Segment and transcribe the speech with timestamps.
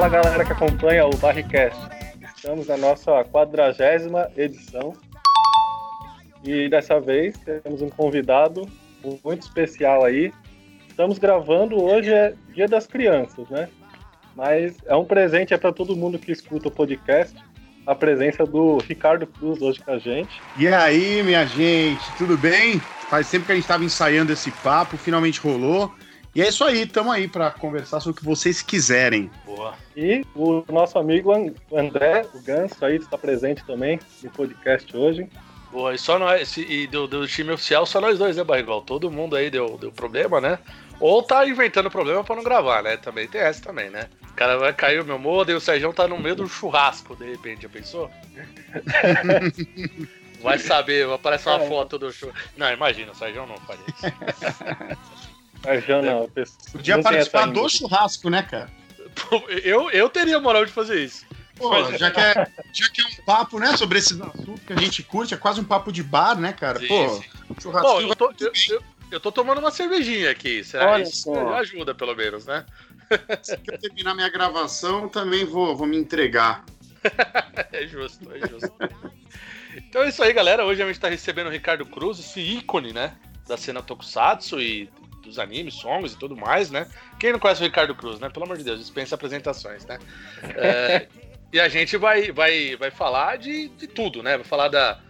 [0.00, 1.78] Fala galera que acompanha o Barricast.
[2.34, 4.94] Estamos na nossa quadragésima edição.
[6.42, 8.66] E dessa vez temos um convidado
[9.22, 10.32] muito especial aí.
[10.88, 13.68] Estamos gravando hoje é Dia das Crianças, né?
[14.34, 17.36] Mas é um presente é para todo mundo que escuta o podcast.
[17.86, 20.40] A presença do Ricardo Cruz hoje com a gente.
[20.56, 22.80] E aí, minha gente, tudo bem?
[23.10, 25.92] Faz tempo que a gente estava ensaiando esse papo, finalmente rolou.
[26.34, 29.28] E é isso aí, estamos aí para conversar sobre o que vocês quiserem.
[29.44, 29.74] Boa.
[29.96, 31.32] E o nosso amigo
[31.72, 35.28] André, o Ganso, aí está presente também no podcast hoje.
[35.72, 38.82] Boa, e só nós, e do, do time oficial, só nós dois, né, Barrigol?
[38.82, 40.58] Todo mundo aí deu, deu problema, né?
[41.00, 42.96] Ou tá inventando problema pra não gravar, né?
[42.96, 44.08] Também tem essa também, né?
[44.30, 47.16] O cara vai cair o meu modo e o Sérgio tá no meio do churrasco,
[47.16, 48.10] de repente, já pensou?
[50.42, 51.68] vai saber, aparece uma é.
[51.68, 52.40] foto do churrasco.
[52.56, 54.06] Não, imagina, o Sérgio não faria isso.
[55.64, 56.30] Mas já não.
[56.72, 58.70] Podia não participar do churrasco, né, cara?
[59.62, 61.26] Eu, eu teria moral de fazer isso.
[61.56, 64.76] Pô, já, que é, já que é um papo, né, sobre esses assuntos que a
[64.76, 66.80] gente curte, é quase um papo de bar, né, cara?
[66.80, 67.22] Sim, Pô, sim.
[67.60, 67.86] churrasco.
[67.86, 70.64] Bom, eu, tô, eu, eu, eu, tô tomando uma cervejinha aqui.
[70.64, 71.56] Será Olha isso só.
[71.56, 72.64] ajuda, pelo menos, né?
[73.42, 76.64] Se eu terminar minha gravação, também vou, vou me entregar.
[77.72, 78.72] é justo, é justo.
[79.76, 80.64] então é isso aí, galera.
[80.64, 83.14] Hoje a gente tá recebendo o Ricardo Cruz, esse ícone, né?
[83.46, 84.88] Da cena Tokusatsu e
[85.22, 86.86] dos animes, songs e tudo mais, né?
[87.18, 88.28] Quem não conhece o Ricardo Cruz, né?
[88.28, 89.98] Pelo amor de Deus, dispensa apresentações, né?
[90.42, 91.06] É,
[91.52, 94.36] e a gente vai, vai, vai falar de, de tudo, né?
[94.36, 95.00] Vai falar da,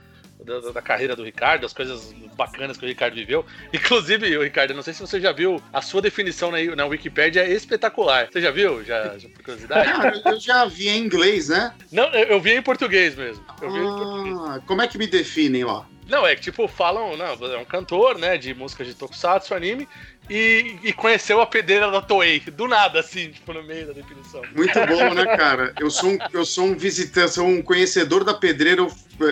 [0.45, 3.45] da, da, carreira do Ricardo, das coisas bacanas que o Ricardo viveu.
[3.73, 7.43] Inclusive, o Ricardo, não sei se você já viu, a sua definição na, na Wikipedia
[7.43, 8.29] é espetacular.
[8.31, 8.83] Você já viu?
[8.85, 10.23] Já, já por curiosidade?
[10.25, 11.75] eu já vi em inglês, né?
[11.93, 13.45] Não, eu, eu vi em português mesmo.
[13.61, 14.65] Eu ah, em português.
[14.67, 15.87] Como é que me definem lá?
[16.11, 19.89] Não, é que tipo, falam, não, é um cantor, né, de música de tokusatsu, anime,
[20.29, 24.43] e, e conheceu a pedreira da Toei, do nada, assim, tipo, no meio da definição.
[24.55, 25.73] Muito bom, né, cara?
[25.79, 28.87] Eu sou um, eu sou um visitante, sou um conhecedor da pedreira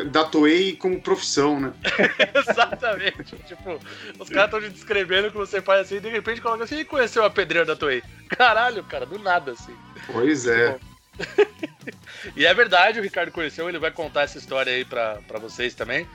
[0.07, 1.73] da Toei como profissão, né?
[2.35, 3.37] Exatamente.
[3.47, 3.81] tipo,
[4.17, 6.85] os caras estão te descrevendo que você faz assim, e de repente coloca assim, e
[6.85, 8.05] conheceu a pedreira da Toei.
[8.29, 9.75] Caralho, cara, do nada, assim.
[10.07, 10.79] Pois é.
[12.37, 15.75] e é verdade, o Ricardo conheceu, ele vai contar essa história aí pra, pra vocês
[15.75, 16.07] também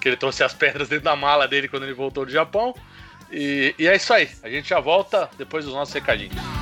[0.00, 2.74] que ele trouxe as pedras dentro da mala dele quando ele voltou do Japão.
[3.30, 4.28] E, e é isso aí.
[4.42, 6.57] A gente já volta depois dos nossos recadinhos.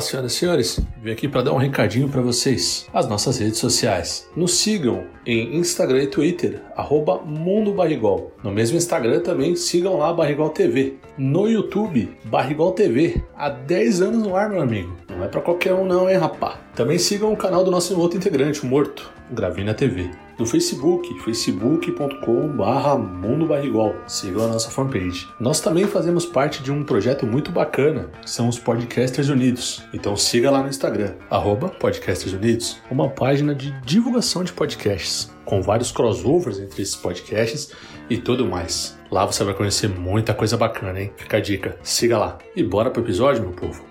[0.00, 2.88] Fala, senhoras e senhores, vim aqui para dar um recadinho para vocês.
[2.92, 4.28] As nossas redes sociais.
[4.34, 8.32] Nos sigam em Instagram e Twitter, arroba Mundo Barrigol.
[8.42, 10.94] No mesmo Instagram também sigam lá Barrigol TV.
[11.18, 13.22] No YouTube, Barrigol TV.
[13.36, 14.96] Há 10 anos no ar, meu amigo.
[15.08, 16.58] Não é para qualquer um não, hein, rapá.
[16.74, 22.98] Também sigam o canal do nosso outro integrante, o Morto, Gravina TV no Facebook, facebook.com.br
[22.98, 23.94] Mundo Barrigol.
[24.06, 25.28] Sigam a nossa fanpage.
[25.38, 29.82] Nós também fazemos parte de um projeto muito bacana, que são os Podcasters Unidos.
[29.92, 35.60] Então siga lá no Instagram, arroba Podcasters Unidos, uma página de divulgação de podcasts, com
[35.60, 37.72] vários crossovers entre esses podcasts
[38.08, 38.98] e tudo mais.
[39.10, 41.12] Lá você vai conhecer muita coisa bacana, hein?
[41.18, 42.38] Fica a dica, siga lá.
[42.56, 43.84] E bora pro episódio, meu povo.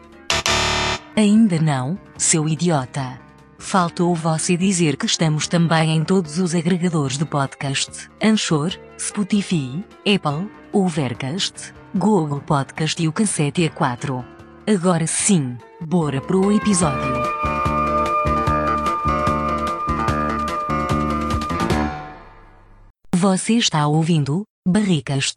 [1.15, 3.28] Ainda não, seu idiota.
[3.59, 10.49] Faltou você dizer que estamos também em todos os agregadores de podcast: Anchor, Spotify, Apple,
[10.71, 14.25] Overcast, Google Podcast e o Cassete A4.
[14.65, 17.13] Agora sim, bora pro episódio.
[23.13, 25.33] Você está ouvindo Barricas.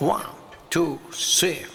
[0.00, 0.24] One,
[0.70, 1.73] two, three.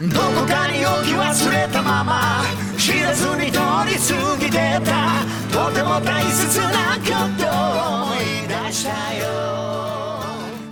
[0.00, 2.42] どこかに置き忘れたまま
[2.76, 9.34] 知らずに通り過ぎてたとても大切なことを思い出したよ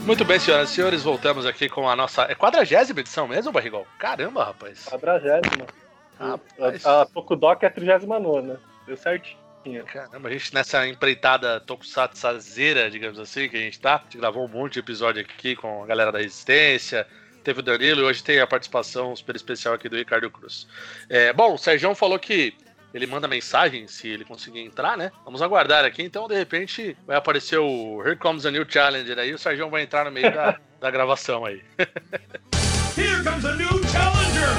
[0.04, 2.22] Muito bem, senhoras e senhores, voltamos aqui com a nossa.
[2.24, 3.86] É quadragésima edição mesmo, Barrigol?
[4.00, 4.84] Caramba, rapaz.
[4.86, 5.64] Quadragésima.
[6.18, 6.84] Rapaz.
[6.84, 9.38] A, a Tokudok é a 39, deu certinho.
[9.86, 13.94] Caramba, a gente nessa empreitada tokusatsazeira, digamos assim, que a gente tá.
[13.94, 17.06] A gente gravou um monte de episódio aqui com a galera da Resistência,
[17.47, 20.67] teve o Danilo e hoje tem a participação super especial aqui do Ricardo Cruz.
[21.07, 22.53] É, bom, o Sérgio falou que
[22.93, 25.13] ele manda mensagem se ele conseguir entrar, né?
[25.23, 29.33] Vamos aguardar aqui, então de repente vai aparecer o Here Comes a New Challenger aí,
[29.33, 31.63] o Sérgio vai entrar no meio da, da gravação aí.
[32.97, 34.49] Here comes a new challenger!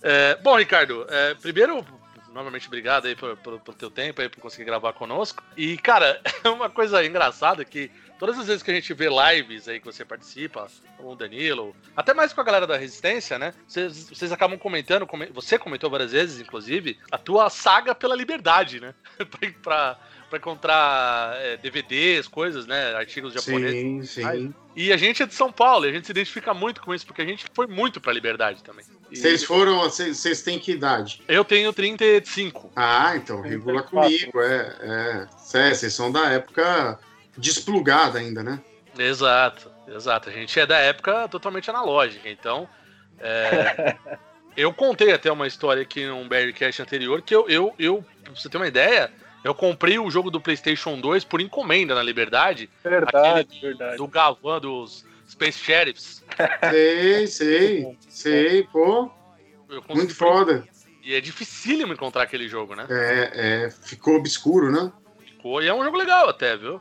[0.00, 1.84] É, bom, Ricardo, é, primeiro,
[2.32, 5.42] novamente, obrigado aí pelo, pelo, pelo teu tempo aí, por conseguir gravar conosco.
[5.56, 9.78] E, cara, uma coisa engraçada que todas as vezes que a gente vê lives aí
[9.78, 10.66] que você participa,
[10.96, 13.54] com o Danilo, até mais com a galera da Resistência, né?
[13.66, 18.94] Vocês, vocês acabam comentando, você comentou várias vezes, inclusive, a tua saga pela liberdade, né?
[19.62, 19.98] pra,
[20.28, 22.94] pra encontrar é, DVDs, coisas, né?
[22.94, 24.10] Artigos japoneses.
[24.10, 24.54] Sim, sim.
[24.74, 27.06] E a gente é de São Paulo, e a gente se identifica muito com isso,
[27.06, 28.84] porque a gente foi muito pra liberdade também.
[29.10, 31.22] Vocês foram, vocês têm que idade?
[31.26, 32.70] Eu tenho 35.
[32.76, 35.26] Ah, então, regula comigo, é, é.
[35.36, 36.98] Vocês são da época
[37.38, 38.60] desplugada ainda, né?
[38.98, 40.28] Exato, exato.
[40.28, 42.68] A gente é da época totalmente analógica, então.
[43.20, 43.96] É...
[44.56, 48.48] eu contei até uma história aqui num Barrycast anterior que eu, eu, eu, pra você
[48.48, 49.10] ter uma ideia,
[49.44, 52.68] eu comprei o jogo do PlayStation 2 por encomenda na Liberdade.
[52.82, 53.96] Verdade, do, verdade.
[53.96, 56.24] Do Gavan dos Space Sheriffs.
[56.70, 59.10] Sei, sei, sei, pô.
[59.94, 60.66] Muito foda.
[61.02, 62.86] E é dificílimo encontrar aquele jogo, né?
[62.90, 63.30] É,
[63.66, 64.92] é, ficou obscuro, né?
[65.24, 66.80] Ficou, e é um jogo legal até, viu?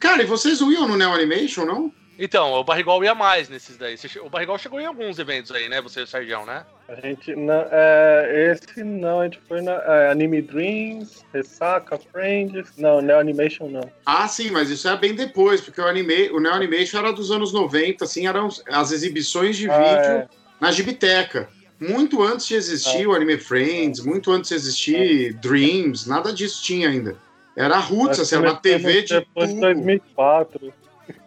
[0.00, 1.92] Cara, e vocês iam no Neo Animation, não?
[2.22, 3.96] Então, o Barrigol ia mais nesses daí.
[4.22, 5.80] O Barrigol chegou em alguns eventos aí, né?
[5.80, 6.66] Você e o Sérgio, né?
[6.86, 7.34] A gente.
[7.34, 12.76] Não, é, esse não, a gente foi na é, Anime Dreams, Ressaca, Friends.
[12.76, 13.90] Não, Neo Animation não.
[14.04, 17.30] Ah, sim, mas isso era bem depois, porque o, anime, o Neo Animation era dos
[17.30, 20.28] anos 90, assim, eram as exibições de ah, vídeo é.
[20.60, 21.48] na Gibiteca.
[21.78, 23.08] Muito antes de existir ah.
[23.08, 27.16] o Anime Friends, muito antes de existir Dreams, nada disso tinha ainda.
[27.56, 29.60] Era roots, assim, era uma TV de depois tubo.
[29.60, 30.72] 2004.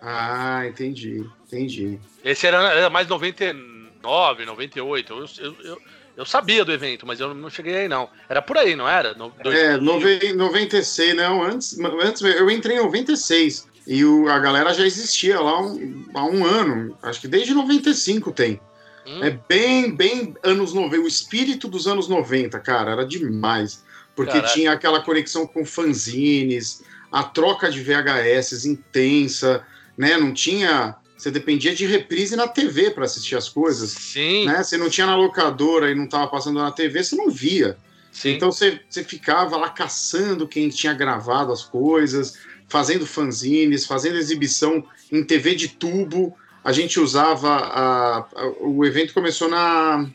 [0.01, 1.99] Ah, entendi, entendi.
[2.23, 5.13] Esse era, era mais 99, 98.
[5.13, 5.81] Eu, eu, eu,
[6.17, 8.09] eu, sabia do evento, mas eu não cheguei aí, não.
[8.29, 9.13] Era por aí, não era?
[9.13, 11.43] No, é, 96, não.
[11.43, 13.67] Antes, antes eu entrei em 96.
[13.85, 16.97] E o, a galera já existia lá um, há um ano.
[17.01, 18.59] Acho que desde 95 tem.
[19.05, 19.23] Hum.
[19.23, 21.03] É bem, bem anos 90.
[21.03, 23.83] O espírito dos anos 90, cara, era demais.
[24.15, 24.53] Porque Caraca.
[24.53, 29.65] tinha aquela conexão com fanzines, a troca de VHS intensa,
[29.97, 30.17] né?
[30.17, 30.95] Não tinha.
[31.17, 33.91] Você dependia de reprise na TV para assistir as coisas.
[33.91, 34.45] Sim.
[34.45, 34.61] Né?
[34.61, 37.77] Você não tinha na locadora e não estava passando na TV, você não via.
[38.11, 38.31] Sim.
[38.31, 42.37] Então você, você ficava lá caçando quem tinha gravado as coisas,
[42.67, 46.35] fazendo fanzines, fazendo exibição em TV de tubo.
[46.63, 47.49] A gente usava.
[47.49, 50.05] A, a, o evento começou na,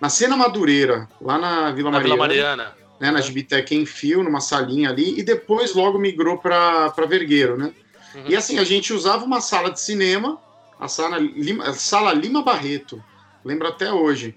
[0.00, 2.14] na Cena Madureira, lá na Vila na Mariana.
[2.14, 6.88] Vila Mariana né, na Gibitec em fio, numa salinha ali, e depois logo migrou para
[7.08, 7.72] Vergueiro, né?
[8.14, 8.24] Uhum.
[8.28, 10.38] E assim, a gente usava uma sala de cinema,
[10.78, 13.02] a sala Lima, a sala Lima Barreto,
[13.44, 14.34] lembro até hoje.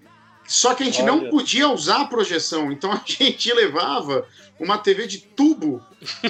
[0.48, 1.12] Só que a gente Olha.
[1.12, 4.28] não podia usar a projeção, então a gente levava
[4.60, 5.82] uma TV de tubo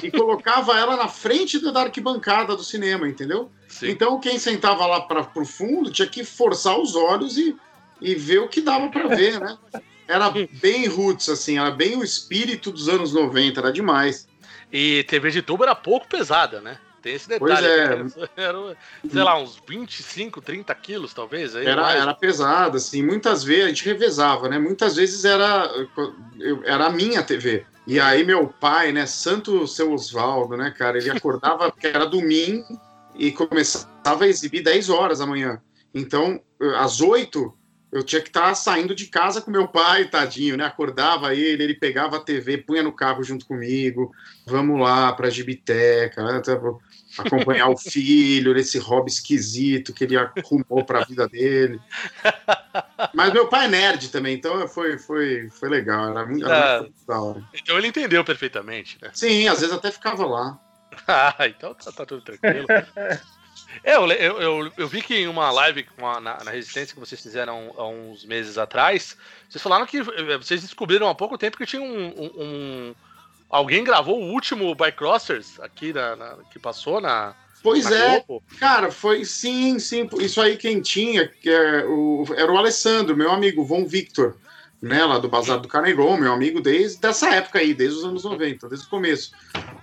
[0.02, 3.50] e colocava ela na frente da arquibancada do cinema, entendeu?
[3.66, 3.88] Sim.
[3.88, 7.56] Então quem sentava lá para o fundo tinha que forçar os olhos e,
[8.00, 9.58] e ver o que dava para ver, né?
[10.10, 10.30] Era
[10.60, 14.26] bem roots, assim, era bem o espírito dos anos 90, era demais.
[14.72, 16.78] E TV de tubo era pouco pesada, né?
[17.02, 18.10] Tem esse detalhe.
[18.12, 18.28] Pois é.
[18.36, 18.76] Era,
[19.10, 21.56] sei lá, uns 25, 30 quilos, talvez.
[21.56, 23.02] Aí era, era pesado, assim.
[23.02, 24.58] Muitas vezes a gente revezava, né?
[24.58, 25.70] Muitas vezes era,
[26.64, 27.64] era a minha TV.
[27.86, 32.78] E aí meu pai, né, santo seu Osvaldo, né, cara, ele acordava, porque era domingo,
[33.14, 35.60] e começava a exibir 10 horas da manhã.
[35.92, 36.40] Então,
[36.76, 37.52] às 8,
[37.92, 40.64] eu tinha que estar tá saindo de casa com meu pai, tadinho, né?
[40.64, 44.12] Acordava ele, ele pegava a TV, punha no carro junto comigo,
[44.46, 46.40] vamos lá para a Gibiteca, né?
[47.18, 51.80] acompanhar o filho nesse hobby esquisito que ele arrumou para a vida dele.
[53.12, 56.94] Mas meu pai é nerd também, então foi, foi, foi legal, era muito, era muito
[57.00, 57.42] ah, da hora.
[57.52, 59.10] Então ele entendeu perfeitamente, né?
[59.12, 60.58] Sim, às vezes até ficava lá.
[61.08, 62.66] ah, então tá, tá tudo tranquilo.
[63.82, 67.00] É, eu, eu, eu, eu, vi que em uma live uma, na, na, Resistência que
[67.00, 69.16] vocês fizeram há uns meses atrás,
[69.48, 72.08] vocês falaram que eh, vocês descobriram há pouco tempo que tinha um.
[72.08, 72.94] um, um
[73.48, 77.34] alguém gravou o último Bycrossers aqui na, na, que passou na.
[77.62, 78.42] Pois na é, Globo.
[78.58, 80.08] cara, foi sim, sim.
[80.18, 84.36] Isso aí quem tinha, que é o, era o Alessandro, meu amigo, Von Victor
[84.82, 88.24] né, lá do Bazar do Carnegon, meu amigo, desde essa época aí, desde os anos
[88.24, 89.32] 90, desde o começo.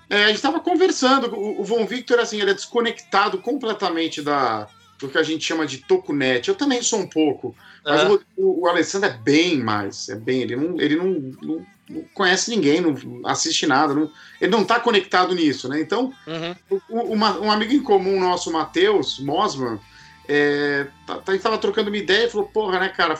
[0.09, 4.67] É, a gente estava conversando, o, o Von Victor, assim, ele é desconectado completamente da,
[4.97, 6.47] do que a gente chama de tokunet.
[6.47, 10.41] Eu também sou um pouco, mas o, o, o, Alessandro é bem mais, é bem,
[10.41, 14.11] ele não, ele não, não, não conhece ninguém, não assiste nada, não,
[14.41, 15.79] ele não está conectado nisso, né?
[15.79, 17.13] Então, uhum.
[17.13, 19.79] uma, um amigo em comum nosso, Matheus Mosman,
[20.27, 23.19] é, tá, a gente tava trocando uma ideia e falou, porra, né, cara,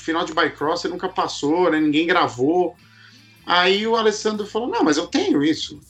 [0.00, 1.80] final de Bycross nunca passou, né?
[1.80, 2.76] Ninguém gravou.
[3.46, 5.80] Aí o Alessandro falou: Não, mas eu tenho isso.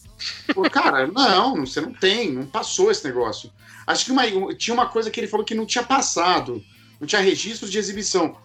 [0.55, 3.51] Pô, cara, não, você não tem, não passou esse negócio.
[3.87, 6.63] Acho que uma, tinha uma coisa que ele falou que não tinha passado,
[7.01, 8.37] não tinha registro de exibição.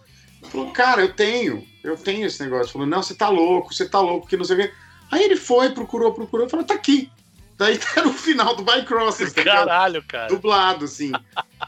[0.50, 2.72] Falou, cara, eu tenho, eu tenho esse negócio.
[2.72, 4.74] Falou, não, você tá louco, você tá louco, que não sei o quê.
[5.12, 7.12] Aí ele foi, procurou, procurou, falou, tá aqui.
[7.58, 9.34] Daí tá no final do Bycrossers.
[9.34, 10.28] Tá Caralho, cara.
[10.28, 11.12] Dublado, assim.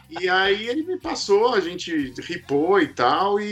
[0.09, 3.45] E aí ele me passou, a gente ripou e tal, e,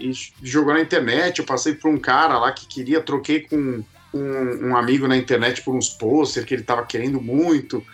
[0.00, 1.38] e, e, jogou na internet.
[1.38, 5.62] Eu passei por um cara lá que queria, troquei com um, um amigo na internet
[5.62, 7.84] por uns posters que ele tava querendo muito.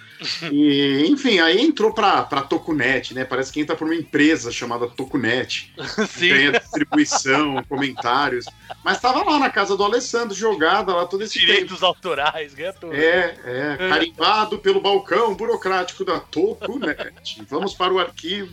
[0.51, 3.25] E, enfim, aí entrou pra, pra Tokunet, né?
[3.25, 5.73] Parece que entra por uma empresa chamada Tokunet.
[6.09, 6.29] Sim.
[6.29, 8.47] Ganha distribuição, comentários.
[8.85, 11.87] Mas tava lá na casa do Alessandro, jogada lá todo esse Direitos tempo.
[11.87, 12.95] autorais, ganha tudo.
[12.95, 13.89] É, é.
[13.89, 17.43] Carimbado pelo balcão burocrático da Tokunet.
[17.49, 18.53] Vamos para o arquivo.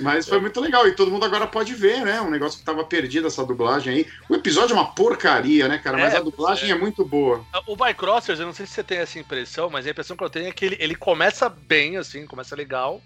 [0.00, 0.86] Mas foi muito legal.
[0.86, 2.20] E todo mundo agora pode ver, né?
[2.20, 4.06] Um negócio que tava perdido, essa dublagem aí.
[4.28, 5.98] O episódio é uma porcaria, né, cara?
[5.98, 6.72] Mas é, a dublagem é.
[6.72, 6.78] é.
[6.78, 7.44] muito boa.
[7.66, 10.30] O Bycrossers, eu não sei se você tem essa impressão, mas a impressão que eu
[10.30, 13.02] tenho é que ele, ele começa bem, assim, começa legal.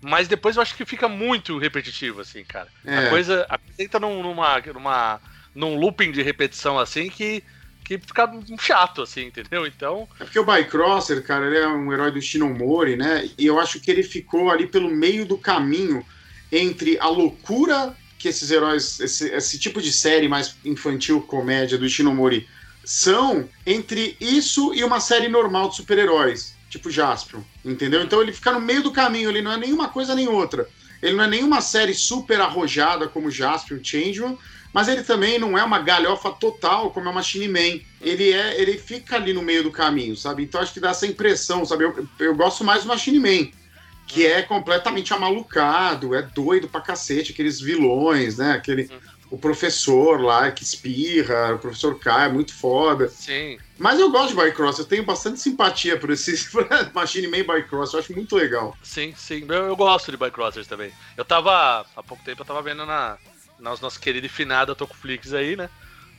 [0.00, 2.68] Mas depois eu acho que fica muito repetitivo, assim, cara.
[2.84, 2.98] É.
[2.98, 3.46] A coisa.
[3.48, 5.20] A entra num, numa, numa,
[5.54, 7.42] num looping de repetição, assim, que
[7.88, 8.30] que fica
[8.60, 9.66] chato, assim, entendeu?
[9.66, 10.06] Então.
[10.20, 13.30] É porque o Bycrosser, cara, ele é um herói do Shinomori, né?
[13.38, 16.04] E eu acho que ele ficou ali pelo meio do caminho
[16.52, 21.88] entre a loucura que esses heróis, esse, esse tipo de série mais infantil, comédia do
[21.88, 22.46] Shinomori
[22.84, 28.02] são, entre isso e uma série normal de super-heróis, tipo Jaspion, entendeu?
[28.02, 30.68] Então ele fica no meio do caminho, ele não é nenhuma coisa nem outra.
[31.00, 34.36] Ele não é nenhuma série super arrojada como Jaspion, Changeman,
[34.72, 37.80] mas ele também não é uma galhofa total como é o Machine Man.
[38.00, 40.42] Ele é, ele fica ali no meio do caminho, sabe?
[40.42, 41.84] Então acho que dá essa impressão, sabe?
[41.84, 43.50] Eu, eu gosto mais do Machine Man,
[44.06, 48.52] que é completamente amalucado, é doido pra cacete, aqueles vilões, né?
[48.52, 48.90] Aquele
[49.30, 53.08] o professor lá que espirra, o professor K é muito foda.
[53.08, 53.58] Sim.
[53.78, 56.48] Mas eu gosto de Bycross, eu tenho bastante simpatia por esse
[56.94, 58.76] Machine Man Bycross, eu acho muito legal.
[58.82, 60.92] Sim, sim, eu, eu gosto de Bycrossers também.
[61.16, 63.18] Eu tava, há pouco tempo, eu tava vendo na,
[63.58, 65.68] nosso, nosso querido e finado Tocoflix aí, né?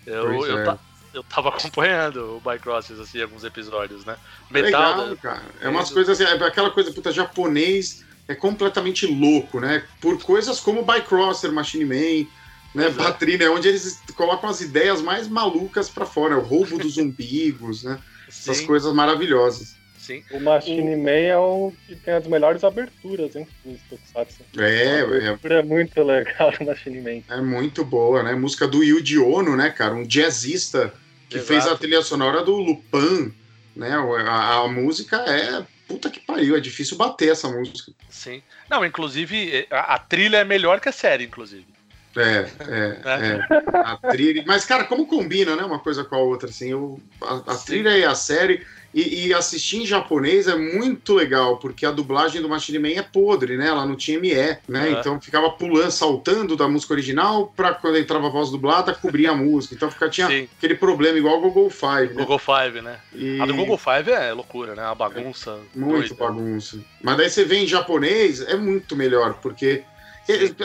[0.05, 0.63] Eu, eu, é.
[0.63, 0.77] ta,
[1.13, 4.17] eu tava acompanhando o Bycrossers, assim, alguns episódios, né?
[4.50, 4.98] Metal.
[4.98, 5.43] Legal, cara.
[5.62, 9.84] É umas coisas assim, é aquela coisa, puta, japonês é completamente louco, né?
[10.00, 12.27] Por coisas como Bycrosser, Machine Man,
[12.75, 12.88] né?
[12.88, 13.03] Exato.
[13.03, 17.84] Batrina, é onde eles colocam as ideias mais malucas para fora, o roubo dos umbigos,
[17.84, 18.00] né?
[18.27, 19.78] Essas coisas maravilhosas
[20.09, 20.23] sim.
[20.31, 23.47] O Machine Man é o que tem as melhores aberturas, hein?
[23.89, 24.43] Tokusatsu.
[24.57, 27.23] É, a é, é muito legal o Machine Man.
[27.29, 28.33] É muito boa, né?
[28.33, 29.93] Música do Yuji Ono, né, cara?
[29.93, 30.91] Um jazzista
[31.29, 31.47] que Exato.
[31.47, 33.31] fez a trilha sonora do Lupin,
[33.75, 33.91] né?
[33.91, 37.91] A, a, música é puta que pariu, é difícil bater essa música.
[38.09, 38.41] Sim.
[38.69, 41.65] Não, inclusive, a, a trilha é melhor que a série, inclusive.
[42.15, 43.79] É, é, é.
[43.79, 44.43] A trilha.
[44.45, 45.63] Mas, cara, como combina, né?
[45.63, 46.71] Uma coisa com a outra, assim.
[46.71, 48.65] Eu, a, a trilha e a série.
[48.91, 53.03] E, e, assistir em japonês é muito legal, porque a dublagem do Machine Man é
[53.03, 53.67] podre, né?
[53.67, 54.57] Ela não tinha ME, né?
[54.67, 54.99] Uhum.
[54.99, 59.35] Então ficava pulando, saltando da música original para quando entrava a voz dublada, cobrir a
[59.35, 59.75] música.
[59.75, 60.49] Então fica, tinha Sim.
[60.57, 62.15] aquele problema igual o Google Five.
[62.15, 62.23] Né?
[62.23, 62.99] Google Five, né?
[63.13, 63.39] E...
[63.39, 64.81] A do Google Five é loucura, né?
[64.83, 65.59] A bagunça.
[65.75, 66.15] É muito doida.
[66.15, 66.79] bagunça.
[66.99, 69.83] Mas daí você vê em japonês, é muito melhor, porque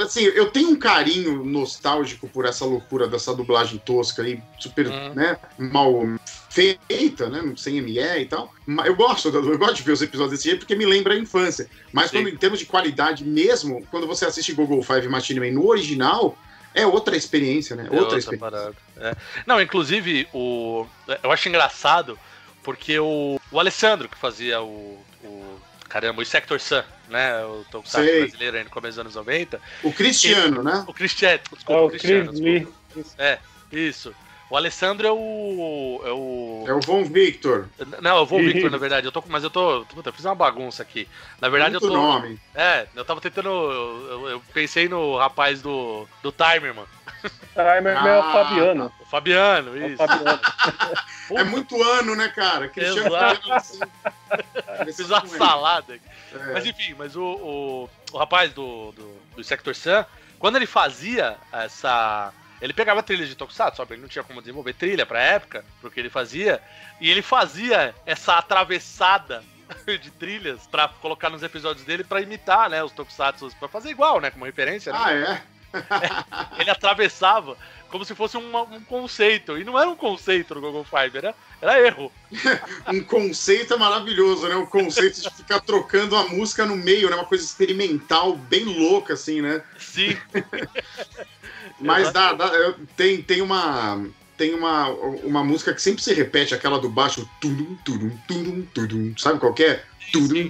[0.03, 5.15] Assim, eu tenho um carinho nostálgico por essa loucura dessa dublagem tosca aí, super, uhum.
[5.15, 6.03] né, mal
[6.51, 8.53] feita, né, sem ME e tal.
[8.85, 11.69] Eu gosto, eu gosto de ver os episódios desse jeito porque me lembra a infância.
[11.93, 15.67] Mas quando, em termos de qualidade mesmo, quando você assiste Google Five Machine Man no
[15.67, 16.37] original,
[16.75, 17.85] é outra experiência, né?
[17.85, 18.75] É outra, outra experiência.
[18.99, 19.17] É.
[19.47, 20.87] Não, inclusive, o...
[21.23, 22.19] eu acho engraçado
[22.63, 26.83] porque o, o Alessandro, que fazia o, o caramba, o Sector Sun,
[27.15, 27.45] né?
[27.45, 29.61] O Tokusatsu brasileiro aí no começo dos anos 90.
[29.85, 30.85] O Cristiano, ele, né?
[30.87, 32.33] O Cristiano, desculpa, é, o Cristiano.
[32.33, 33.23] Desculpa.
[33.23, 33.39] É,
[33.71, 34.15] isso.
[34.51, 36.03] O Alessandro é o.
[36.05, 37.69] É o, é o Von Victor.
[38.03, 39.07] Não, é o Von Victor, na verdade.
[39.07, 39.85] Eu tô, mas eu tô.
[39.87, 41.09] Puta, eu fiz uma bagunça aqui.
[41.41, 41.97] Na verdade, Muito eu tô.
[41.97, 42.39] nome.
[42.55, 43.49] É, eu tava tentando.
[43.49, 46.89] Eu, eu, pensei no rapaz do, do Timer, mano.
[47.55, 48.33] Timer ah, é o.
[48.33, 48.93] Fabiano.
[49.01, 50.03] O Fabiano, isso.
[50.03, 50.41] É, o Fabiano.
[51.37, 52.69] é muito ano, né, cara?
[52.69, 53.53] Cristiano Exato.
[53.53, 53.81] Assim.
[54.95, 55.95] Fiz uma salada.
[55.95, 56.53] É.
[56.53, 60.05] Mas enfim, mas o, o, o rapaz do, do, do Sector Sun,
[60.39, 62.31] quando ele fazia essa
[62.65, 63.93] ele pegava trilhas de Tokusatsu, sabe?
[63.93, 66.63] Ele não tinha como desenvolver trilha pra época, porque ele fazia.
[66.99, 69.45] E ele fazia essa atravessada
[69.87, 74.19] de trilhas para colocar nos episódios dele para imitar, né, os Tokusatsu, para fazer igual,
[74.19, 74.95] né, como referência.
[74.95, 74.99] Né?
[74.99, 75.23] Ah, é?
[75.23, 75.43] é?
[76.59, 77.55] Ele atravessava
[77.89, 79.59] como se fosse um, um conceito.
[79.59, 82.11] E não era um conceito no Google Five, era, era erro.
[82.89, 84.57] um conceito é maravilhoso, né?
[84.57, 87.17] O conceito de ficar trocando a música no meio, né?
[87.17, 89.63] Uma coisa experimental, bem louca, assim, né?
[89.79, 90.17] Sim.
[91.81, 92.51] Mas dá, dá,
[92.97, 94.07] tem, tem uma.
[94.37, 99.15] Tem uma, uma música que sempre se repete, aquela do baixo, turum, turum, turum, turum,
[99.17, 99.81] sabe qual é?
[100.13, 100.49] Turum,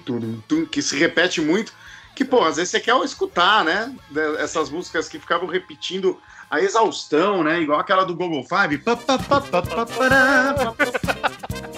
[0.49, 1.71] turum, que se repete muito.
[2.17, 3.95] Que, pô, às vezes você quer escutar, né?
[4.39, 6.19] Essas músicas que ficavam repetindo
[6.51, 7.61] a exaustão, né?
[7.61, 8.83] Igual aquela do Google Five.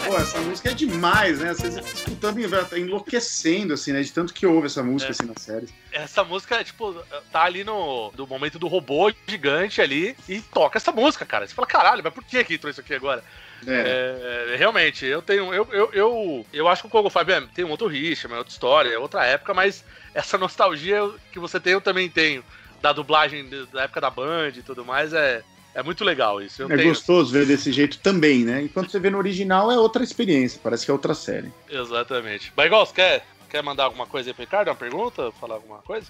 [0.06, 1.52] Pô, essa música é demais, né?
[1.52, 4.00] Vocês escutando e tá enlouquecendo, assim, né?
[4.02, 5.12] De tanto que ouve essa música, é.
[5.12, 5.68] assim, na série.
[5.90, 6.94] Essa música, tipo,
[7.32, 11.46] tá ali no, no momento do robô gigante ali e toca essa música, cara.
[11.46, 13.24] Você fala, caralho, mas por que que entrou isso aqui agora?
[13.66, 14.52] É.
[14.52, 15.52] É, realmente, eu tenho.
[15.52, 18.38] Eu, eu, eu, eu acho que o Congo Five é, tem um outro ritmo, é
[18.38, 19.84] outra história, é outra época, mas
[20.14, 21.00] essa nostalgia
[21.32, 22.44] que você tem, eu também tenho.
[22.82, 25.42] Da dublagem da época da Band e tudo mais, é,
[25.76, 26.62] é muito legal isso.
[26.62, 26.88] Eu é tenho...
[26.88, 28.62] gostoso ver desse jeito também, né?
[28.62, 31.52] Enquanto você vê no original é outra experiência, parece que é outra série.
[31.68, 32.50] Exatamente.
[32.56, 34.68] Baigol, você quer Quer mandar alguma coisa aí pro Ricardo?
[34.68, 35.30] Uma pergunta?
[35.32, 36.06] Falar alguma coisa?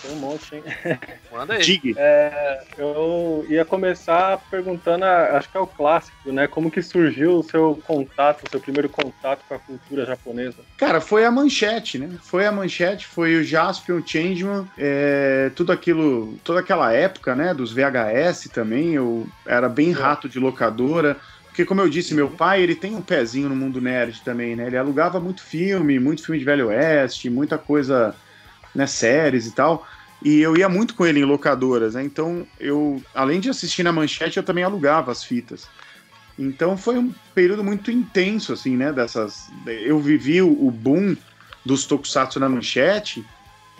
[0.00, 0.62] Tem um monte, hein?
[1.30, 1.62] Manda aí.
[1.62, 1.94] Diga.
[1.96, 6.46] É, eu ia começar perguntando, acho que é o clássico, né?
[6.46, 10.56] Como que surgiu o seu contato, o seu primeiro contato com a cultura japonesa?
[10.76, 12.18] Cara, foi a manchete, né?
[12.22, 17.52] Foi a manchete, foi o Jaspion, Changeman, é, tudo aquilo, toda aquela época, né?
[17.52, 21.16] Dos VHS também, eu era bem rato de locadora.
[21.58, 24.68] Porque, como eu disse, meu pai, ele tem um pezinho no mundo nerd também, né?
[24.68, 28.14] Ele alugava muito filme, muito filme de Velho Oeste, muita coisa,
[28.72, 29.84] né, séries e tal.
[30.22, 32.04] E eu ia muito com ele em locadoras, né?
[32.04, 35.66] Então, eu, além de assistir na manchete, eu também alugava as fitas.
[36.38, 38.92] Então, foi um período muito intenso, assim, né?
[38.92, 39.50] Dessas...
[39.66, 41.16] Eu vivi o boom
[41.66, 43.26] dos tokusatsu na manchete,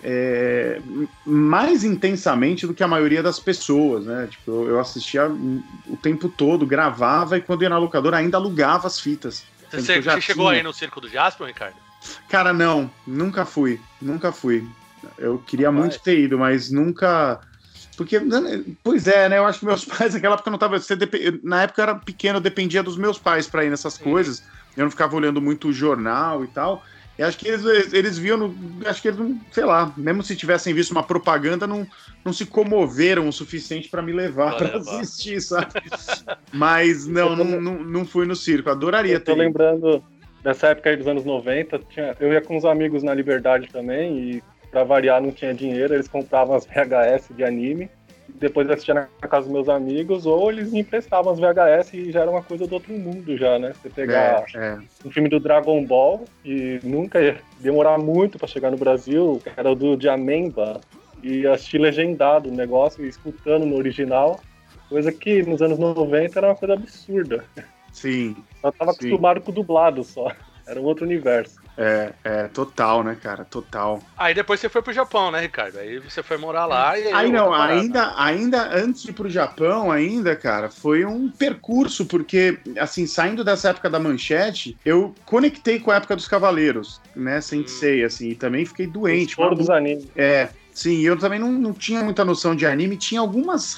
[0.02, 0.80] é,
[1.24, 4.28] mais intensamente do que a maioria das pessoas, né?
[4.30, 8.86] Tipo, eu, eu, assistia o tempo todo, gravava e quando ia na locadora ainda alugava
[8.86, 9.44] as fitas.
[9.70, 11.76] Você, você chegou aí no Circo do Jasper, Ricardo?
[12.28, 14.66] Cara, não, nunca fui, nunca fui.
[15.16, 15.86] Eu queria Rapaz.
[15.86, 17.40] muito ter ido, mas nunca.
[17.96, 19.38] Porque, né, pois é, né?
[19.38, 20.76] Eu acho que meus pais naquela época não tava.
[21.42, 24.44] Na época eu era pequeno, eu dependia dos meus pais para ir nessas coisas.
[24.76, 26.84] Eu não ficava olhando muito o jornal e tal.
[27.18, 28.54] Eu acho que eles, eles viam, no,
[28.86, 31.84] acho que eles não, sei lá, mesmo se tivessem visto uma propaganda, não,
[32.24, 35.72] não se comoveram o suficiente para me levar para assistir, sabe?
[36.52, 39.38] Mas não, não, não, não fui no circo, adoraria eu tô ter.
[39.38, 40.00] lembrando
[40.44, 44.16] dessa época aí dos anos 90, tinha, eu ia com uns amigos na Liberdade também,
[44.16, 47.90] e para variar não tinha dinheiro, eles compravam as VHS de anime
[48.38, 52.20] depois assistia na casa dos meus amigos, ou eles me emprestavam as VHS e já
[52.20, 53.72] era uma coisa do outro mundo já, né?
[53.74, 54.78] Você pegar é, é.
[55.04, 59.50] um filme do Dragon Ball e nunca ia demorar muito para chegar no Brasil, que
[59.56, 60.80] era o do de Amemba,
[61.22, 64.40] e assistir legendado o negócio e escutando no original,
[64.88, 67.44] coisa que nos anos 90 era uma coisa absurda.
[67.92, 68.36] Sim.
[68.62, 68.98] Eu tava sim.
[68.98, 70.30] acostumado com o dublado só.
[70.66, 71.60] Era um outro universo.
[71.80, 73.44] É, é, total, né, cara?
[73.44, 74.02] Total.
[74.16, 75.78] Aí depois você foi pro Japão, né, Ricardo?
[75.78, 77.06] Aí você foi morar lá e.
[77.06, 82.04] Aí, aí não, ainda, ainda antes de ir pro Japão, ainda, cara, foi um percurso,
[82.04, 87.40] porque, assim, saindo dessa época da manchete, eu conectei com a época dos Cavaleiros, né,
[87.40, 88.06] Sensei, hum.
[88.06, 89.36] assim, e também fiquei doente.
[89.36, 90.08] Fora dos animes.
[90.16, 93.76] É, sim, eu também não, não tinha muita noção de anime, tinha algumas,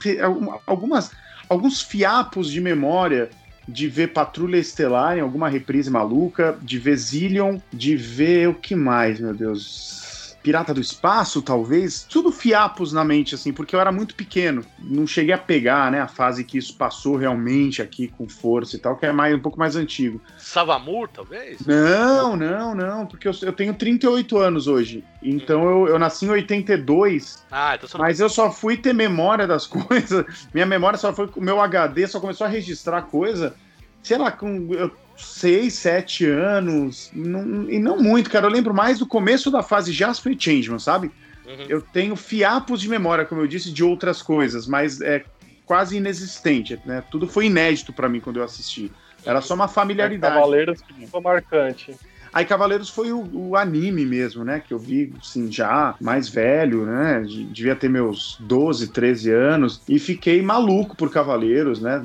[0.66, 1.10] algumas
[1.50, 3.28] alguns fiapos de memória
[3.70, 8.74] de ver Patrulha Estelar em alguma reprise maluca, de ver Zillion, de ver o que
[8.74, 10.19] mais, meu Deus?
[10.42, 14.64] Pirata do Espaço, talvez, tudo fiapos na mente, assim, porque eu era muito pequeno.
[14.78, 18.78] Não cheguei a pegar, né, a fase que isso passou realmente aqui com força e
[18.78, 20.20] tal, que é mais, um pouco mais antigo.
[20.38, 21.66] Savamur, talvez?
[21.66, 25.04] Não, não, não, porque eu, eu tenho 38 anos hoje.
[25.22, 27.44] Então eu, eu nasci em 82.
[27.50, 27.98] Ah, então só...
[27.98, 30.24] Mas eu só fui ter memória das coisas.
[30.54, 31.28] Minha memória só foi.
[31.36, 33.54] O meu HD só começou a registrar coisa,
[34.02, 34.72] sei lá, com.
[34.72, 34.90] Eu,
[35.22, 38.46] seis, sete anos, não, e não muito, cara.
[38.46, 41.10] Eu lembro mais do começo da fase Jasper e Changeman, sabe?
[41.46, 41.66] Uhum.
[41.68, 45.24] Eu tenho fiapos de memória, como eu disse, de outras coisas, mas é
[45.64, 47.02] quase inexistente, né?
[47.10, 48.90] Tudo foi inédito para mim quando eu assisti.
[49.24, 50.32] Era só uma familiaridade.
[50.32, 50.80] É, Cavaleiros
[51.10, 51.94] foi marcante.
[52.32, 54.60] Aí Cavaleiros foi o, o, anime mesmo, né?
[54.60, 57.24] Que eu vi, assim, já mais velho, né?
[57.50, 59.82] Devia ter meus 12, 13 anos.
[59.88, 62.00] E fiquei maluco por Cavaleiros, né?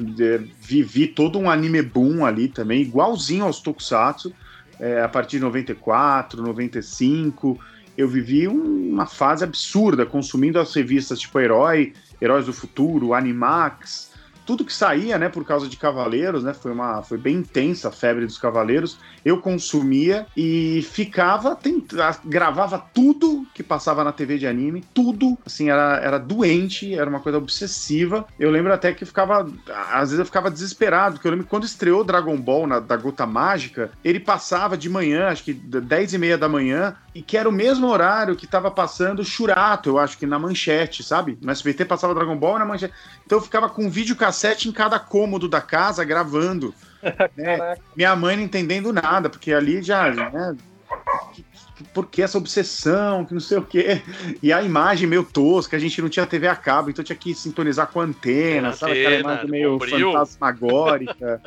[0.59, 4.33] Vivi todo um anime boom ali também, igualzinho aos Tokusatsu.
[4.79, 7.59] É, a partir de 94, 95.
[7.97, 14.11] Eu vivi um, uma fase absurda, consumindo as revistas tipo Herói, Heróis do Futuro, Animax,
[14.45, 17.91] tudo que saía, né, por causa de Cavaleiros, né, foi uma foi bem intensa a
[17.91, 18.97] febre dos Cavaleiros.
[19.23, 25.69] Eu consumia e ficava tentava, gravava tudo que passava na TV de anime, tudo, assim,
[25.69, 28.25] era, era doente, era uma coisa obsessiva.
[28.39, 29.47] Eu lembro até que ficava
[29.91, 32.95] às vezes eu ficava desesperado, porque eu lembro que quando estreou Dragon Ball na, da
[32.95, 37.38] Gota Mágica, ele passava de manhã, acho que 10 e meia da manhã, e que
[37.38, 41.38] era o mesmo horário que estava passando Churato, eu acho que na manchete, sabe?
[41.41, 42.93] No SBT passava Dragon Ball na manchete.
[43.25, 46.74] Então eu ficava com vídeo cassete em cada cômodo da casa gravando.
[47.38, 47.78] né?
[47.95, 50.12] Minha mãe não entendendo nada, porque ali já.
[50.12, 50.56] Né?
[51.93, 54.02] por que essa obsessão, que não sei o quê.
[54.41, 57.34] E a imagem meio tosca, a gente não tinha TV a cabo, então tinha que
[57.34, 58.93] sintonizar com a antena, sabe?
[58.93, 61.41] Aquela imagem meio fantasmagórica.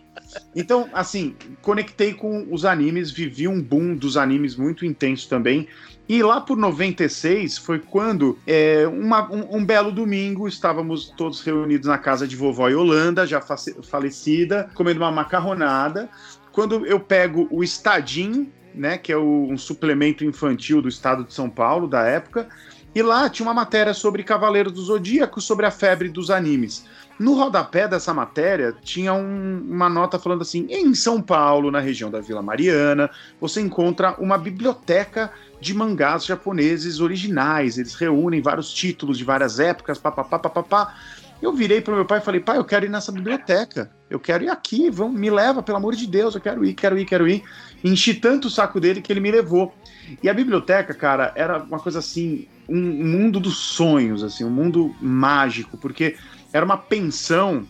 [0.54, 5.66] Então, assim, conectei com os animes, vivi um boom dos animes muito intenso também.
[6.08, 11.86] E lá por 96 foi quando, é, uma, um, um, belo domingo, estávamos todos reunidos
[11.86, 13.42] na casa de vovó Yolanda, já
[13.82, 16.08] falecida, comendo uma macarronada.
[16.50, 21.34] Quando eu pego o Estadim, né, que é o, um suplemento infantil do estado de
[21.34, 22.48] São Paulo da época,
[22.94, 26.86] e lá tinha uma matéria sobre Cavaleiros do Zodíaco, sobre a febre dos animes.
[27.18, 32.10] No rodapé dessa matéria, tinha um, uma nota falando assim: em São Paulo, na região
[32.10, 37.76] da Vila Mariana, você encontra uma biblioteca de mangás japoneses originais.
[37.76, 40.94] Eles reúnem vários títulos de várias épocas, papapá, papapá.
[41.42, 43.90] Eu virei para meu pai e falei: pai, eu quero ir nessa biblioteca.
[44.08, 46.98] Eu quero ir aqui, vão, me leva, pelo amor de Deus, eu quero ir, quero
[46.98, 47.42] ir, quero ir.
[47.84, 49.74] Enchi tanto o saco dele que ele me levou.
[50.22, 54.94] E a biblioteca, cara, era uma coisa assim, um mundo dos sonhos, assim, um mundo
[55.00, 56.16] mágico, porque
[56.52, 57.66] era uma pensão,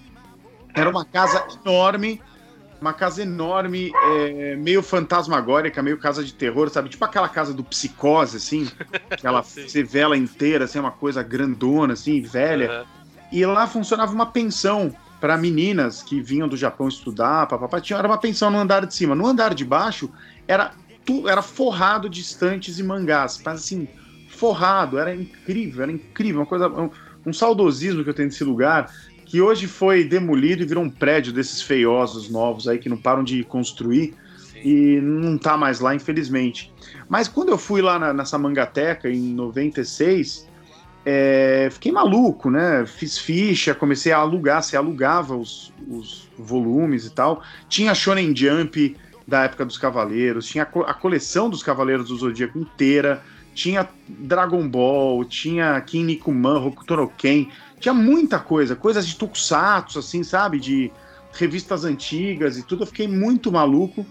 [0.75, 2.21] era uma casa enorme,
[2.81, 6.89] uma casa enorme, é, meio fantasmagórica, meio casa de terror, sabe?
[6.89, 8.71] Tipo aquela casa do Psicose, assim,
[9.17, 12.81] que ela se vela inteira, assim, uma coisa grandona, assim, velha.
[12.81, 12.87] Uhum.
[13.33, 17.81] E lá funcionava uma pensão para meninas que vinham do Japão estudar, papapá.
[17.81, 19.15] Tinha, era uma pensão no andar de cima.
[19.15, 20.09] No andar de baixo
[20.47, 20.73] era,
[21.05, 23.89] tu, era forrado de estantes e mangás, mas assim,
[24.29, 26.89] forrado, era incrível, era incrível, uma coisa um
[27.33, 28.93] saudosismo que eu tenho desse lugar,
[29.25, 33.23] que hoje foi demolido e virou um prédio desses feiosos novos aí que não param
[33.23, 34.61] de construir Sim.
[34.65, 36.73] e não tá mais lá, infelizmente.
[37.09, 40.49] Mas quando eu fui lá na, nessa mangateca em 96,
[41.05, 42.85] é, fiquei maluco, né?
[42.87, 47.43] Fiz ficha, comecei a alugar, você alugava os, os volumes e tal.
[47.69, 53.23] Tinha Shonen Jump da época dos Cavaleiros, tinha a coleção dos Cavaleiros do Zodíaco inteira
[53.59, 57.49] tinha Dragon Ball, tinha Kinnikuman, Hokuto no Ken,
[57.81, 60.61] tinha muita coisa, coisas de tokusatsu, assim, sabe?
[60.61, 60.93] De
[61.33, 64.07] revistas antigas e tudo, eu fiquei muito maluco.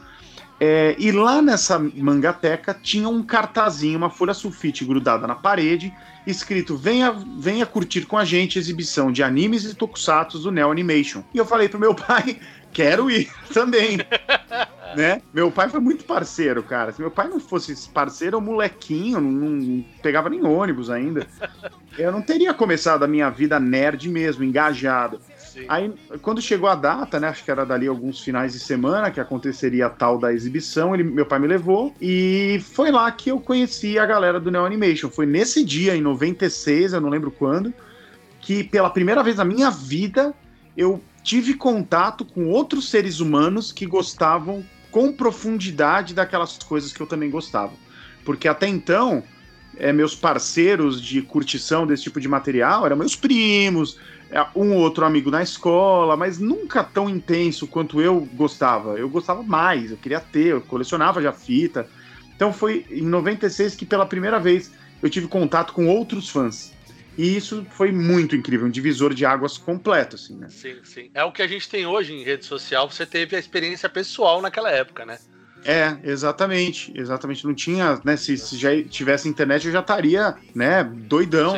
[0.60, 5.93] É, e lá nessa mangateca tinha um cartazinho, uma folha sulfite grudada na parede,
[6.25, 10.71] escrito: venha, venha curtir com a gente a exibição de animes e tokusatsu do Neo
[10.71, 11.23] Animation.
[11.33, 12.38] E eu falei pro meu pai:
[12.78, 13.98] quero ir também.
[14.96, 15.20] né?
[15.34, 16.92] Meu pai foi muito parceiro, cara.
[16.92, 21.26] Se meu pai não fosse parceiro, o molequinho, não, não, pegava nem ônibus ainda.
[21.98, 25.20] Eu não teria começado a minha vida nerd mesmo, engajado.
[25.40, 25.66] Sim.
[25.68, 27.30] Aí, quando chegou a data, né?
[27.30, 30.94] Acho que era dali alguns finais de semana que aconteceria a tal da exibição.
[30.94, 34.66] Ele, meu pai me levou e foi lá que eu conheci a galera do Neo
[34.66, 35.10] Animation.
[35.10, 37.74] Foi nesse dia, em 96, eu não lembro quando,
[38.40, 40.32] que pela primeira vez na minha vida
[40.76, 47.06] eu tive contato com outros seres humanos que gostavam com profundidade daquelas coisas que eu
[47.06, 47.74] também gostava.
[48.24, 49.22] Porque até então,
[49.76, 54.00] é, meus parceiros de curtição desse tipo de material eram meus primos,
[54.32, 58.98] é, um outro amigo na escola, mas nunca tão intenso quanto eu gostava.
[58.98, 61.90] Eu gostava mais, eu queria ter, eu colecionava já fita.
[62.38, 64.72] Então foi em 96 que pela primeira vez
[65.04, 66.72] eu tive contato com outros fãs.
[67.17, 70.47] E isso foi muito incrível, um divisor de águas completo, assim, né?
[70.49, 71.10] Sim, sim.
[71.13, 74.41] É o que a gente tem hoje em rede social, você teve a experiência pessoal
[74.41, 75.17] naquela época, né?
[75.65, 77.45] É, exatamente, exatamente.
[77.45, 78.15] Não tinha, né?
[78.15, 81.56] Se, se já tivesse internet, eu já estaria, né, doidão,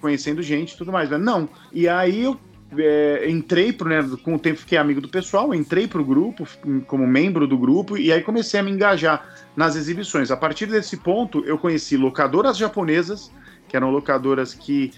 [0.00, 1.08] conhecendo gente e tudo mais.
[1.08, 1.48] Mas não.
[1.72, 2.38] E aí eu
[2.76, 6.46] é, entrei pro, né, com o tempo fiquei amigo do pessoal, entrei pro grupo
[6.86, 10.30] como membro do grupo e aí comecei a me engajar nas exibições.
[10.30, 13.30] A partir desse ponto, eu conheci locadoras japonesas
[13.68, 14.92] que eram locadoras que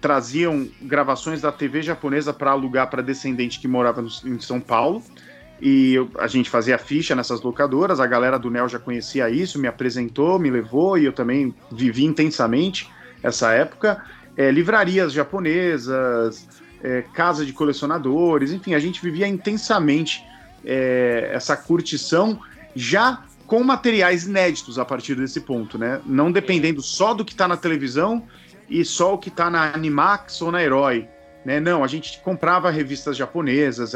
[0.00, 5.02] traziam gravações da TV japonesa para alugar para descendente que morava no, em São Paulo.
[5.60, 9.58] E eu, a gente fazia ficha nessas locadoras, a galera do NEL já conhecia isso,
[9.58, 12.90] me apresentou, me levou e eu também vivi intensamente
[13.22, 14.02] essa época.
[14.36, 16.48] É, livrarias japonesas,
[16.82, 20.24] é, casa de colecionadores, enfim, a gente vivia intensamente
[20.64, 22.40] é, essa curtição
[22.74, 26.00] já com materiais inéditos a partir desse ponto, né?
[26.06, 28.24] Não dependendo só do que está na televisão
[28.68, 31.08] e só o que está na Animax ou na Herói,
[31.44, 31.58] né?
[31.58, 33.92] Não, a gente comprava revistas japonesas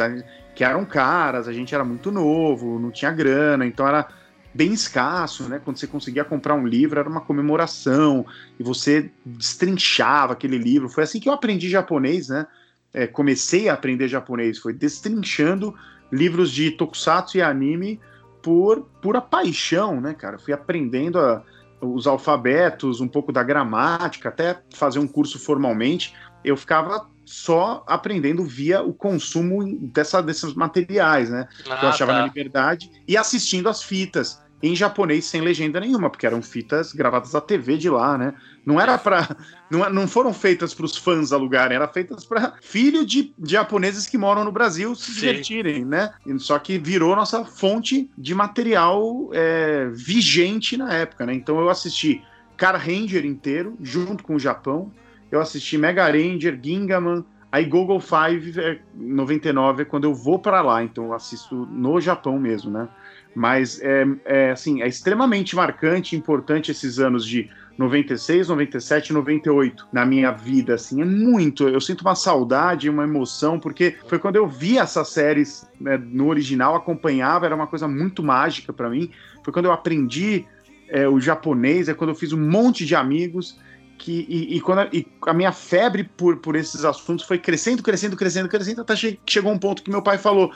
[0.56, 4.08] que eram caras, a gente era muito novo, não tinha grana, então era
[4.52, 5.60] bem escasso, né?
[5.64, 8.26] Quando você conseguia comprar um livro, era uma comemoração
[8.58, 10.88] e você destrinchava aquele livro.
[10.88, 12.44] Foi assim que eu aprendi japonês, né?
[12.92, 15.72] É, comecei a aprender japonês, foi destrinchando
[16.10, 18.00] livros de tokusatsu e anime
[18.44, 20.38] por pura paixão, né, cara?
[20.38, 21.42] Fui aprendendo a,
[21.80, 26.14] os alfabetos, um pouco da gramática, até fazer um curso formalmente.
[26.44, 31.48] Eu ficava só aprendendo via o consumo dessa, desses materiais, né?
[31.66, 32.18] Ah, que eu achava tá.
[32.18, 34.43] na liberdade, e assistindo as fitas.
[34.66, 38.34] Em japonês sem legenda nenhuma, porque eram fitas gravadas à TV de lá, né?
[38.64, 39.36] Não era para
[39.70, 44.06] não, não foram feitas para os fãs alugarem, eram feitas para filhos de, de, japoneses
[44.06, 45.20] que moram no Brasil se Sim.
[45.20, 46.14] divertirem, né?
[46.38, 51.34] Só que virou nossa fonte de material é, vigente na época, né?
[51.34, 52.22] Então eu assisti
[52.56, 54.90] Car Ranger inteiro, junto com o Japão.
[55.30, 57.24] Eu assisti Mega Ranger, Gingaman,
[57.54, 62.00] Aí Google Five é 99 é quando eu vou para lá, então eu assisto no
[62.00, 62.88] Japão mesmo, né?
[63.34, 70.06] Mas é, é, assim, é extremamente marcante, importante esses anos de 96, 97, 98 na
[70.06, 71.68] minha vida, assim, é muito.
[71.68, 76.28] Eu sinto uma saudade, uma emoção, porque foi quando eu vi essas séries né, no
[76.28, 79.10] original, acompanhava, era uma coisa muito mágica para mim.
[79.42, 80.46] Foi quando eu aprendi
[80.88, 83.58] é, o japonês, é quando eu fiz um monte de amigos
[83.98, 87.82] que e, e quando a, e a, minha febre por, por esses assuntos foi crescendo,
[87.82, 90.52] crescendo, crescendo, crescendo, até che, chegou um ponto que meu pai falou: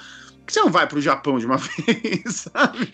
[0.48, 2.92] que você não vai pro Japão de uma vez, sabe?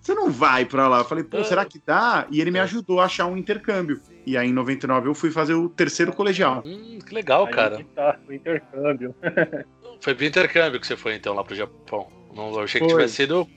[0.00, 0.98] Você não vai para lá.
[0.98, 2.26] Eu falei, pô, será que dá?
[2.30, 2.62] E ele me é.
[2.62, 4.00] ajudou a achar um intercâmbio.
[4.24, 6.62] E aí, em 99, eu fui fazer o terceiro colegial.
[6.64, 7.86] Hum, que legal, aí cara.
[7.94, 9.14] Tá, o intercâmbio.
[10.00, 12.08] foi pro intercâmbio que você foi, então, lá pro Japão.
[12.34, 12.88] Não, eu achei foi.
[12.88, 13.48] que tivesse sido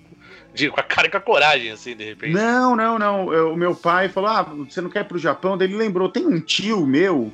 [0.54, 2.34] de, com a cara e com a coragem, assim, de repente.
[2.34, 3.34] Não, não, não.
[3.34, 5.58] Eu, o meu pai falou: ah, você não quer ir pro Japão?
[5.58, 7.32] Daí ele lembrou: tem um tio meu.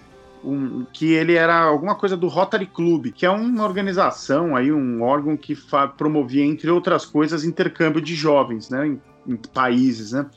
[0.47, 5.01] Um, que ele era alguma coisa do Rotary Club, que é uma organização aí, um
[5.01, 5.58] órgão que
[5.97, 10.27] promovia, entre outras coisas, intercâmbio de jovens, né, em, em países, né.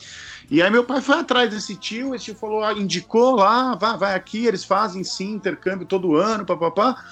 [0.50, 3.98] E aí meu pai foi atrás desse tio, esse tio falou, ah, indicou lá, vai,
[3.98, 7.04] vai aqui, eles fazem sim intercâmbio todo ano, papapá.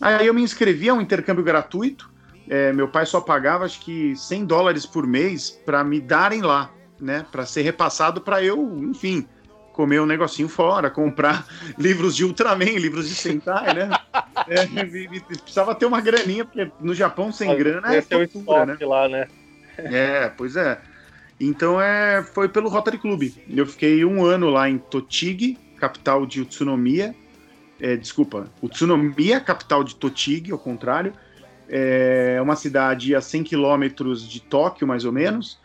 [0.00, 2.08] Aí eu me inscrevi a um intercâmbio gratuito,
[2.48, 6.70] é, meu pai só pagava acho que 100 dólares por mês para me darem lá,
[7.00, 7.26] né?
[7.32, 9.26] Para ser repassado para eu, enfim,
[9.76, 11.46] comer um negocinho fora, comprar
[11.78, 13.90] livros de Ultraman, livros de Sentai, né?
[14.48, 14.66] é,
[15.28, 18.76] precisava ter uma graninha, porque no Japão sem Mas grana é tortura, né?
[18.80, 19.28] lá, né?
[19.78, 20.80] é, pois é.
[21.38, 23.30] Então é, foi pelo Rotary Club.
[23.48, 27.14] Eu fiquei um ano lá em Tochigi, capital de Utsunomiya.
[27.78, 31.12] É, desculpa, Utsunomiya, capital de Tochigi, ao contrário
[31.68, 35.58] é uma cidade a 100 quilômetros de Tóquio, mais ou menos,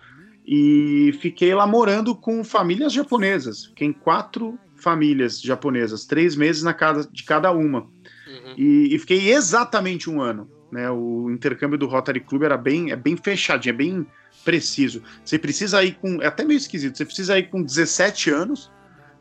[0.53, 3.67] e fiquei lá morando com famílias japonesas.
[3.67, 7.81] Fiquei em quatro famílias japonesas, três meses na casa de cada uma.
[8.27, 8.53] Uhum.
[8.57, 10.51] E, e, fiquei exatamente um ano.
[10.69, 10.91] Né?
[10.91, 14.07] O intercâmbio do Rotary Club era bem, é bem fechadinho, é bem
[14.43, 15.01] preciso.
[15.23, 16.21] Você precisa ir com.
[16.21, 18.69] É até meio esquisito, você precisa ir com 17 anos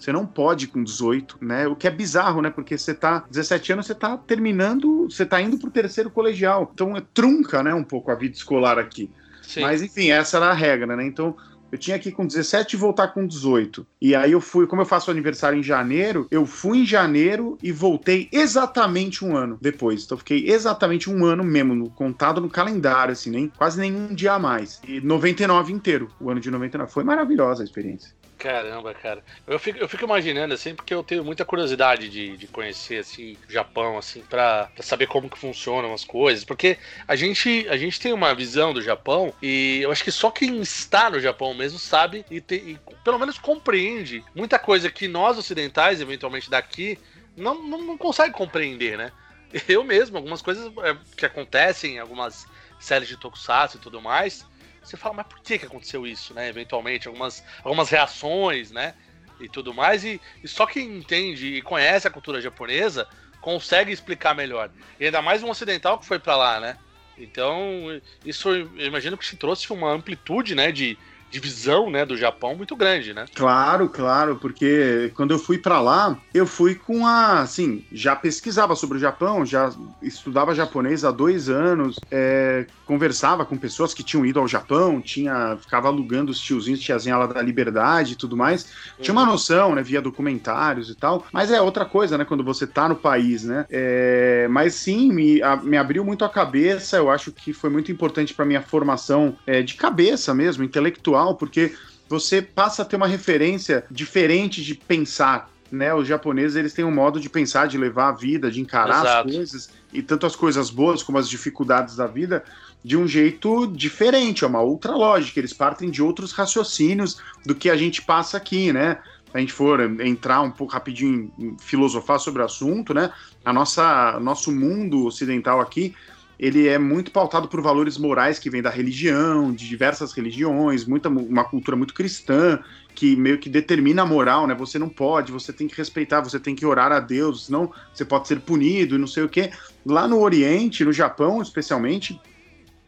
[0.00, 1.68] você não pode com 18, né?
[1.68, 2.48] O que é bizarro, né?
[2.48, 6.70] Porque você tá 17 anos, você tá terminando, você tá indo pro terceiro colegial.
[6.72, 9.10] Então é trunca, né, um pouco a vida escolar aqui.
[9.50, 9.62] Sim.
[9.62, 11.04] Mas enfim, essa era a regra, né?
[11.04, 11.34] Então
[11.72, 13.84] eu tinha que ir com 17 e voltar com 18.
[14.00, 17.72] E aí eu fui, como eu faço aniversário em janeiro, eu fui em janeiro e
[17.72, 20.04] voltei exatamente um ano depois.
[20.04, 24.38] Então fiquei exatamente um ano mesmo, contado no calendário, assim, nem quase nenhum dia a
[24.38, 24.80] mais.
[24.86, 26.92] E 99 inteiro, o ano de 99.
[26.92, 28.19] Foi maravilhosa a experiência.
[28.40, 29.22] Caramba, cara.
[29.46, 33.36] Eu fico, eu fico imaginando, assim, porque eu tenho muita curiosidade de, de conhecer, assim,
[33.46, 36.42] o Japão, assim, pra, pra saber como que funcionam as coisas.
[36.42, 40.30] Porque a gente, a gente tem uma visão do Japão e eu acho que só
[40.30, 45.06] quem está no Japão mesmo sabe e, te, e pelo menos compreende muita coisa que
[45.06, 46.98] nós ocidentais, eventualmente daqui,
[47.36, 49.12] não, não, não consegue compreender, né?
[49.68, 52.46] Eu mesmo, algumas coisas é, que acontecem, algumas
[52.78, 54.46] séries de tokusatsu e tudo mais,
[54.90, 56.48] você fala, mas por que, que aconteceu isso, né?
[56.48, 58.94] Eventualmente, algumas, algumas reações, né?
[59.40, 60.04] E tudo mais.
[60.04, 63.08] E, e só quem entende e conhece a cultura japonesa
[63.40, 64.70] consegue explicar melhor.
[64.98, 66.76] E ainda mais um ocidental que foi para lá, né?
[67.16, 70.98] Então, isso eu imagino que te trouxe uma amplitude, né, de,
[71.30, 73.24] divisão, né, do Japão muito grande, né?
[73.34, 78.74] Claro, claro, porque quando eu fui para lá, eu fui com a, assim, já pesquisava
[78.74, 84.26] sobre o Japão, já estudava japonês há dois anos, é, conversava com pessoas que tinham
[84.26, 88.66] ido ao Japão, tinha, ficava alugando os tiozinhos, tiazinha lá da Liberdade e tudo mais,
[89.00, 89.30] tinha uma uhum.
[89.30, 92.96] noção, né, via documentários e tal, mas é outra coisa, né, quando você tá no
[92.96, 97.52] país, né, é, mas sim, me, a, me abriu muito a cabeça, eu acho que
[97.52, 101.74] foi muito importante para minha formação é, de cabeça mesmo, intelectual, porque
[102.08, 105.48] você passa a ter uma referência diferente de pensar.
[105.70, 109.04] Né, os japoneses eles têm um modo de pensar, de levar a vida, de encarar
[109.04, 109.28] Exato.
[109.28, 112.42] as coisas, e tanto as coisas boas como as dificuldades da vida,
[112.84, 115.38] de um jeito diferente, é uma outra lógica.
[115.38, 118.98] Eles partem de outros raciocínios do que a gente passa aqui, né?
[119.30, 123.12] Se a gente for entrar um pouco rapidinho em filosofar sobre o assunto, né?
[123.44, 125.94] A nossa, nosso mundo ocidental aqui
[126.40, 131.10] ele é muito pautado por valores morais que vêm da religião, de diversas religiões, muita,
[131.10, 132.58] uma cultura muito cristã,
[132.94, 134.54] que meio que determina a moral, né?
[134.54, 138.06] Você não pode, você tem que respeitar, você tem que orar a Deus, senão você
[138.06, 139.50] pode ser punido e não sei o quê.
[139.84, 142.18] Lá no Oriente, no Japão especialmente,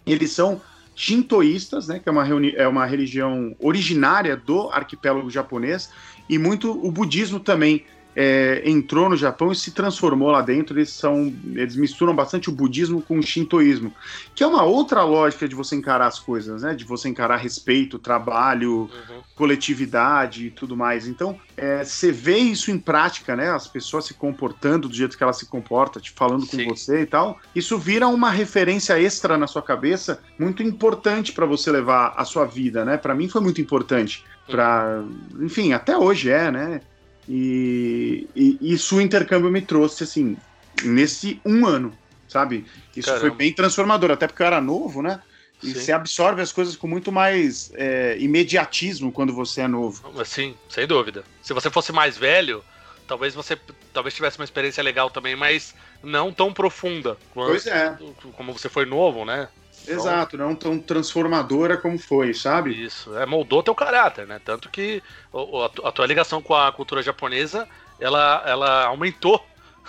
[0.07, 0.59] eles são
[0.97, 5.91] shintoístas, né, que é uma, é uma religião originária do arquipélago japonês,
[6.27, 10.79] e muito o budismo também é, entrou no Japão e se transformou lá dentro.
[10.79, 13.93] Eles são, eles misturam bastante o budismo com o shintoísmo,
[14.35, 16.75] que é uma outra lógica de você encarar as coisas, né?
[16.75, 19.21] De você encarar respeito, trabalho, uhum.
[19.35, 21.07] coletividade e tudo mais.
[21.07, 23.51] Então, é, você vê isso em prática, né?
[23.51, 26.65] As pessoas se comportando do jeito que ela se comporta, te falando Sim.
[26.65, 27.39] com você e tal.
[27.55, 32.45] Isso vira uma referência extra na sua cabeça, muito importante para você levar a sua
[32.45, 32.97] vida, né?
[32.97, 34.25] Para mim foi muito importante.
[34.47, 35.05] Para,
[35.41, 36.81] enfim, até hoje é, né?
[37.29, 40.37] E, e isso o intercâmbio me trouxe, assim,
[40.83, 41.97] nesse um ano,
[42.29, 42.67] sabe?
[42.97, 43.29] Isso Caramba.
[43.29, 45.21] foi bem transformador, até porque eu era novo, né?
[45.63, 45.75] E Sim.
[45.75, 50.25] você absorve as coisas com muito mais é, imediatismo quando você é novo.
[50.25, 51.23] Sim, sem dúvida.
[51.41, 52.65] Se você fosse mais velho,
[53.07, 53.57] talvez você
[53.93, 57.17] talvez tivesse uma experiência legal também, mas não tão profunda.
[57.33, 57.97] Pois é.
[58.37, 59.49] Como você foi novo, né?
[59.87, 62.71] Exato, não tão transformadora como foi, sabe?
[62.85, 64.41] Isso, é, moldou teu caráter, né?
[64.45, 67.69] Tanto que a, a tua ligação com a cultura japonesa,
[67.99, 69.45] ela, ela aumentou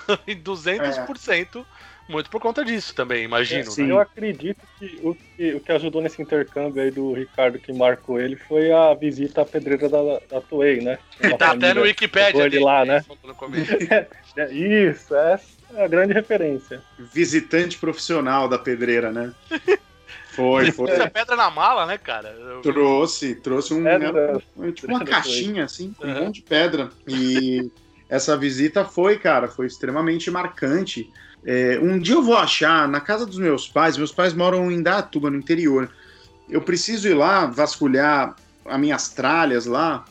[0.27, 1.65] em 200%, é.
[2.07, 3.71] Muito por conta disso também, imagino.
[3.77, 3.91] É, né?
[3.91, 8.19] Eu acredito que o, que o que ajudou nesse intercâmbio aí do Ricardo que marcou
[8.19, 10.97] ele foi a visita à pedreira da, da Toei, né?
[11.19, 13.03] Que tá até no Wikipedia dele, lá, né?
[14.35, 16.81] É, isso, essa é a grande referência.
[16.97, 19.31] Visitante profissional da pedreira, né?
[20.35, 20.87] Foi, foi.
[20.87, 22.29] Trouxe a pedra na mala, né, cara?
[22.29, 22.61] Eu...
[22.61, 23.83] Trouxe, trouxe um.
[23.83, 26.11] Pedra, né, tipo uma caixinha, assim, com uhum.
[26.11, 26.89] um monte de pedra.
[27.07, 27.71] E
[28.09, 31.07] essa visita foi, cara, foi extremamente marcante.
[31.45, 34.81] É, um dia eu vou achar, na casa dos meus pais, meus pais moram em
[34.81, 35.89] Datuba, no interior.
[36.49, 40.05] Eu preciso ir lá vasculhar as minhas tralhas lá,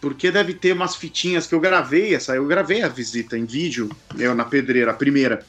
[0.00, 3.90] porque deve ter umas fitinhas que eu gravei essa, eu gravei a visita em vídeo,
[4.18, 5.46] eu na pedreira, a primeira.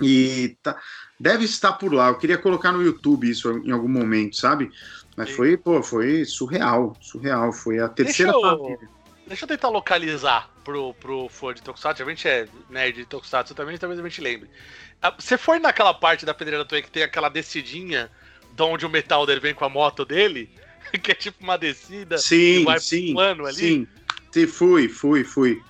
[0.00, 0.76] E tá,
[1.18, 2.08] deve estar por lá.
[2.08, 4.70] Eu queria colocar no YouTube isso em algum momento, sabe?
[5.16, 7.52] Mas foi, pô, foi surreal, surreal.
[7.52, 8.88] Foi a terceira deixa eu, família.
[9.26, 12.02] Deixa eu tentar localizar pro, pro fã de Tokusatsu.
[12.02, 14.50] A gente é nerd de Tokusatsu também, talvez a gente lembre.
[15.00, 18.10] Ah, você foi naquela parte da pedreira Toei que tem aquela descidinha
[18.52, 20.50] de onde o Metalder vem com a moto dele?
[21.02, 23.56] que é tipo uma descida sim, vai sim, plano ali.
[23.56, 23.88] Sim,
[24.30, 25.62] sim, fui, fui, fui.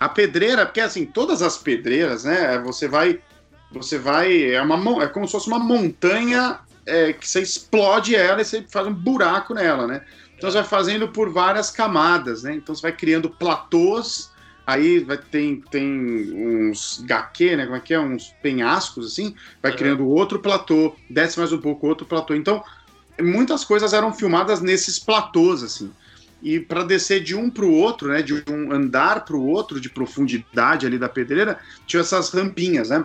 [0.00, 2.58] A pedreira, porque assim, todas as pedreiras, né?
[2.58, 3.20] Você vai.
[3.70, 4.54] Você vai.
[4.54, 8.62] É, uma, é como se fosse uma montanha é, que você explode ela e você
[8.62, 10.04] faz um buraco nela, né?
[10.44, 12.54] Então você vai fazendo por várias camadas, né?
[12.54, 14.30] Então você vai criando platôs,
[14.66, 15.88] aí vai tem, tem
[16.36, 17.64] uns gaque, né?
[17.64, 17.98] Como é que é?
[17.98, 19.78] Uns penhascos, assim, vai uhum.
[19.78, 22.34] criando outro platô, desce mais um pouco, outro platô.
[22.34, 22.62] Então,
[23.18, 25.90] muitas coisas eram filmadas nesses platôs, assim.
[26.42, 29.80] E para descer de um para o outro, né, de um andar para o outro,
[29.80, 33.02] de profundidade ali da pedreira, tinha essas rampinhas, né?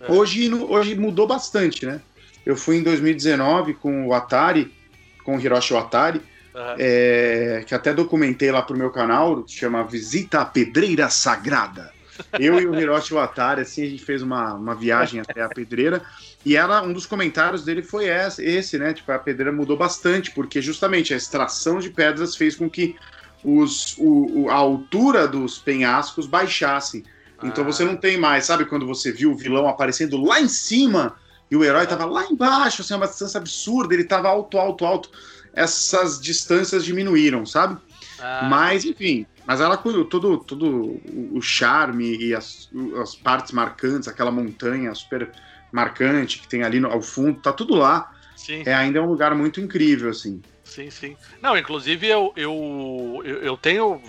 [0.00, 0.10] É.
[0.10, 2.00] Hoje, hoje mudou bastante, né?
[2.44, 4.74] Eu fui em 2019 com o Atari,
[5.22, 6.20] com o Hiroshi Atari,
[6.54, 6.76] uhum.
[6.78, 11.92] é, que até documentei lá pro meu canal, chama Visita à Pedreira Sagrada.
[12.38, 16.02] Eu e o Hiroshi Atari, assim, a gente fez uma, uma viagem até a pedreira.
[16.44, 18.92] E ela, um dos comentários dele foi esse, esse, né?
[18.92, 22.96] Tipo, a pedreira mudou bastante, porque justamente a extração de pedras fez com que
[23.42, 27.04] os, o, a altura dos penhascos baixasse.
[27.42, 27.66] Então ah.
[27.66, 31.16] você não tem mais, sabe quando você viu o vilão aparecendo lá em cima
[31.50, 35.10] e o herói estava lá embaixo, assim, uma distância absurda, ele estava alto, alto, alto.
[35.54, 37.80] Essas distâncias diminuíram, sabe?
[38.18, 38.48] Ah.
[38.50, 41.00] Mas, enfim, mas ela todo, todo
[41.32, 45.30] o charme e as, as partes marcantes, aquela montanha super
[45.70, 48.10] marcante que tem ali no, ao fundo, tá tudo lá.
[48.36, 48.62] Sim.
[48.66, 50.40] É ainda é um lugar muito incrível, assim.
[50.62, 51.16] Sim, sim.
[51.42, 54.00] Não, inclusive eu, eu, eu, tenho,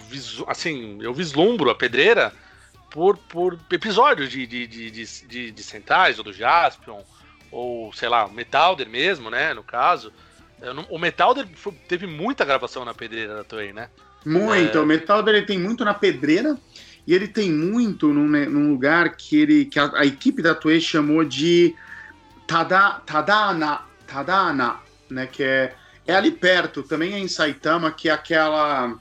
[0.47, 2.33] assim, eu vislumbro a pedreira
[2.89, 5.63] por, por episódios de, de, de, de, de, de
[6.17, 7.01] ou do Jaspion,
[7.51, 10.13] ou, sei lá, Metalder mesmo, né, no caso.
[10.89, 11.47] O Metalder
[11.87, 13.89] teve muita gravação na pedreira da Toei, né?
[14.25, 14.81] Muito, é...
[14.81, 16.57] o Metalder ele tem muito na pedreira,
[17.05, 20.55] e ele tem muito num, né, num lugar que, ele, que a, a, equipe da
[20.55, 21.75] Toei chamou de
[22.47, 25.27] Tada, Tadana, Tadana, né?
[25.27, 25.75] Que é,
[26.07, 28.97] é ali perto, também é em Saitama, que é aquela.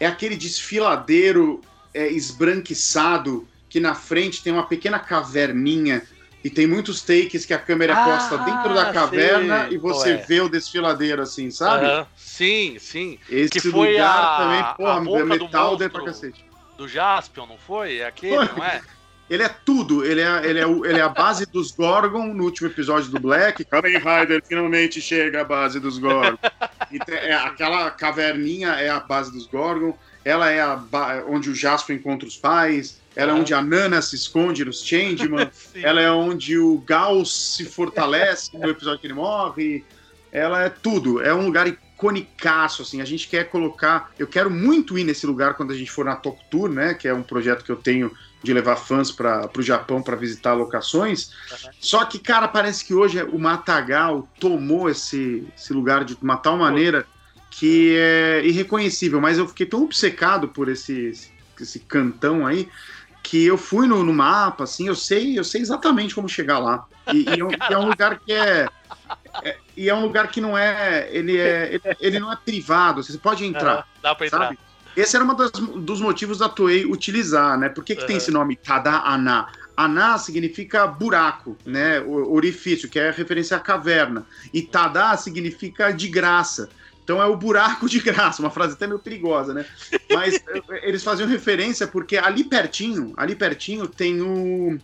[0.00, 1.60] É aquele desfiladeiro
[1.92, 6.02] é, esbranquiçado que na frente tem uma pequena caverninha
[6.44, 10.16] e tem muitos takes que a câmera ah, posta dentro da caverna e você é.
[10.18, 11.86] vê o desfiladeiro assim, sabe?
[11.86, 12.06] Uh -huh.
[12.14, 13.18] Sim, sim.
[13.30, 16.44] Esse que foi lugar a, também, porra, a metal dentro pra cacete
[16.76, 17.98] do Jaspion, não foi?
[17.98, 18.58] É aquele, foi.
[18.58, 18.80] não é?
[19.30, 22.68] Ele é tudo, ele é, ele, é, ele é a base dos Gorgon no último
[22.68, 23.64] episódio do Black.
[23.64, 26.36] Kamen Rider finalmente chega à base dos Gorgon.
[27.08, 30.82] é, aquela caverninha é a base dos Gorgon, ela é a
[31.28, 35.50] onde o Jasper encontra os pais, ela é onde a Nana se esconde nos Changeman,
[35.76, 39.84] ela é onde o Gauss se fortalece no episódio que ele morre.
[40.32, 41.22] ela é tudo.
[41.22, 43.00] É um lugar iconicaço, assim.
[43.00, 44.12] A gente quer colocar.
[44.18, 46.94] Eu quero muito ir nesse lugar quando a gente for na Tok Tour, né?
[46.94, 48.10] Que é um projeto que eu tenho
[48.42, 51.30] de levar fãs para o Japão para visitar locações.
[51.50, 51.70] Uhum.
[51.80, 56.58] Só que, cara, parece que hoje o Matagal tomou esse, esse lugar de uma tal
[56.58, 57.06] maneira
[57.58, 59.20] que é irreconhecível.
[59.20, 61.12] Mas eu fiquei tão obcecado por esse,
[61.60, 62.68] esse cantão aí
[63.22, 66.84] que eu fui no, no mapa, assim, eu sei, eu sei exatamente como chegar lá.
[67.12, 67.40] E, e
[67.70, 68.68] é, é um lugar que é,
[69.42, 73.02] é, e é um lugar que não é ele é ele, ele não é privado
[73.02, 74.56] você pode entrar uhum, dá para entrar
[74.96, 77.68] esse era um dos motivos da Toei utilizar, né?
[77.68, 78.06] Por que, que uhum.
[78.06, 79.48] tem esse nome Tada-ana?
[79.76, 82.00] Ana significa buraco, né?
[82.00, 84.24] Orifício, que é referência à caverna.
[84.52, 86.68] E Tada significa de graça.
[87.04, 89.66] Então é o buraco de graça, uma frase até meio perigosa, né?
[90.12, 90.42] Mas
[90.82, 94.78] eles faziam referência porque ali pertinho, ali pertinho tem o.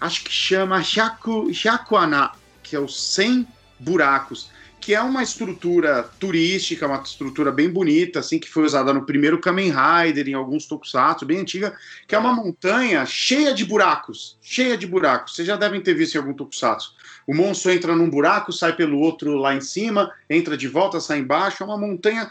[0.00, 2.32] Acho que chama Shakuana,
[2.62, 3.46] que é o 100
[3.78, 4.50] buracos
[4.80, 9.38] que é uma estrutura turística, uma estrutura bem bonita, assim, que foi usada no primeiro
[9.38, 11.76] Kamen Rider, em alguns tokusatsu, bem antiga,
[12.08, 15.34] que é uma montanha cheia de buracos, cheia de buracos.
[15.34, 16.94] Vocês já devem ter visto em algum tokusatsu.
[17.26, 21.18] O monstro entra num buraco, sai pelo outro lá em cima, entra de volta, sai
[21.18, 21.62] embaixo.
[21.62, 22.30] É uma montanha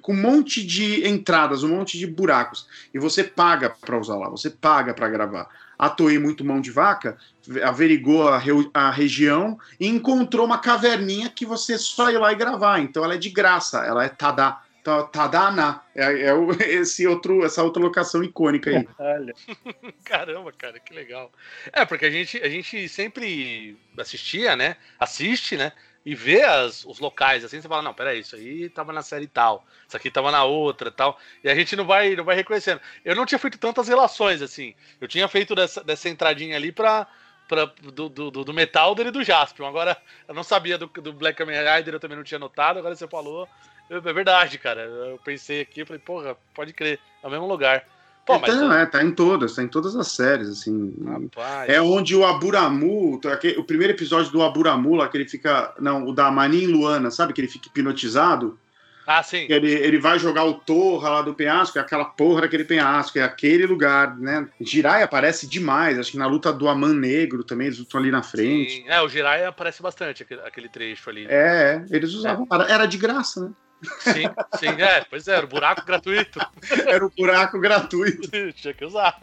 [0.00, 2.66] com um monte de entradas, um monte de buracos.
[2.92, 5.48] E você paga para usar lá, você paga para gravar
[5.78, 7.16] a Toei muito mão de vaca,
[7.62, 12.36] averigou a, re, a, região e encontrou uma caverninha que você só ir lá e
[12.36, 12.80] gravar.
[12.80, 14.58] Então ela é de graça, ela é Tada.
[15.12, 16.32] Tadana é, é
[16.80, 18.88] esse outro, essa outra locação icônica aí.
[20.04, 21.30] Caramba, cara, que legal.
[21.72, 24.76] É, porque a gente, a gente sempre assistia, né?
[24.98, 25.72] Assiste, né?
[26.06, 29.26] e vê as, os locais assim, você fala, não, peraí, isso aí tava na série
[29.26, 31.18] tal, isso aqui tava na outra tal.
[31.42, 32.80] E a gente não vai, não vai reconhecendo.
[33.04, 34.72] Eu não tinha feito tantas relações assim.
[35.00, 37.08] Eu tinha feito dessa, dessa entradinha ali pra.
[37.48, 39.68] Pra, do, do, do Metal dele e do Jaspion.
[39.68, 42.80] Agora, eu não sabia do, do Black Kamen Rider, eu também não tinha notado.
[42.80, 43.48] Agora você falou,
[43.90, 44.82] é verdade, cara.
[44.82, 47.84] Eu pensei aqui, falei, porra, pode crer, é o mesmo lugar.
[48.26, 50.92] Pô, mas então, é, tá em todas, tá em todas as séries, assim.
[51.04, 51.70] Rapaz.
[51.70, 53.20] É onde o Aburamu,
[53.56, 55.72] o primeiro episódio do Aburamu, lá que ele fica.
[55.78, 57.32] Não, o da Manin Luana, sabe?
[57.32, 58.58] Que ele fica hipnotizado.
[59.06, 59.46] Ah, sim.
[59.48, 63.22] Ele, ele vai jogar o torra lá do penhasco, é aquela porra daquele penhasco, é
[63.22, 64.48] aquele lugar, né?
[64.60, 68.24] Jirai aparece demais, acho que na luta do Aman Negro também, eles lutam ali na
[68.24, 68.72] frente.
[68.72, 68.88] Sim.
[68.88, 71.24] É, o Jirai aparece bastante, aquele, aquele trecho ali.
[71.28, 72.48] É, eles usavam.
[72.50, 72.72] É.
[72.72, 73.50] Era de graça, né?
[74.00, 74.24] Sim,
[74.58, 76.40] sim, é, pois é, era o buraco gratuito.
[76.86, 78.30] Era o buraco gratuito.
[78.54, 79.16] Tinha que usar.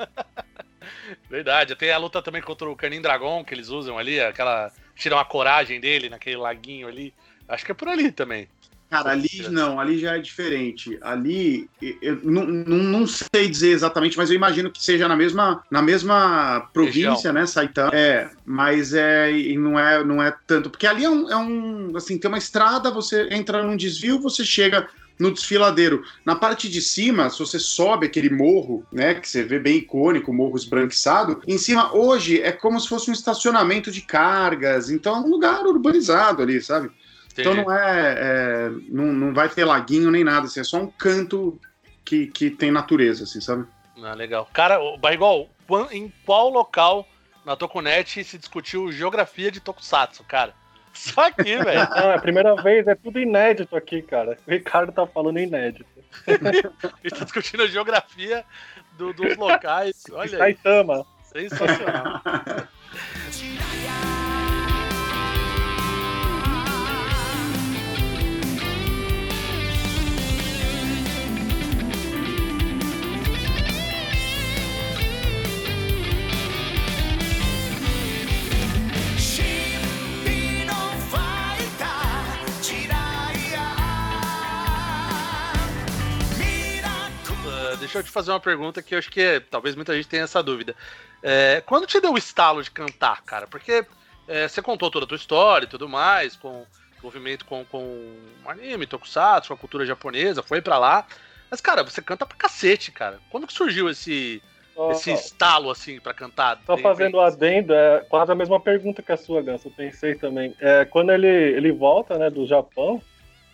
[1.29, 4.71] Verdade, tem a luta também contra o Canin Dragon que eles usam ali, aquela.
[4.95, 7.13] Tiram a coragem dele naquele laguinho ali.
[7.47, 8.47] Acho que é por ali também.
[8.93, 10.99] Cara, ali não, ali já é diferente.
[11.01, 11.67] Ali,
[11.99, 15.81] eu não, não, não, sei dizer exatamente, mas eu imagino que seja na mesma, na
[15.81, 17.33] mesma província, Região.
[17.33, 17.89] né, Saitama.
[17.91, 20.69] É, mas é, não é, não é tanto.
[20.69, 21.97] Porque ali é um, é um.
[21.97, 24.87] Assim, tem uma estrada, você entra num desvio, você chega
[25.17, 26.03] no desfiladeiro.
[26.23, 30.31] Na parte de cima, se você sobe aquele morro, né, que você vê bem icônico,
[30.31, 35.19] morro esbranquiçado, em cima hoje é como se fosse um estacionamento de cargas, então é
[35.19, 36.91] um lugar urbanizado ali, sabe?
[37.37, 40.87] Então não é, é, não, não vai ter laguinho nem nada, assim, é só um
[40.87, 41.59] canto
[42.05, 43.65] que, que tem natureza, assim, sabe?
[44.03, 44.47] Ah, legal.
[44.53, 45.49] Cara, Barrigol,
[45.91, 47.07] em qual local
[47.45, 50.53] na Tokunet se discutiu geografia de Tokusatsu, cara?
[50.93, 51.89] Só aqui, velho.
[51.89, 54.37] Não, é a primeira vez, é tudo inédito aqui, cara.
[54.47, 55.85] O Ricardo tá falando inédito.
[56.27, 58.45] Ele tá discutindo a geografia
[58.97, 60.03] do, dos locais.
[60.11, 61.05] Olha Saitama.
[61.33, 61.49] Aí.
[61.49, 62.21] Sensacional.
[87.83, 90.41] Deixa eu te fazer uma pergunta que eu acho que talvez muita gente tenha essa
[90.41, 90.75] dúvida.
[91.21, 93.47] É, quando te deu o estalo de cantar, cara?
[93.47, 93.85] Porque
[94.27, 96.65] é, você contou toda a tua história e tudo mais, com
[96.97, 98.15] envolvimento com, com
[98.45, 101.05] anime, tokusatsu, com a cultura japonesa, foi para lá.
[101.51, 103.19] Mas, cara, você canta pra cacete, cara.
[103.29, 104.41] Quando que surgiu esse,
[104.75, 106.61] oh, esse estalo, assim, para cantar?
[106.65, 109.67] Só fazendo adendo, é quase a mesma pergunta que a sua, Ganso.
[109.67, 110.55] Eu pensei também.
[110.59, 113.01] É, quando ele, ele volta, né, do Japão,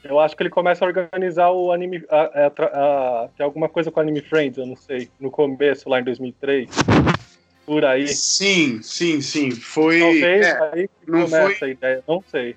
[0.03, 2.03] eu acho que ele começa a organizar o anime.
[2.09, 5.09] A, a, a, tem alguma coisa com Anime Friends, eu não sei.
[5.19, 6.69] No começo, lá em 2003.
[7.65, 8.07] Por aí.
[8.07, 9.51] Sim, sim, sim.
[9.51, 9.99] Foi.
[9.99, 11.67] Talvez é, aí que não começa foi...
[11.67, 12.55] a ideia, não sei.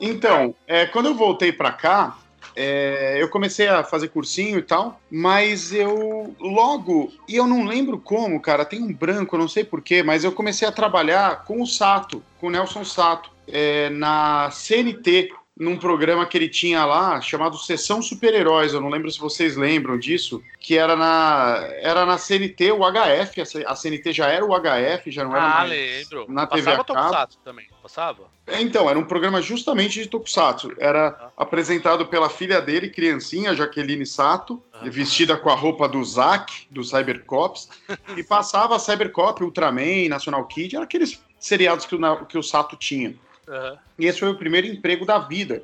[0.00, 2.16] Então, é, quando eu voltei para cá,
[2.56, 7.98] é, eu comecei a fazer cursinho e tal, mas eu logo, e eu não lembro
[7.98, 11.60] como, cara, tem um branco, eu não sei porquê, mas eu comecei a trabalhar com
[11.60, 17.20] o Sato, com o Nelson Sato, é, na CNT, num programa que ele tinha lá,
[17.20, 22.16] chamado Sessão Super-Heróis, eu não lembro se vocês lembram disso, que era na, era na
[22.16, 26.24] CNT, o HF, a CNT já era o HF, já não era ah, mais lembro.
[26.30, 28.22] na TV Passava Tokusatsu também, passava?
[28.58, 31.30] Então, era um programa justamente de Tokusatsu, era ah.
[31.36, 34.88] apresentado pela filha dele, criancinha, Jaqueline Sato, ah.
[34.88, 37.68] vestida com a roupa do Zack, do Cybercops,
[38.16, 43.14] e passava Cybercop, Ultraman, National Kid, eram aqueles seriados que o, que o Sato tinha.
[43.50, 43.76] Uhum.
[43.98, 45.62] E esse foi o primeiro emprego da vida.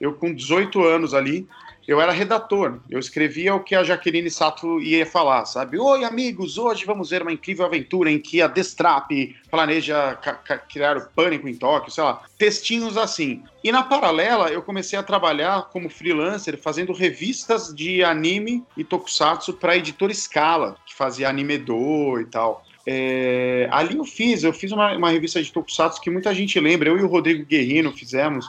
[0.00, 1.46] Eu, com 18 anos ali,
[1.86, 2.80] eu era redator.
[2.90, 5.78] Eu escrevia o que a Jaqueline Sato ia falar, sabe?
[5.78, 9.10] Oi, amigos, hoje vamos ver uma incrível aventura em que a Destrap
[9.50, 10.18] planeja
[10.68, 12.22] criar o pânico em Tóquio, sei lá.
[12.36, 13.42] Textinhos assim.
[13.62, 19.52] E na paralela, eu comecei a trabalhar como freelancer, fazendo revistas de anime e tokusatsu
[19.52, 22.65] para a editora Scala, que fazia Anime Do e tal.
[22.86, 26.88] É, ali eu fiz, eu fiz uma, uma revista de Tokusatsu que muita gente lembra,
[26.88, 28.48] eu e o Rodrigo Guerrino fizemos,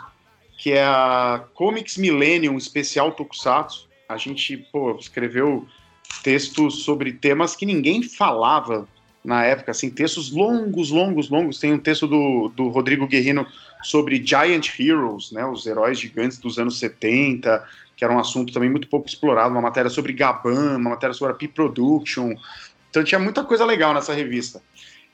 [0.58, 3.88] que é a Comics Millennium Especial Tokusatsu.
[4.08, 5.68] A gente, pô, escreveu
[6.24, 8.88] textos sobre temas que ninguém falava
[9.24, 11.60] na época, assim, textos longos, longos, longos.
[11.60, 13.46] Tem um texto do, do Rodrigo Guerrino
[13.84, 17.64] sobre Giant Heroes, né, os heróis gigantes dos anos 70,
[17.96, 21.34] que era um assunto também muito pouco explorado, uma matéria sobre Gaban, uma matéria sobre
[21.34, 22.36] a P-Production,
[22.98, 24.60] então tinha muita coisa legal nessa revista.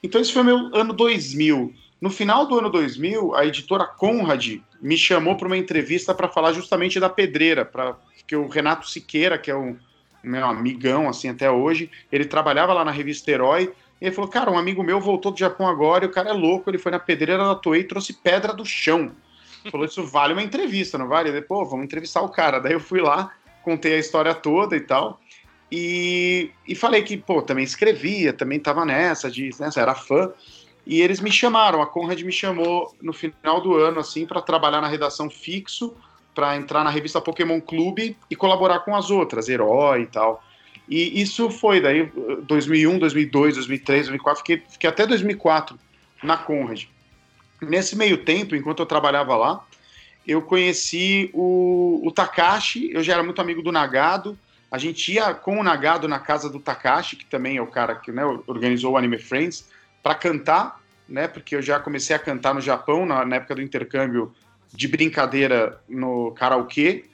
[0.01, 1.73] Então esse foi meu ano 2000.
[1.99, 6.53] No final do ano 2000, a editora Conrad me chamou para uma entrevista para falar
[6.53, 9.77] justamente da pedreira, para que o Renato Siqueira, que é um
[10.23, 14.49] meu amigão assim até hoje, ele trabalhava lá na revista Herói, e ele falou: "Cara,
[14.49, 16.99] um amigo meu voltou do Japão agora, e o cara é louco, ele foi na
[16.99, 19.11] pedreira da Toei e trouxe pedra do chão".
[19.69, 22.59] Falou: "Isso vale uma entrevista, não vale?" Ele, pô, vamos entrevistar o cara.
[22.59, 25.19] Daí eu fui lá, contei a história toda e tal.
[25.75, 30.31] E, e falei que, pô, também escrevia, também tava nessa, de, né, era fã.
[30.85, 34.81] E eles me chamaram, a Conrad me chamou no final do ano, assim, para trabalhar
[34.81, 35.95] na redação fixo,
[36.35, 40.43] para entrar na revista Pokémon Clube e colaborar com as outras, Herói e tal.
[40.87, 42.05] E isso foi daí
[42.43, 45.79] 2001, 2002, 2003, 2004, fiquei, fiquei até 2004
[46.21, 46.83] na Conrad.
[47.59, 49.65] Nesse meio tempo, enquanto eu trabalhava lá,
[50.27, 54.37] eu conheci o, o Takashi, eu já era muito amigo do Nagado,
[54.73, 57.93] a gente ia com o Nagado na casa do Takashi, que também é o cara
[57.93, 59.69] que né, organizou o Anime Friends,
[60.01, 61.27] para cantar, né?
[61.27, 64.33] Porque eu já comecei a cantar no Japão na, na época do intercâmbio
[64.73, 67.05] de brincadeira no karaokê,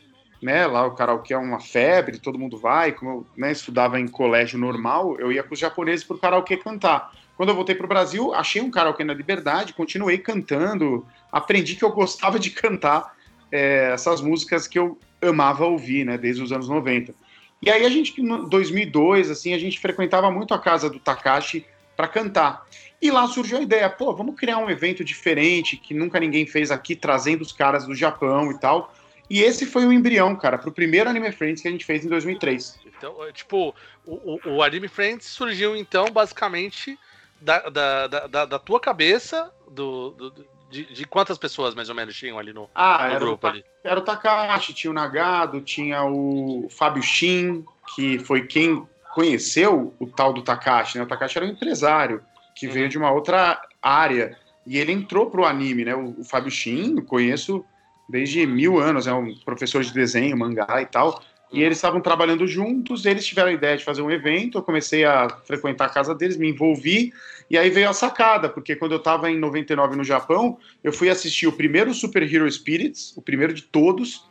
[0.42, 0.66] né?
[0.68, 2.94] Lá o karaokê é uma febre, todo mundo vai.
[2.94, 6.56] Como eu né, estudava em colégio normal, eu ia com os japoneses para o karaokê
[6.56, 7.12] cantar.
[7.36, 11.84] Quando eu voltei para o Brasil, achei um karaokê na Liberdade, continuei cantando, aprendi que
[11.84, 13.14] eu gostava de cantar
[13.52, 16.18] é, essas músicas que eu amava ouvir, né?
[16.18, 17.14] Desde os anos 90.
[17.62, 21.66] E aí a gente, em 2002, assim, a gente frequentava muito a casa do Takashi
[21.96, 22.66] para cantar.
[23.02, 26.72] E lá surgiu a ideia, pô, vamos criar um evento diferente que nunca ninguém fez
[26.72, 28.94] aqui, trazendo os caras do Japão e tal.
[29.30, 32.10] E esse foi o embrião, cara, pro primeiro Anime Friends que a gente fez em
[32.10, 32.80] 2003.
[32.86, 36.98] Então, é, tipo, o, o, o Anime Friends surgiu, então, basicamente,
[37.40, 42.16] da, da, da, da tua cabeça, do, do, de, de, quantas pessoas mais ou menos
[42.16, 43.66] tinham ali no, ah, no era grupo o, ali?
[43.84, 47.66] Era o Takashi, tinha o Nagado, tinha o Fábio Shin,
[47.96, 51.04] que foi quem conheceu o tal do Takashi, né?
[51.04, 52.24] O Takashi era um empresário
[52.56, 52.74] que uhum.
[52.74, 55.96] veio de uma outra área e ele entrou pro anime, né?
[55.96, 57.66] O, o Fábio Shin, conheço
[58.08, 61.22] desde mil anos, é um professor de desenho, mangá e tal.
[61.52, 65.04] E eles estavam trabalhando juntos, eles tiveram a ideia de fazer um evento, eu comecei
[65.04, 67.12] a frequentar a casa deles, me envolvi,
[67.50, 71.10] e aí veio a sacada, porque quando eu estava em 99 no Japão, eu fui
[71.10, 74.24] assistir o primeiro Super Hero Spirits, o primeiro de todos,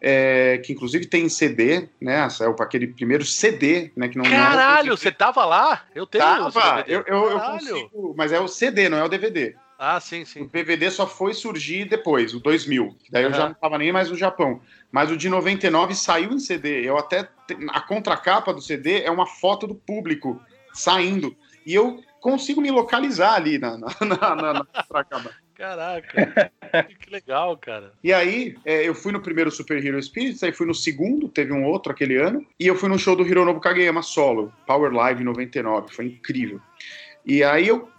[0.00, 2.28] é, que inclusive tem CD, né?
[2.30, 4.08] Saiu para aquele primeiro CD, né?
[4.08, 5.84] Que não, Caralho, não é você tava lá?
[5.94, 6.24] Eu tenho.
[6.24, 9.56] Tava, eu, eu, eu, consigo, mas é o CD, não é o DVD.
[9.82, 10.42] Ah, sim, sim.
[10.42, 12.94] O DVD só foi surgir depois, o 2000.
[13.10, 13.30] Daí uhum.
[13.30, 14.60] eu já não estava nem mais no Japão.
[14.92, 16.86] Mas o de 99 saiu em CD.
[16.86, 17.26] Eu até
[17.70, 20.38] a contracapa do CD é uma foto do público
[20.74, 25.30] saindo e eu consigo me localizar ali na, na, na, na, na contracapa.
[25.54, 26.52] Caraca,
[27.00, 27.92] que legal, cara.
[28.04, 31.52] E aí, é, eu fui no primeiro Super Hero Spirits, aí fui no segundo, teve
[31.52, 35.22] um outro aquele ano, e eu fui no show do Hironobu Kageyama solo, Power Live
[35.22, 36.60] 99, foi incrível.
[37.26, 37.90] E aí eu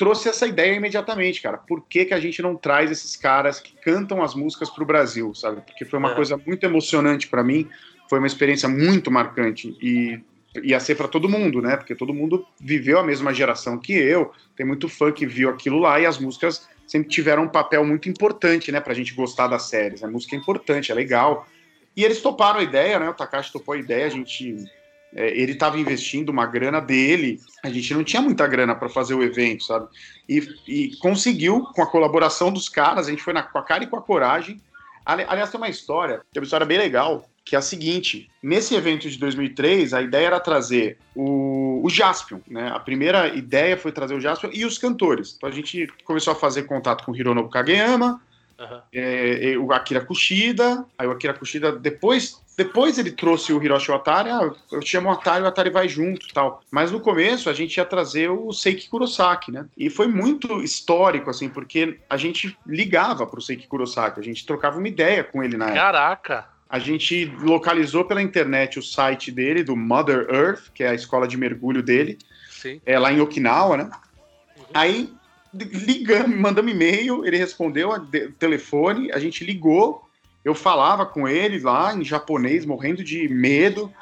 [0.00, 1.58] trouxe essa ideia imediatamente, cara.
[1.58, 4.86] Por que, que a gente não traz esses caras que cantam as músicas para o
[4.86, 5.60] Brasil, sabe?
[5.60, 6.14] Porque foi uma é.
[6.14, 7.68] coisa muito emocionante para mim,
[8.08, 10.18] foi uma experiência muito marcante e
[10.62, 11.76] ia ser para todo mundo, né?
[11.76, 15.78] Porque todo mundo viveu a mesma geração que eu, tem muito fã que viu aquilo
[15.78, 19.64] lá e as músicas sempre tiveram um papel muito importante, né, pra gente gostar das
[19.64, 20.02] séries.
[20.02, 21.46] A música é importante, é legal.
[21.94, 23.10] E eles toparam a ideia, né?
[23.10, 24.64] O Takashi topou a ideia, a gente
[25.12, 29.22] ele estava investindo uma grana dele, a gente não tinha muita grana para fazer o
[29.22, 29.88] evento, sabe?
[30.28, 33.84] E, e, conseguiu, com a colaboração dos caras, a gente foi na, com a cara
[33.84, 34.60] e com a coragem,
[35.04, 39.08] Aliás, tem uma história, tem uma história bem legal, que é a seguinte: nesse evento
[39.08, 42.70] de 2003, a ideia era trazer o, o Jaspion, né?
[42.72, 45.34] A primeira ideia foi trazer o Jaspion e os cantores.
[45.36, 48.20] Então a gente começou a fazer contato com o Hironobu Kageyama,
[48.58, 48.80] uhum.
[48.92, 54.28] é, o Akira Kushida, aí o Akira Kushida depois depois ele trouxe o Hiroshi Atari,
[54.28, 56.62] ah, eu chamo o Atari, o Atari vai junto tal.
[56.70, 59.64] Mas no começo a gente ia trazer o Seiki Kurosaki, né?
[59.78, 64.76] E foi muito histórico, assim, porque a gente ligava pro Seiki Kurosaki, a gente trocava
[64.76, 65.80] uma ideia com ele na época.
[65.80, 66.48] Caraca!
[66.68, 71.26] A gente localizou pela internet o site dele, do Mother Earth, que é a escola
[71.26, 72.18] de mergulho dele.
[72.50, 72.78] Sim.
[72.84, 73.84] É lá em Okinawa, né?
[73.84, 74.64] Uhum.
[74.74, 75.10] Aí
[75.54, 80.09] ligamos, mandamos e-mail, ele respondeu o telefone, a gente ligou,
[80.44, 83.92] eu falava com ele lá em japonês, morrendo de medo.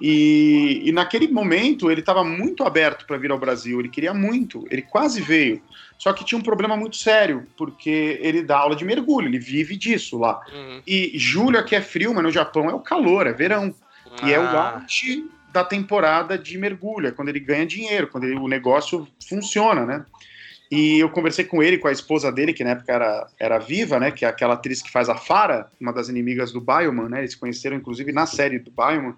[0.00, 4.64] E, e naquele momento ele estava muito aberto para vir ao Brasil, ele queria muito,
[4.70, 5.60] ele quase veio.
[5.98, 9.76] Só que tinha um problema muito sério, porque ele dá aula de mergulho, ele vive
[9.76, 10.40] disso lá.
[10.54, 10.80] Uhum.
[10.86, 13.74] E julho aqui é frio, mas no Japão é o calor, é verão.
[14.06, 14.28] Ah.
[14.28, 14.80] E é o ah.
[14.82, 19.84] auge da temporada de mergulho, é quando ele ganha dinheiro, quando ele, o negócio funciona,
[19.84, 20.04] né?
[20.70, 23.98] E eu conversei com ele, com a esposa dele, que na época era, era viva,
[23.98, 24.10] né?
[24.10, 27.20] Que é aquela atriz que faz a Fara, uma das inimigas do Bioman, né?
[27.20, 29.14] Eles se conheceram, inclusive, na série do Bioman.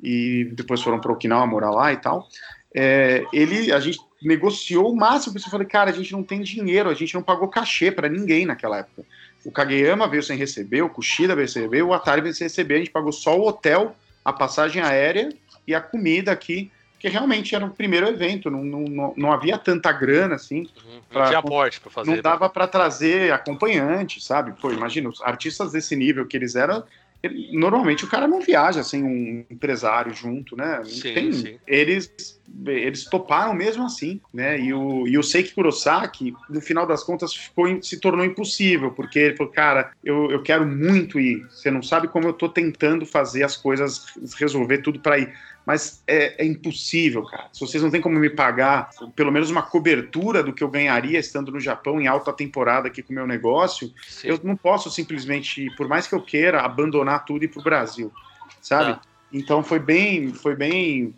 [0.00, 2.28] E depois foram para Okinawa morar lá e tal.
[2.72, 5.36] É, ele, a gente negociou o máximo.
[5.36, 8.46] Eu falei, cara, a gente não tem dinheiro, a gente não pagou cachê para ninguém
[8.46, 9.04] naquela época.
[9.44, 12.76] O Kageyama veio sem receber, o Kushida veio sem receber, o Atari veio sem receber.
[12.76, 15.28] A gente pagou só o hotel, a passagem aérea
[15.66, 16.70] e a comida aqui
[17.04, 20.60] porque realmente era o primeiro evento, não, não, não havia tanta grana assim.
[20.60, 21.00] Uhum.
[21.10, 22.10] Pra, não tinha aporte para fazer.
[22.10, 24.54] Não dava para trazer acompanhante, sabe?
[24.58, 26.82] Pô, imagina, os artistas desse nível que eles eram,
[27.22, 30.80] ele, normalmente o cara não viaja sem um empresário junto, né?
[30.86, 31.58] Sim, tem, sim.
[31.66, 34.58] Eles, eles toparam mesmo assim, né?
[34.58, 39.18] E o, e o Seiki Kurosaki, no final das contas, ficou, se tornou impossível, porque
[39.18, 41.46] ele falou, cara, eu, eu quero muito ir.
[41.50, 44.06] Você não sabe como eu tô tentando fazer as coisas,
[44.38, 45.30] resolver tudo para ir
[45.66, 47.48] mas é, é, impossível, cara.
[47.52, 51.18] Se vocês não têm como me pagar pelo menos uma cobertura do que eu ganharia
[51.18, 54.28] estando no Japão em alta temporada aqui com o meu negócio, Sim.
[54.28, 58.12] eu não posso simplesmente, por mais que eu queira, abandonar tudo e ir pro Brasil,
[58.60, 58.94] sabe?
[58.94, 59.00] Tá.
[59.32, 61.14] Então foi bem, foi bem,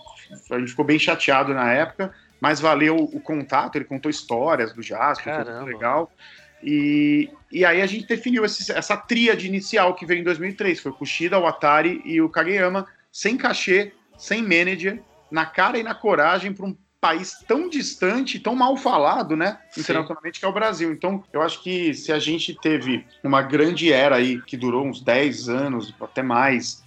[0.50, 4.80] a gente ficou bem chateado na época, mas valeu o contato, ele contou histórias do
[4.82, 6.10] Jasper, foi legal.
[6.62, 10.92] E, e aí a gente definiu esse, essa tríade inicial que veio em 2003, foi
[10.92, 15.94] o Kushida, o Atari e o Kageyama, sem cachê, sem manager, na cara e na
[15.94, 20.92] coragem para um país tão distante, tão mal falado, né, internacionalmente, que é o Brasil.
[20.92, 25.00] Então, eu acho que se a gente teve uma grande era aí, que durou uns
[25.00, 26.82] 10 anos, até mais,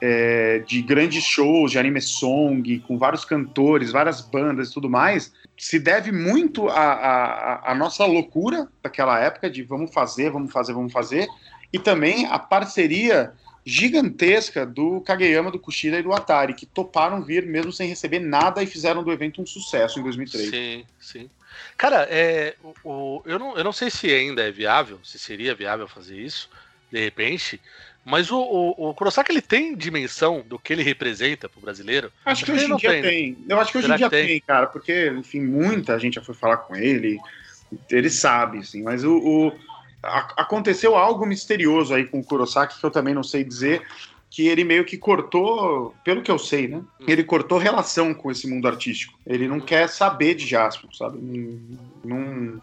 [0.00, 5.32] é, de grandes shows de anime song, com vários cantores, várias bandas e tudo mais,
[5.56, 11.26] se deve muito à nossa loucura daquela época de vamos fazer, vamos fazer, vamos fazer,
[11.72, 13.32] e também a parceria
[13.64, 18.62] gigantesca do Kageyama, do Kushida e do Atari, que toparam vir mesmo sem receber nada
[18.62, 20.50] e fizeram do evento um sucesso em 2003.
[20.50, 21.30] Sim, sim.
[21.76, 25.54] Cara, é, o, o, eu, não, eu não sei se ainda é viável, se seria
[25.54, 26.50] viável fazer isso,
[26.90, 27.60] de repente,
[28.04, 32.12] mas o, o, o Kurosaki ele tem dimensão do que ele representa pro brasileiro?
[32.24, 33.02] Acho que hoje em dia tem.
[33.02, 33.38] tem.
[33.48, 34.26] Eu acho que hoje em dia tem?
[34.26, 34.40] tem?
[34.40, 37.18] cara, porque, enfim, muita gente já foi falar com ele,
[37.88, 39.52] ele sabe, assim, mas o, o
[40.36, 43.82] aconteceu algo misterioso aí com o Kurosaki que eu também não sei dizer,
[44.34, 46.78] que ele meio que cortou, pelo que eu sei, né?
[46.78, 47.04] Hum.
[47.06, 49.16] Ele cortou relação com esse mundo artístico.
[49.24, 51.18] Ele não quer saber de Jasper, sabe?
[51.22, 51.60] Não,
[52.04, 52.62] não,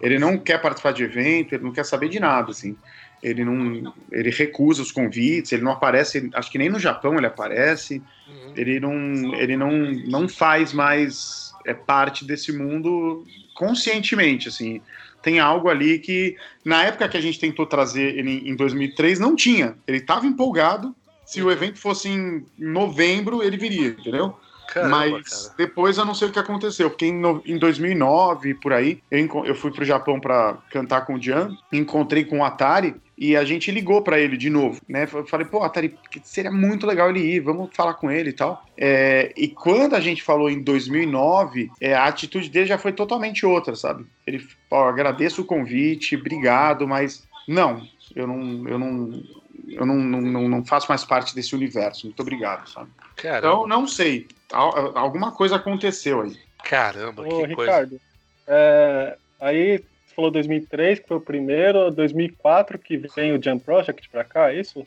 [0.00, 2.76] ele não quer participar de evento, ele não quer saber de nada, assim.
[3.20, 7.26] Ele não, ele recusa os convites, ele não aparece, acho que nem no Japão ele
[7.26, 8.00] aparece.
[8.28, 8.52] Uhum.
[8.54, 9.72] Ele não, ele não,
[10.06, 14.80] não faz mais é parte desse mundo conscientemente, assim
[15.22, 19.34] tem algo ali que, na época que a gente tentou trazer ele em 2003, não
[19.34, 19.76] tinha.
[19.86, 20.94] Ele estava empolgado.
[21.26, 24.34] Se o evento fosse em novembro, ele viria, entendeu?
[24.68, 25.54] Caramba, Mas cara.
[25.58, 29.44] depois eu não sei o que aconteceu, porque em, no, em 2009, por aí, eu,
[29.44, 33.44] eu fui pro Japão para cantar com o Jan, encontrei com o Atari e a
[33.44, 35.08] gente ligou para ele de novo, né?
[35.12, 38.64] Eu falei, pô, Atari, seria muito legal ele ir, vamos falar com ele e tal.
[38.76, 43.44] É, e quando a gente falou em 2009, é, a atitude dele já foi totalmente
[43.44, 44.06] outra, sabe?
[44.24, 47.82] Ele, ó, agradeço o convite, obrigado, mas não,
[48.14, 49.22] eu não, eu não,
[49.68, 52.06] eu não, não, não faço mais parte desse universo.
[52.06, 52.88] Muito obrigado, sabe?
[53.16, 53.38] Caramba.
[53.38, 54.28] Então, não sei.
[54.52, 56.36] Alguma coisa aconteceu aí.
[56.62, 58.00] Caramba, Ô, que Ricardo, coisa.
[58.46, 59.84] É, aí
[60.18, 64.58] falou 2003, que foi o primeiro, 2004 que vem o Jump Project para cá, é
[64.58, 64.84] isso?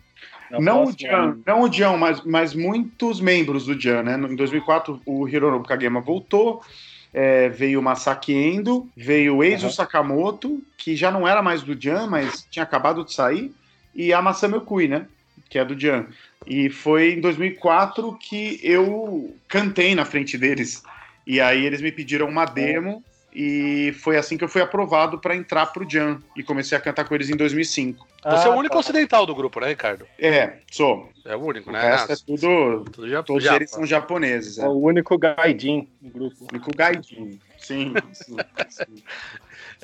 [0.60, 4.16] não o Jan, não o Jan, mas, mas muitos membros do Jan, né?
[4.30, 6.62] Em 2004 o Hironobu Kageyama voltou,
[7.14, 9.72] é, veio o Masaki Endo, veio o Eizo uhum.
[9.72, 13.54] Sakamoto, que já não era mais do Jan, mas tinha acabado de sair,
[13.96, 15.08] e a Maçã Meu Cui, né?
[15.50, 16.08] Que é do Jan.
[16.46, 20.84] E foi em 2004 que eu cantei na frente deles.
[21.26, 23.02] E aí eles me pediram uma demo
[23.34, 27.06] e foi assim que eu fui aprovado para entrar pro Jan e comecei a cantar
[27.06, 28.08] com eles em 2005.
[28.24, 28.80] Você é o único tá.
[28.80, 30.06] ocidental do grupo, né, Ricardo?
[30.20, 31.10] É, sou.
[31.26, 31.80] É o único, né?
[31.80, 32.86] O resto é tudo.
[32.92, 33.36] tudo Japão.
[33.36, 34.60] Todos eles são japoneses.
[34.60, 34.64] É.
[34.64, 36.36] é o único gaidin do grupo.
[36.42, 37.40] O único gaidin.
[37.58, 38.36] Sim, sim,
[38.70, 39.04] sim.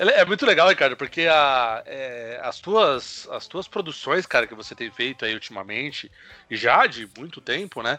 [0.00, 4.72] É muito legal, Ricardo, porque a, é, as, tuas, as tuas produções, cara, que você
[4.72, 6.08] tem feito aí ultimamente,
[6.48, 7.98] já de muito tempo, né?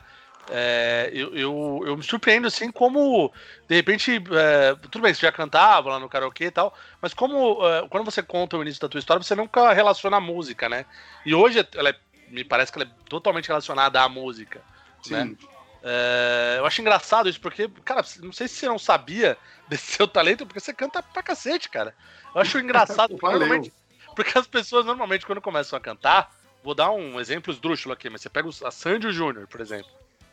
[0.52, 3.32] É, eu, eu, eu, me surpreendo assim como,
[3.68, 7.64] de repente, é, tudo bem, você já cantava lá no karaokê e tal, mas como
[7.68, 10.86] é, quando você conta o início da tua história, você nunca relaciona a música, né?
[11.24, 11.96] E hoje ela é,
[12.30, 14.62] me parece que ela é totalmente relacionada à música,
[15.04, 15.14] Sim.
[15.14, 15.36] né?
[15.84, 19.38] É, eu acho engraçado isso, porque, cara, não sei se você não sabia
[19.70, 21.96] desse seu talento, porque você canta pra cacete, cara.
[22.34, 23.72] Eu acho engraçado, porque,
[24.16, 26.34] porque as pessoas normalmente, quando começam a cantar,
[26.64, 29.92] vou dar um exemplo esdrúxulo aqui, mas você pega a Sandy Júnior, por exemplo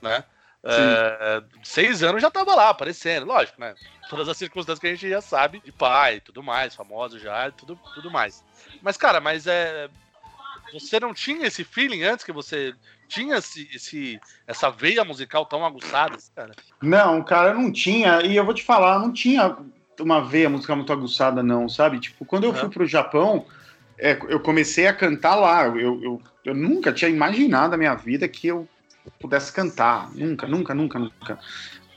[0.09, 0.25] né?
[0.69, 3.75] É, seis anos já tava lá aparecendo, lógico, né?
[4.11, 7.79] Todas as circunstâncias que a gente já sabe, de pai, tudo mais, famoso já, tudo,
[7.95, 8.45] tudo mais.
[8.83, 9.89] Mas, cara, mas é.
[10.73, 12.75] Você não tinha esse feeling antes que você
[13.07, 16.53] tinha esse, esse, essa veia musical tão aguçada, cara?
[16.83, 18.21] Não, cara, não tinha.
[18.23, 19.57] E eu vou te falar, não tinha
[20.01, 22.01] uma veia musical muito aguçada, não, sabe?
[22.01, 22.57] Tipo, quando eu uhum.
[22.57, 23.47] fui pro Japão,
[23.97, 25.67] é, eu comecei a cantar lá.
[25.67, 28.69] Eu, eu, eu nunca tinha imaginado na minha vida que eu
[29.21, 30.11] pudesse cantar.
[30.15, 31.39] Nunca, nunca, nunca, nunca.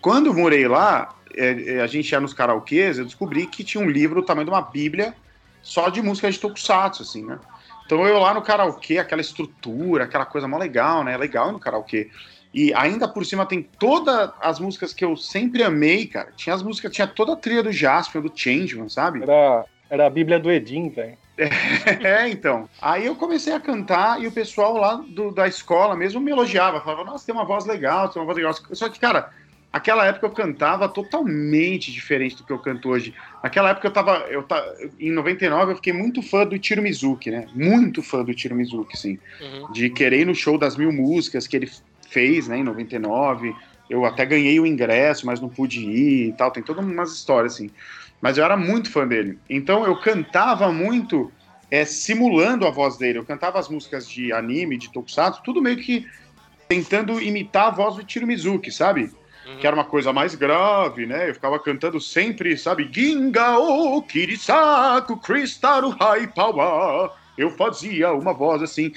[0.01, 3.89] Quando morei lá, é, é, a gente ia nos karaokês, eu descobri que tinha um
[3.89, 5.13] livro, o tamanho de uma bíblia,
[5.61, 7.39] só de música de tokusatsu, assim, né?
[7.85, 11.17] Então eu lá no karaokê, aquela estrutura, aquela coisa mó legal, né?
[11.17, 12.09] Legal no karaokê.
[12.53, 16.31] E ainda por cima tem todas as músicas que eu sempre amei, cara.
[16.35, 19.21] Tinha as músicas, tinha toda a trilha do Jasper, do Changeman, sabe?
[19.21, 21.17] Era, era a Bíblia do Edim, velho.
[22.03, 22.69] É, então.
[22.81, 26.81] Aí eu comecei a cantar e o pessoal lá do, da escola mesmo me elogiava,
[26.81, 28.53] falava, nossa, tem uma voz legal, tem uma voz legal.
[28.73, 29.31] Só que, cara,
[29.71, 33.13] aquela época eu cantava totalmente diferente do que eu canto hoje.
[33.41, 37.31] Naquela época eu tava, eu tava, em 99 eu fiquei muito fã do Tiro Mizuki,
[37.31, 37.47] né?
[37.53, 39.17] Muito fã do Tiro Mizuki, sim.
[39.39, 39.71] Uhum.
[39.71, 41.71] De querer ir no show das mil músicas que ele
[42.09, 43.55] fez, né, em 99.
[43.89, 46.51] Eu até ganhei o ingresso, mas não pude ir e tal.
[46.51, 47.71] Tem todas umas histórias, assim
[48.21, 49.39] mas eu era muito fã dele.
[49.49, 51.31] Então eu cantava muito
[51.71, 53.19] é, simulando a voz dele.
[53.19, 56.07] Eu cantava as músicas de anime, de tokusatsu, tudo meio que
[56.67, 59.11] tentando imitar a voz do Tiro Mizuki, sabe?
[59.45, 59.57] Uhum.
[59.57, 61.29] Que era uma coisa mais grave, né?
[61.29, 62.89] Eu ficava cantando sempre, sabe?
[62.91, 65.19] Ginga o Kirisaku
[65.99, 67.11] High Power.
[67.37, 68.91] Eu fazia uma voz assim,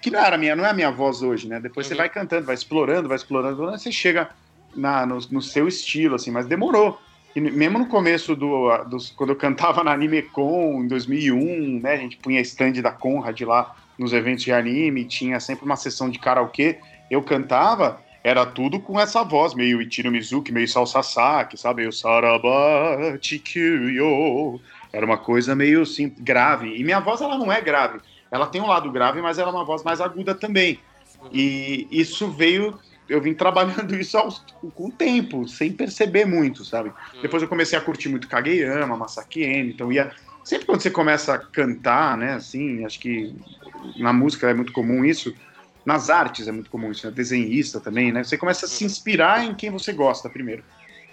[0.00, 1.58] que não era minha, não é a minha voz hoje, né?
[1.58, 1.90] Depois uhum.
[1.90, 4.30] você vai cantando, vai explorando, vai explorando, você chega
[4.74, 7.00] na, no, no seu estilo, assim, mas demorou
[7.40, 12.16] mesmo no começo do, do, quando eu cantava na AnimeCon em 2001, né, a gente
[12.16, 16.78] punha stand da Conrad lá nos eventos de anime, tinha sempre uma sessão de karaokê,
[17.10, 21.92] eu cantava, era tudo com essa voz, meio Ichiro Mizuki, meio Salsa Sasaki, sabe, meio
[21.92, 24.60] Saraba Chikuyo,
[24.92, 28.60] era uma coisa meio assim, grave, e minha voz ela não é grave, ela tem
[28.60, 30.78] um lado grave, mas ela é uma voz mais aguda também,
[31.32, 32.78] e isso veio
[33.08, 34.44] eu vim trabalhando isso aos,
[34.74, 36.90] com o tempo, sem perceber muito, sabe?
[36.90, 37.22] Hum.
[37.22, 40.12] Depois eu comecei a curtir muito Kageyama, Masaki Eno, então ia...
[40.44, 43.34] Sempre quando você começa a cantar, né, assim, acho que
[43.96, 45.34] na música é muito comum isso,
[45.84, 47.12] nas artes é muito comum isso, né?
[47.12, 48.22] desenhista também, né?
[48.22, 50.62] Você começa a se inspirar em quem você gosta primeiro.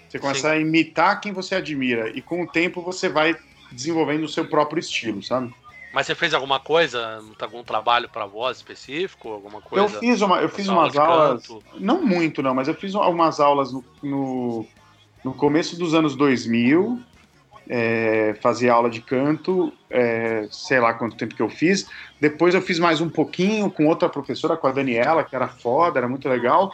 [0.08, 0.46] Você começa Sim.
[0.46, 3.36] a imitar quem você admira, e com o tempo você vai
[3.72, 5.52] desenvolvendo o seu próprio estilo, sabe?
[5.94, 9.94] Mas você fez alguma coisa, algum trabalho para voz específico, alguma coisa?
[9.94, 11.46] Eu fiz uma, eu fiz umas aulas,
[11.78, 14.66] não muito não, mas eu fiz algumas aulas no, no,
[15.22, 17.00] no começo dos anos 2000,
[17.68, 21.88] é, fazia aula de canto, é, sei lá quanto tempo que eu fiz.
[22.20, 26.00] Depois eu fiz mais um pouquinho com outra professora, com a Daniela, que era foda,
[26.00, 26.72] era muito legal.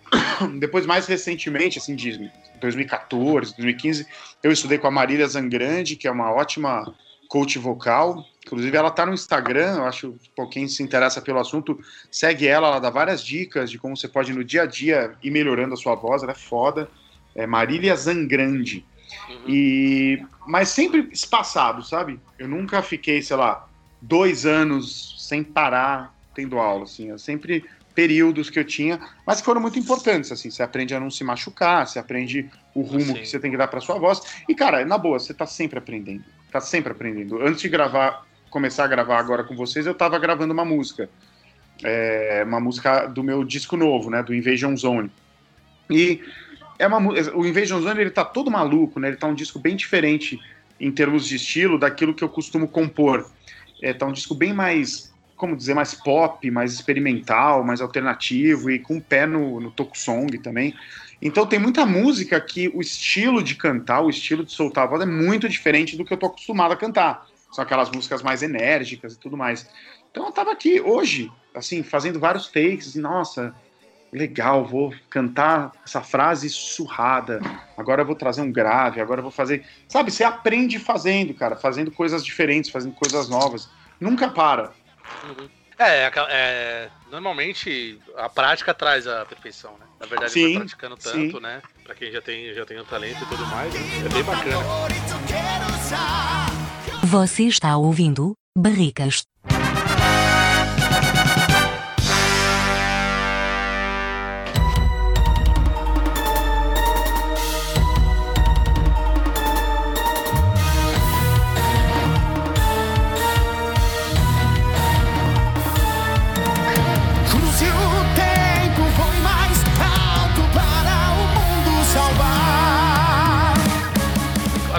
[0.58, 4.06] Depois, mais recentemente, assim, de 2014, 2015,
[4.42, 6.90] eu estudei com a Marília Zangrande, que é uma ótima
[7.32, 8.26] coach vocal.
[8.44, 11.80] Inclusive, ela está no Instagram, eu acho que quem se interessa pelo assunto,
[12.10, 15.30] segue ela, ela dá várias dicas de como você pode no dia a dia ir
[15.30, 16.90] melhorando a sua voz, ela é foda.
[17.34, 18.84] É Marília Zangrande.
[19.30, 19.44] Uhum.
[19.48, 22.20] E, mas sempre espaçado, sabe?
[22.38, 23.66] Eu nunca fiquei, sei lá,
[24.02, 27.08] dois anos sem parar tendo aula, assim.
[27.08, 27.64] Eu sempre
[27.94, 31.24] períodos que eu tinha, mas que foram muito importantes, assim, você aprende a não se
[31.24, 34.20] machucar, você aprende o rumo que você tem que dar para sua voz.
[34.46, 36.24] E cara, na boa, você tá sempre aprendendo.
[36.52, 37.42] Tá sempre aprendendo.
[37.42, 41.08] Antes de gravar, começar a gravar agora com vocês, eu tava gravando uma música.
[41.82, 45.10] É, uma música do meu disco novo, né, do Invasion Zone.
[45.90, 46.20] E
[46.78, 49.08] é uma o Invasion Zone ele tá todo maluco, né?
[49.08, 50.38] Ele tá um disco bem diferente
[50.78, 53.26] em termos de estilo daquilo que eu costumo compor.
[53.82, 58.78] É, tá um disco bem mais como dizer, mais pop, mais experimental, mais alternativo e
[58.78, 60.72] com o pé no, no song também.
[61.22, 65.02] Então tem muita música que o estilo de cantar, o estilo de soltar a voz
[65.02, 67.28] é muito diferente do que eu tô acostumado a cantar.
[67.52, 69.70] São aquelas músicas mais enérgicas e tudo mais.
[70.10, 73.54] Então eu tava aqui hoje, assim, fazendo vários takes, e nossa,
[74.12, 77.40] legal, vou cantar essa frase sussurrada,
[77.76, 79.64] agora eu vou trazer um grave, agora eu vou fazer.
[79.88, 83.70] Sabe, você aprende fazendo, cara, fazendo coisas diferentes, fazendo coisas novas.
[84.00, 84.72] Nunca para.
[85.24, 85.48] Uhum.
[85.78, 89.86] É, é, normalmente a prática traz a perfeição, né?
[90.02, 91.40] Na verdade, sim, vai praticando tanto, sim.
[91.40, 91.62] né?
[91.84, 94.56] Pra quem já tem, já tem o talento e tudo mais, é bem bacana.
[97.04, 99.22] Você está ouvindo Barricas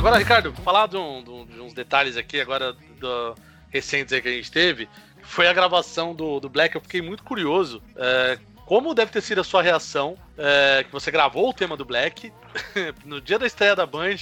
[0.04, 3.36] Agora, Ricardo, falar de, um, de, uns detalhes aqui agora do,
[3.70, 4.90] recentes que a gente teve.
[5.22, 7.82] Foi a gravação do, do Black, eu fiquei muito curioso.
[7.96, 11.86] É, como deve ter sido a sua reação é, que você gravou o tema do
[11.86, 12.34] Black
[13.06, 14.18] no dia da estreia da Band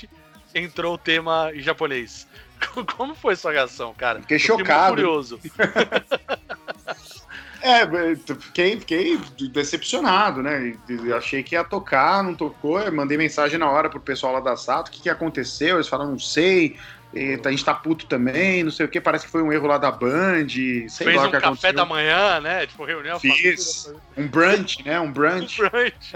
[0.53, 2.27] entrou o tema em japonês.
[2.95, 4.21] Como foi a sua reação, cara?
[4.21, 4.95] Fiquei chocado.
[4.95, 5.39] Fiquei curioso.
[7.62, 9.20] É, fiquei, fiquei
[9.53, 10.74] decepcionado, né?
[11.16, 12.91] Achei que ia tocar, não tocou.
[12.91, 15.78] mandei mensagem na hora pro pessoal lá da Sato: o que, que aconteceu?
[15.78, 16.76] Eles falaram, não sei.
[17.14, 19.78] a gente tá puto também, não sei o que, parece que foi um erro lá
[19.78, 20.47] da Band.
[20.49, 21.74] Sei Fez lá um café aconteceu.
[21.74, 22.66] da manhã, né?
[22.66, 23.20] Tipo, reunião.
[23.20, 23.93] Fiz.
[24.18, 24.99] Um brunch, né?
[24.99, 25.62] Um brunch.
[25.62, 26.14] Um brunch.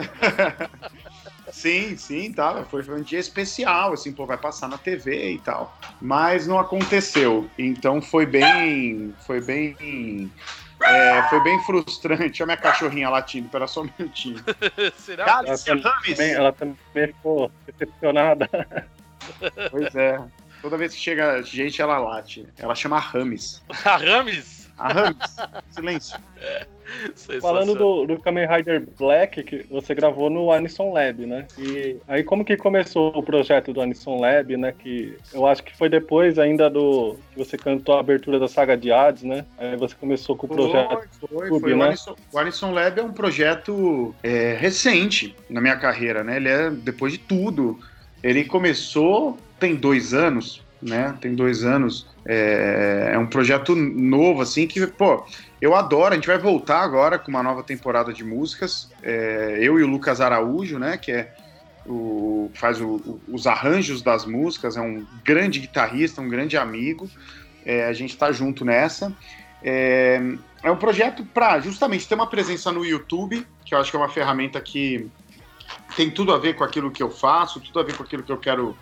[1.54, 2.66] sim, sim, tá.
[2.72, 5.78] Foi, foi um dia especial, assim, pô, vai passar na TV e tal.
[6.02, 7.48] Mas não aconteceu.
[7.56, 9.14] Então foi bem.
[9.28, 10.32] Foi bem
[10.86, 12.42] é, foi bem frustrante.
[12.42, 14.44] Olha minha cachorrinha latindo, pera só um minutinho.
[14.98, 15.44] Será?
[15.46, 18.50] Ela também, ela também ficou decepcionada.
[19.72, 20.22] Pois é.
[20.62, 22.48] Toda vez que chega gente, ela late.
[22.58, 23.64] Ela chama Rames.
[23.86, 24.65] A Rames?
[24.78, 25.36] A Rames.
[25.72, 26.20] Silêncio.
[27.42, 31.48] Falando do, do Kamen Rider Black, que você gravou no Anison Lab, né?
[31.58, 34.74] E aí como que começou o projeto do Anison Lab, né?
[34.78, 38.78] Que eu acho que foi depois ainda do que você cantou a abertura da saga
[38.78, 39.46] de Hades, né?
[39.58, 41.08] Aí você começou com o projeto.
[41.20, 41.76] Foi, foi, foi.
[41.76, 41.78] Né?
[41.78, 46.38] O, Anison, o Anison Lab é um projeto é, recente na minha carreira, né?
[46.38, 47.80] Ele é, depois de tudo,
[48.22, 51.16] ele começou tem dois anos, né?
[51.20, 52.08] Tem dois anos.
[52.26, 55.26] É, é um projeto novo, assim, que, pô,
[55.62, 56.14] eu adoro.
[56.14, 58.90] A gente vai voltar agora com uma nova temporada de músicas.
[59.04, 60.98] É, eu e o Lucas Araújo, né?
[60.98, 61.36] Que é
[61.86, 67.10] o, faz o, o, os arranjos das músicas, é um grande guitarrista, um grande amigo.
[67.64, 69.16] É, a gente está junto nessa.
[69.64, 70.20] É,
[70.64, 74.00] é um projeto para justamente ter uma presença no YouTube, que eu acho que é
[74.00, 75.08] uma ferramenta que
[75.96, 78.32] tem tudo a ver com aquilo que eu faço, tudo a ver com aquilo que
[78.32, 78.78] eu quero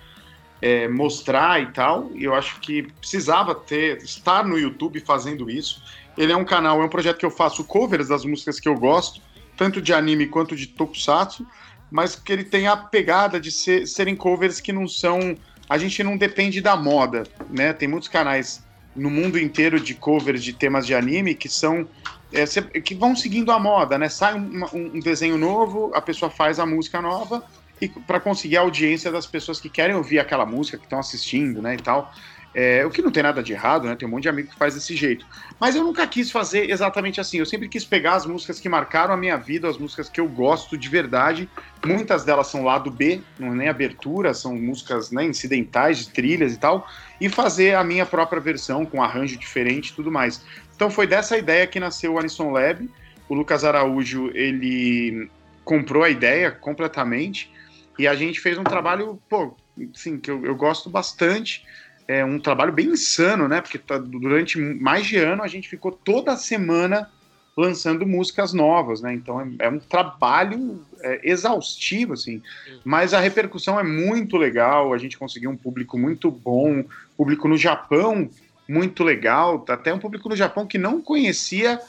[0.63, 2.09] é, mostrar e tal.
[2.15, 5.83] E eu acho que precisava ter estar no YouTube fazendo isso.
[6.17, 8.75] Ele é um canal, é um projeto que eu faço covers das músicas que eu
[8.75, 9.21] gosto,
[9.57, 11.45] tanto de anime quanto de tokusatsu,
[11.91, 15.35] mas que ele tem a pegada de ser, serem covers que não são.
[15.67, 17.73] A gente não depende da moda, né?
[17.73, 18.63] Tem muitos canais
[18.95, 21.85] no mundo inteiro de covers de temas de anime que são
[22.31, 22.45] é,
[22.79, 24.07] que vão seguindo a moda, né?
[24.07, 27.43] Sai um, um, desenho novo, a pessoa faz a música nova
[27.81, 31.61] e para conseguir a audiência das pessoas que querem ouvir aquela música, que estão assistindo,
[31.61, 32.13] né, e tal.
[32.55, 33.95] É, o que não tem nada de errado, né?
[33.95, 35.25] Tem um monte de amigo que faz desse jeito.
[35.59, 37.39] Mas eu nunca quis fazer exatamente assim.
[37.39, 40.27] Eu sempre quis pegar as músicas que marcaram a minha vida, as músicas que eu
[40.27, 41.49] gosto de verdade.
[41.83, 46.53] Muitas delas são lado B, não é nem abertura, são músicas né, incidentais, de trilhas
[46.53, 46.87] e tal.
[47.19, 50.45] E fazer a minha própria versão, com arranjo diferente e tudo mais.
[50.75, 52.87] Então foi dessa ideia que nasceu o Anison Lab.
[53.27, 55.27] O Lucas Araújo, ele
[55.65, 57.51] comprou a ideia completamente
[57.97, 59.55] e a gente fez um trabalho, pô,
[59.93, 61.65] assim, que eu, eu gosto bastante.
[62.07, 63.61] É um trabalho bem insano, né?
[63.61, 67.09] Porque tá, durante mais de ano a gente ficou toda semana
[67.55, 69.13] lançando músicas novas, né?
[69.13, 72.41] Então é, é um trabalho é, exaustivo, assim.
[72.83, 74.93] Mas a repercussão é muito legal.
[74.93, 76.83] A gente conseguiu um público muito bom,
[77.15, 78.29] público no Japão
[78.67, 81.79] muito legal, até um público no Japão que não conhecia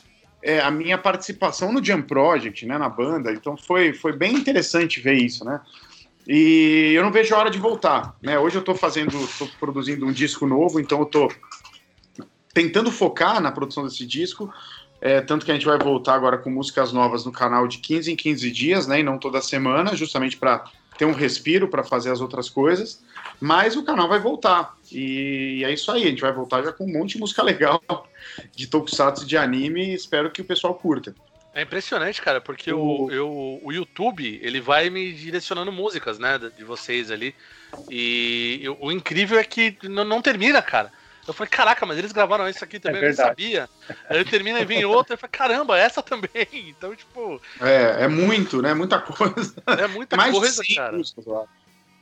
[0.42, 3.32] é, a minha participação no Jam Project, né, na banda.
[3.32, 5.61] Então foi, foi bem interessante ver isso, né?
[6.27, 8.16] E eu não vejo a hora de voltar.
[8.22, 8.39] Né?
[8.39, 11.33] Hoje eu estou fazendo, estou produzindo um disco novo, então eu estou
[12.53, 14.53] tentando focar na produção desse disco.
[15.01, 18.12] É, tanto que a gente vai voltar agora com músicas novas no canal de 15
[18.12, 19.01] em 15 dias, né?
[19.01, 20.64] E não toda semana, justamente para
[20.97, 23.03] ter um respiro para fazer as outras coisas,
[23.41, 24.75] mas o canal vai voltar.
[24.91, 27.83] E, é isso aí, a gente vai voltar já com um monte de música legal
[28.55, 31.14] de tokusatsu de anime espero que o pessoal curta.
[31.55, 36.64] É impressionante, cara, porque o, eu, o YouTube, ele vai me direcionando músicas, né, de
[36.64, 37.32] vocês ali.
[37.88, 40.90] E eu, o incrível é que não, não, termina, cara.
[41.26, 43.68] Eu falei, caraca, mas eles gravaram isso aqui também, é eu não sabia.
[44.11, 46.28] Aí termina e vem outra, eu falei, caramba, essa também.
[46.52, 47.40] Então, tipo.
[47.61, 48.74] É, é muito, né?
[48.74, 49.55] Muita coisa.
[49.78, 50.96] É muita Mais coisa, cara.
[50.96, 51.24] Músicas,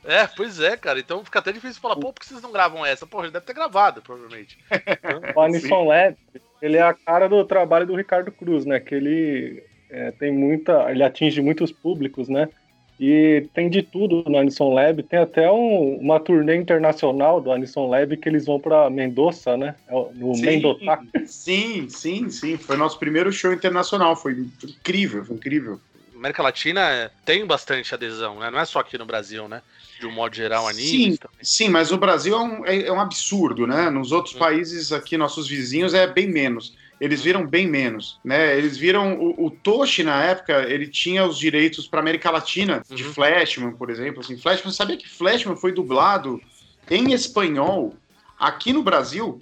[0.03, 0.99] é, pois é, cara.
[0.99, 3.07] Então fica até difícil falar, pô, por que vocês não gravam essa?
[3.07, 4.57] Pô, ele deve ter gravado, provavelmente.
[5.35, 6.17] o Anisson Lab,
[6.63, 8.79] ele é a cara do trabalho do Ricardo Cruz, né?
[8.79, 10.89] Que ele é, tem muita.
[10.89, 12.47] Ele atinge muitos públicos, né?
[12.97, 15.03] E tem de tudo no Anisson Lab.
[15.03, 19.75] Tem até um, uma turnê internacional do Anisson Lab que eles vão para Mendoza, né?
[19.89, 20.45] É no sim,
[21.25, 22.55] Sim, sim, sim.
[22.55, 24.15] Foi nosso primeiro show internacional.
[24.15, 24.31] Foi
[24.63, 25.81] incrível, foi incrível.
[26.23, 28.49] América Latina tem bastante adesão, né?
[28.49, 29.61] Não é só aqui no Brasil, né?
[29.99, 30.87] de um modo geral, anime.
[30.87, 33.89] Sim, sim, mas o Brasil é um, é, é um absurdo, né?
[33.89, 34.39] Nos outros hum.
[34.39, 36.75] países aqui, nossos vizinhos, é bem menos.
[36.99, 37.23] Eles hum.
[37.23, 38.57] viram bem menos, né?
[38.57, 43.03] Eles viram o, o Toshi na época, ele tinha os direitos para América Latina de
[43.03, 43.13] uhum.
[43.13, 44.19] Flashman, por exemplo.
[44.19, 46.41] Assim, Flashman, sabia que Flashman foi dublado
[46.89, 47.95] em espanhol
[48.37, 49.41] aqui no Brasil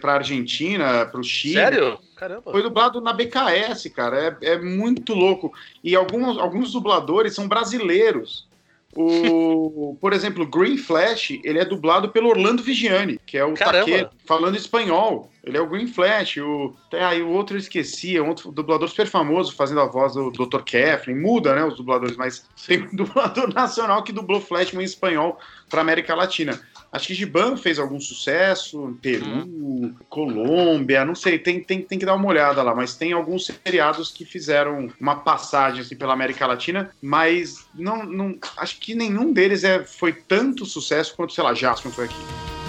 [0.00, 1.54] para Argentina, para o Chile.
[1.54, 1.98] Sério?
[2.16, 2.50] Caramba.
[2.50, 4.38] Foi dublado na BKS, cara.
[4.40, 5.52] É, é muito louco.
[5.82, 8.46] E alguns, alguns dubladores são brasileiros.
[8.94, 14.10] O, por exemplo, Green Flash, ele é dublado pelo Orlando Vigiani, que é o Taqueiro,
[14.26, 15.30] falando espanhol.
[15.42, 16.36] Ele é o Green Flash.
[16.36, 20.14] O, aí o outro eu esqueci, é um outro dublador super famoso fazendo a voz
[20.14, 20.62] do Dr.
[20.62, 21.14] Keflin.
[21.14, 25.38] Muda, né, os dubladores, mas tem um dublador nacional que dublou Flash em espanhol
[25.68, 26.60] para América Latina.
[26.92, 29.94] Acho que Giban fez algum sucesso, Peru, hum.
[30.10, 34.10] Colômbia, não sei, tem, tem, tem que dar uma olhada lá, mas tem alguns seriados
[34.10, 39.64] que fizeram uma passagem assim, pela América Latina, mas não, não acho que nenhum deles
[39.64, 42.61] é, foi tanto sucesso quanto, sei lá, Jasper foi aqui.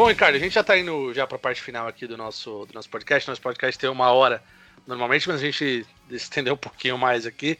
[0.00, 2.72] Bom, Ricardo, a gente já tá indo já pra parte final aqui do nosso, do
[2.72, 3.28] nosso podcast.
[3.28, 4.42] Nosso podcast tem uma hora
[4.86, 7.58] normalmente, mas a gente estendeu um pouquinho mais aqui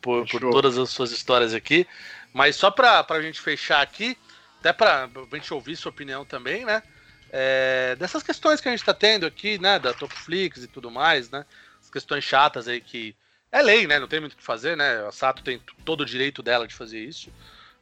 [0.00, 1.86] por, por todas as suas histórias aqui.
[2.32, 4.16] Mas só pra, pra gente fechar aqui,
[4.58, 6.82] até pra, pra gente ouvir sua opinião também, né?
[7.30, 9.78] É, dessas questões que a gente tá tendo aqui, né?
[9.78, 11.44] Da Topflix e tudo mais, né?
[11.78, 13.14] As questões chatas aí que.
[13.52, 13.98] É lei, né?
[13.98, 15.06] Não tem muito o que fazer, né?
[15.06, 17.30] A Sato tem todo o direito dela de fazer isso.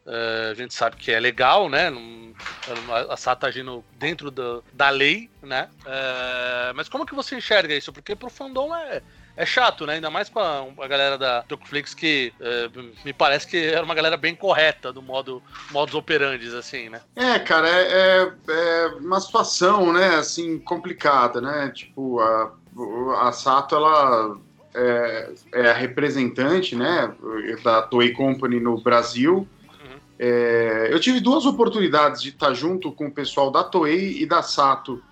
[0.06, 1.92] Uh, a gente sabe que é legal, né?
[3.08, 4.30] a SAT tá agindo dentro
[4.72, 5.68] da lei, né?
[5.80, 7.92] Uh, mas como que você enxerga isso?
[7.92, 9.02] Porque pro fandom é,
[9.36, 9.94] é chato, né?
[9.94, 13.94] Ainda mais com a, a galera da Tokuflix, que uh, me parece que era uma
[13.94, 17.00] galera bem correta do modo modus operandes, assim, né?
[17.16, 21.70] É, cara, é, é, é uma situação, né, assim, complicada, né?
[21.74, 22.52] Tipo, a,
[23.20, 24.36] a Sato, ela
[24.74, 27.12] é, é a representante, né,
[27.62, 29.48] da Toei Company no Brasil,
[30.22, 34.42] é, eu tive duas oportunidades de estar junto com o pessoal da Toei e da
[34.42, 35.02] Sato.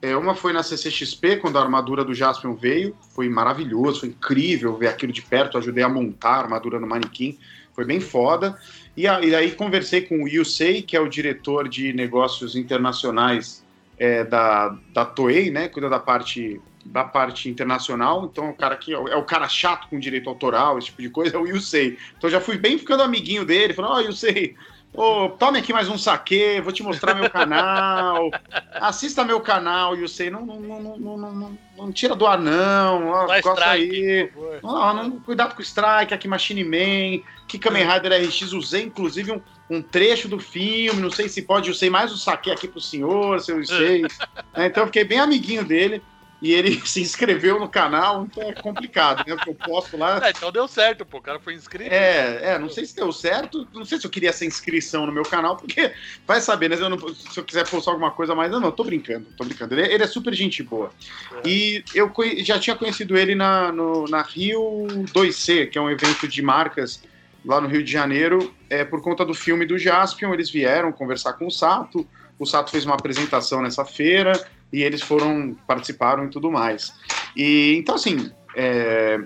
[0.00, 2.96] É, uma foi na CCXP, quando a armadura do Jaspion veio.
[3.14, 5.58] Foi maravilhoso, foi incrível ver aquilo de perto.
[5.58, 7.38] Ajudei a montar a armadura no manequim.
[7.74, 8.58] Foi bem foda.
[8.96, 13.62] E, a, e aí conversei com o Yusei, que é o diretor de negócios internacionais
[13.98, 15.68] é, da, da Toei, né?
[15.68, 19.98] Cuida da parte da parte internacional, então o cara que é o cara chato com
[19.98, 21.98] direito autoral, esse tipo de coisa, é o Yusei.
[22.16, 24.54] Então já fui bem ficando amiguinho dele, falando, ó, oh, Yusei,
[24.92, 28.30] oh, tome aqui mais um saque, vou te mostrar meu canal,
[28.74, 33.26] assista meu canal, Yusei, não, não, não, não, não, não, tira do ar não, ó,
[33.40, 34.30] gosta aí,
[34.62, 39.32] oh, não, cuidado com o strike, aqui Machine Man, que Kamen Rider RX, usei inclusive
[39.32, 42.68] um, um trecho do filme, não sei se pode, eu sei mais o saque aqui
[42.68, 44.04] pro senhor, seu Yusei,
[44.54, 46.02] é, então eu fiquei bem amiguinho dele,
[46.44, 49.34] e ele se inscreveu no canal, então é complicado, né?
[49.34, 50.20] Porque eu posto lá.
[50.22, 51.16] É, então deu certo, pô.
[51.16, 51.90] O cara foi inscrito.
[51.90, 53.66] É, é, não sei se deu certo.
[53.72, 55.90] Não sei se eu queria essa inscrição no meu canal, porque
[56.26, 56.76] vai saber, né?
[56.76, 58.52] Se eu, não, se eu quiser postar alguma coisa mais.
[58.52, 59.74] Não, não, tô brincando, tô brincando.
[59.74, 60.92] Ele, ele é super gente boa.
[61.32, 61.48] É.
[61.48, 66.28] E eu já tinha conhecido ele na, no, na Rio 2C, que é um evento
[66.28, 67.02] de marcas
[67.42, 70.34] lá no Rio de Janeiro, é, por conta do filme do Jaspion.
[70.34, 72.06] Eles vieram conversar com o Sato.
[72.38, 74.32] O Sato fez uma apresentação nessa feira
[74.72, 76.92] e eles foram, participaram e tudo mais.
[77.36, 79.18] E então, assim, é,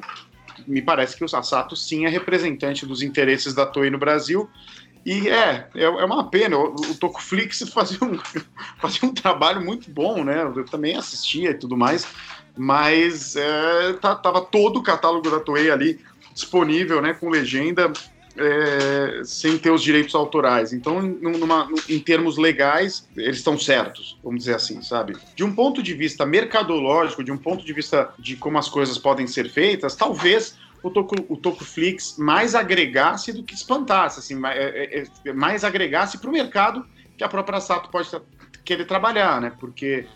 [0.66, 4.48] me parece que o Sato sim é representante dos interesses da Toei no Brasil.
[5.04, 6.58] E é, é, é uma pena.
[6.58, 8.18] O, o Tokuflix fazia um,
[8.78, 10.42] fazia um trabalho muito bom, né?
[10.42, 12.06] Eu também assistia e tudo mais,
[12.56, 16.00] mas é, tá, tava todo o catálogo da Toei ali
[16.34, 17.14] disponível, né?
[17.14, 17.90] Com legenda.
[18.38, 20.72] É, sem ter os direitos autorais.
[20.72, 25.16] Então, numa, em termos legais, eles estão certos, vamos dizer assim, sabe?
[25.34, 28.96] De um ponto de vista mercadológico, de um ponto de vista de como as coisas
[28.98, 35.00] podem ser feitas, talvez o, Toku, o mais agregasse do que espantasse, assim, mais, é,
[35.00, 36.86] é, é, mais agregasse para o mercado
[37.16, 38.08] que a própria Sato pode
[38.64, 39.52] querer trabalhar, né?
[39.58, 40.06] Porque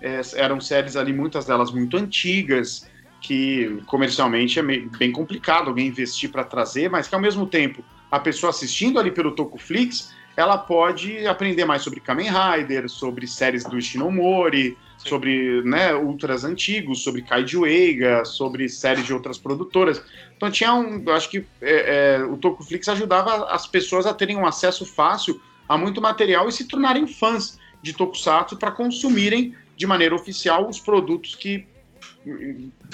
[0.00, 2.88] é, eram séries ali, muitas delas muito antigas,
[3.22, 8.18] que comercialmente é bem complicado alguém investir para trazer, mas que ao mesmo tempo a
[8.18, 13.78] pessoa assistindo ali pelo Tokuflix, ela pode aprender mais sobre Kamen Rider, sobre séries do
[13.78, 15.08] Ishinomori, Sim.
[15.08, 20.02] sobre né, ultras antigos, sobre Kaiju Eiga, sobre séries de outras produtoras.
[20.36, 24.36] Então tinha um, eu acho que é, é, o Tokuflix ajudava as pessoas a terem
[24.36, 29.86] um acesso fácil a muito material e se tornarem fãs de Tokusatsu para consumirem de
[29.86, 31.66] maneira oficial os produtos que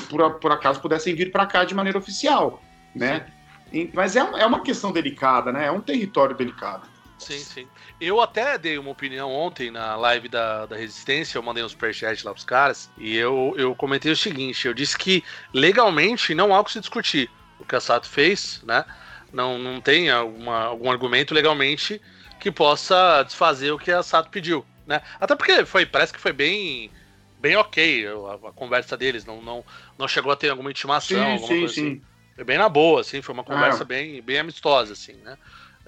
[0.09, 2.62] por, por acaso pudessem vir para cá de maneira oficial,
[2.95, 3.26] né?
[3.72, 5.66] E, mas é, é uma questão delicada, né?
[5.66, 6.89] É um território delicado.
[7.18, 7.68] Sim, sim.
[8.01, 12.24] Eu até dei uma opinião ontem na live da, da Resistência, eu mandei um superchat
[12.24, 16.61] lá pros caras, e eu, eu comentei o seguinte, eu disse que legalmente não há
[16.61, 18.85] o que se discutir o que a Sato fez, né?
[19.33, 22.01] Não, não tem alguma, algum argumento legalmente
[22.39, 25.03] que possa desfazer o que a Sato pediu, né?
[25.20, 26.91] Até porque foi, parece que foi bem
[27.49, 29.64] bem ok a, a, conversa deles, não, não,
[29.96, 31.80] não chegou a ter alguma intimação, sim, alguma sim, coisa sim.
[31.80, 32.03] assim.
[32.34, 33.86] Foi bem na boa, assim, foi uma conversa ah.
[33.86, 35.36] bem, bem amistosa, assim, né?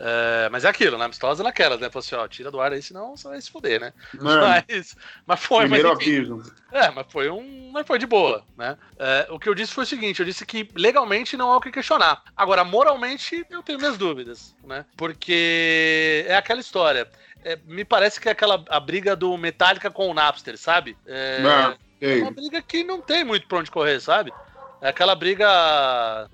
[0.03, 1.05] É, mas é aquilo, né?
[1.05, 1.91] Amistosa naquela, né?
[1.91, 3.93] Falou assim, ó, tira do ar aí, senão você vai se fuder, né?
[4.19, 4.97] Mas,
[5.27, 6.43] mas foi, Primeiro mas, enfim,
[6.73, 7.71] É, mas foi um.
[7.71, 8.79] Mas foi de boa, né?
[8.99, 11.61] É, o que eu disse foi o seguinte: eu disse que legalmente não há o
[11.61, 12.23] que questionar.
[12.35, 14.87] Agora, moralmente, eu tenho minhas dúvidas, né?
[14.97, 17.07] Porque é aquela história
[17.45, 20.97] é, me parece que é aquela a briga do Metallica com o Napster, sabe?
[21.07, 24.33] É, não, é uma briga que não tem muito pra onde correr, sabe?
[24.81, 25.47] É aquela briga.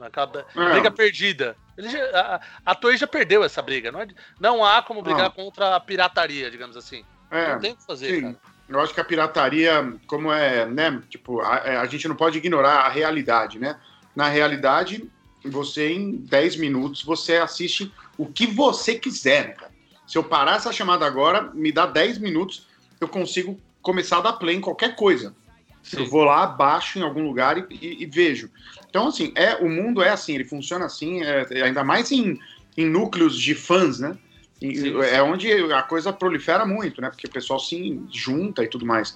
[0.01, 0.73] Aquela é.
[0.73, 1.57] briga perdida.
[1.79, 3.91] Já, a, a Toei já perdeu essa briga.
[3.91, 4.07] Não, é,
[4.39, 7.05] não há como brigar contra a pirataria, digamos assim.
[7.31, 8.21] É, não tem o que fazer, sim.
[8.23, 8.37] cara.
[8.69, 11.01] Eu acho que a pirataria, como é, né?
[11.09, 13.79] Tipo, a, é, a gente não pode ignorar a realidade, né?
[14.15, 15.09] Na realidade,
[15.45, 19.76] você em 10 minutos você assiste o que você quiser, né, cara?
[20.07, 22.67] Se eu parar essa chamada agora, me dá 10 minutos,
[23.01, 25.35] eu consigo começar a dar play em qualquer coisa.
[25.83, 26.01] Sim.
[26.01, 28.51] Eu vou lá, baixo em algum lugar e, e, e, vejo.
[28.89, 32.39] Então, assim, é, o mundo é assim, ele funciona assim, é, ainda mais em,
[32.77, 34.17] em núcleos de fãs, né?
[34.61, 37.09] E, é onde a coisa prolifera muito, né?
[37.09, 39.15] Porque o pessoal se junta e tudo mais.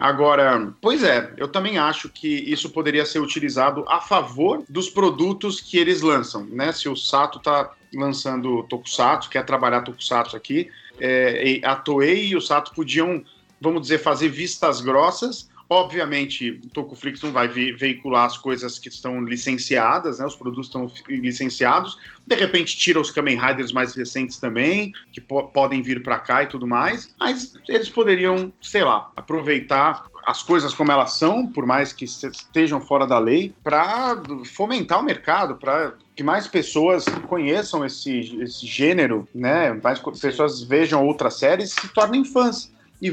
[0.00, 5.60] Agora, pois é, eu também acho que isso poderia ser utilizado a favor dos produtos
[5.60, 6.72] que eles lançam, né?
[6.72, 12.40] Se o Sato tá lançando Tokusatsu, quer trabalhar Tokusatsu aqui, é, a Toei e o
[12.40, 13.24] Sato podiam,
[13.60, 15.50] vamos dizer, fazer vistas grossas.
[15.68, 20.26] Obviamente, Tokuflix não vai ve veicular as coisas que estão licenciadas, né?
[20.26, 21.96] Os produtos estão licenciados.
[22.26, 26.42] De repente, tira os Kamen Riders mais recentes também, que po podem vir para cá
[26.42, 27.14] e tudo mais.
[27.18, 32.80] Mas eles poderiam, sei lá, aproveitar as coisas como elas são, por mais que estejam
[32.80, 39.28] fora da lei, para fomentar o mercado, para que mais pessoas conheçam esse, esse gênero,
[39.34, 39.72] né?
[39.82, 42.70] Mais pessoas vejam outras séries e se tornem fãs.
[43.00, 43.10] E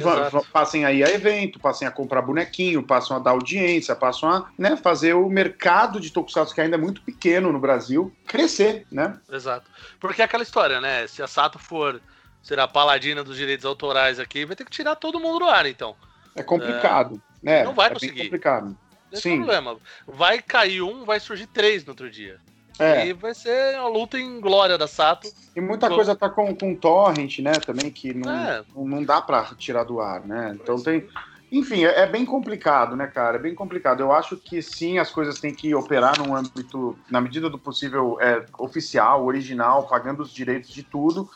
[0.53, 4.77] passem aí a evento, passem a comprar bonequinho, passam a dar audiência, passam a né,
[4.77, 9.19] fazer o mercado de tokusatsu, que ainda é muito pequeno no Brasil, crescer, né?
[9.31, 9.67] Exato.
[9.99, 11.07] Porque é aquela história, né?
[11.07, 11.99] Se a Sato for
[12.43, 15.65] ser a paladina dos direitos autorais aqui, vai ter que tirar todo mundo do ar,
[15.65, 15.95] então.
[16.35, 17.19] É complicado.
[17.43, 17.63] É, né?
[17.63, 18.23] Não vai é conseguir.
[18.26, 18.77] complicado.
[19.11, 19.38] Esse Sim.
[19.38, 19.76] problema.
[20.05, 22.39] Vai cair um, vai surgir três no outro dia.
[22.80, 23.07] É.
[23.07, 25.30] E vai ser uma luta em glória da Sato.
[25.56, 28.64] E muita coisa tá com, com torrent, né, também, que não, é.
[28.76, 30.57] não dá para tirar do ar, né?
[30.61, 31.07] Então tem.
[31.51, 33.38] Enfim, é, é, bem complicado, né, cara?
[33.38, 34.01] É bem complicado.
[34.01, 38.18] Eu acho que sim, as coisas têm que operar num âmbito, na medida do possível,
[38.22, 41.30] é, oficial, original, pagando os direitos de tudo,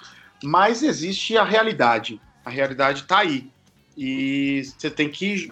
[0.43, 2.21] mas existe a realidade.
[2.45, 3.51] A realidade tá aí.
[3.97, 5.51] E você tem que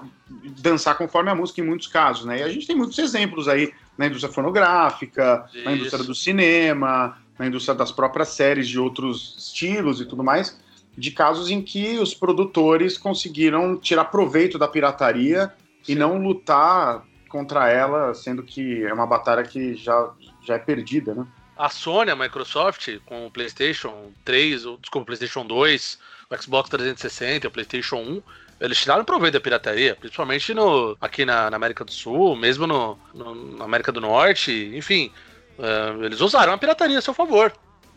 [0.62, 2.40] dançar conforme a música em muitos casos, né?
[2.40, 5.64] E a gente tem muitos exemplos aí na indústria fonográfica, Isso.
[5.64, 10.60] na indústria do cinema, na indústria das próprias séries de outros estilos e tudo mais,
[10.98, 15.54] de casos em que os produtores conseguiram tirar proveito da pirataria
[15.84, 15.94] Sim.
[15.94, 20.12] e não lutar contra ela, sendo que é uma batalha que já,
[20.44, 21.26] já é perdida, né?
[21.56, 26.00] A Sony, a Microsoft, com o PlayStation 3, ou desculpa, o PlayStation 2,
[26.30, 28.24] o Xbox 360, o PlayStation 1,
[28.62, 32.98] eles tiraram proveito da pirataria, principalmente no, aqui na, na América do Sul, mesmo no,
[33.14, 35.12] no, na América do Norte, enfim.
[35.58, 37.52] Uh, eles usaram a pirataria a seu favor.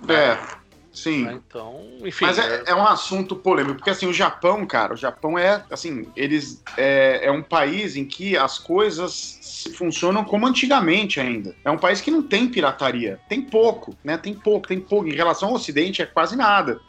[0.08, 0.38] É.
[0.94, 1.24] Sim.
[1.24, 1.40] Né?
[1.46, 2.24] Então, enfim.
[2.24, 5.64] Mas é, é, é, um assunto polêmico, porque assim, o Japão, cara, o Japão é,
[5.70, 11.54] assim, eles é, é um país em que as coisas funcionam como antigamente ainda.
[11.64, 13.18] É um país que não tem pirataria.
[13.28, 14.16] Tem pouco, né?
[14.16, 15.08] Tem pouco, tem pouco.
[15.08, 16.80] Em relação ao Ocidente, é quase nada.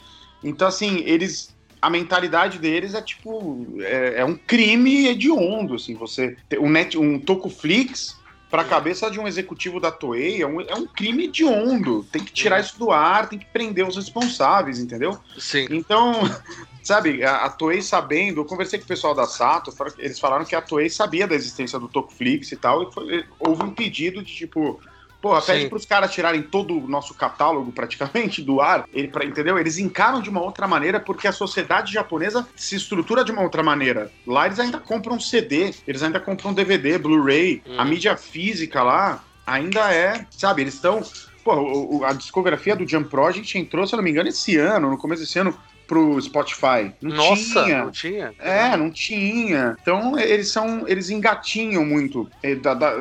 [0.43, 1.55] Então, assim, eles
[1.86, 7.20] a mentalidade deles é tipo é, é, um crime hediondo assim você um net um
[7.20, 8.18] Tokuflix
[8.49, 12.06] para a cabeça de um executivo da Toei é um, é um crime hediondo.
[12.10, 15.20] Tem que tirar isso do ar, tem que prender os responsáveis, entendeu?
[15.38, 15.68] Sim.
[15.70, 16.14] Então,
[16.82, 20.56] sabe, a, a Toei sabendo, eu conversei com o pessoal da Sato, eles falaram que
[20.56, 24.34] a Toei sabia da existência do Tokuflix e tal, e foi, houve um pedido de
[24.34, 24.80] tipo
[25.26, 29.57] Porra, pede pros caras tirarem todo o nosso catálogo praticamente do ar, ele, pra, entendeu?
[29.57, 33.64] Eles encaram de uma outra maneira porque a sociedade japonesa se estrutura de uma outra
[33.64, 34.11] maneira.
[34.27, 37.73] Lá eles ainda compram CD, eles ainda compram DVD, Blu-ray, hum.
[37.76, 41.02] a mídia física lá ainda é, sabe, eles estão.
[41.43, 44.97] Pô, a discografia do Jump Project entrou, se eu não me engano, esse ano, no
[44.99, 45.57] começo desse ano,
[45.88, 46.91] pro Spotify.
[47.02, 47.84] Não Nossa, tinha.
[47.84, 48.34] não tinha?
[48.40, 49.78] É, não tinha.
[49.82, 52.30] Então eles são, eles engatinham muito.
[52.41, 52.95] É, da, da,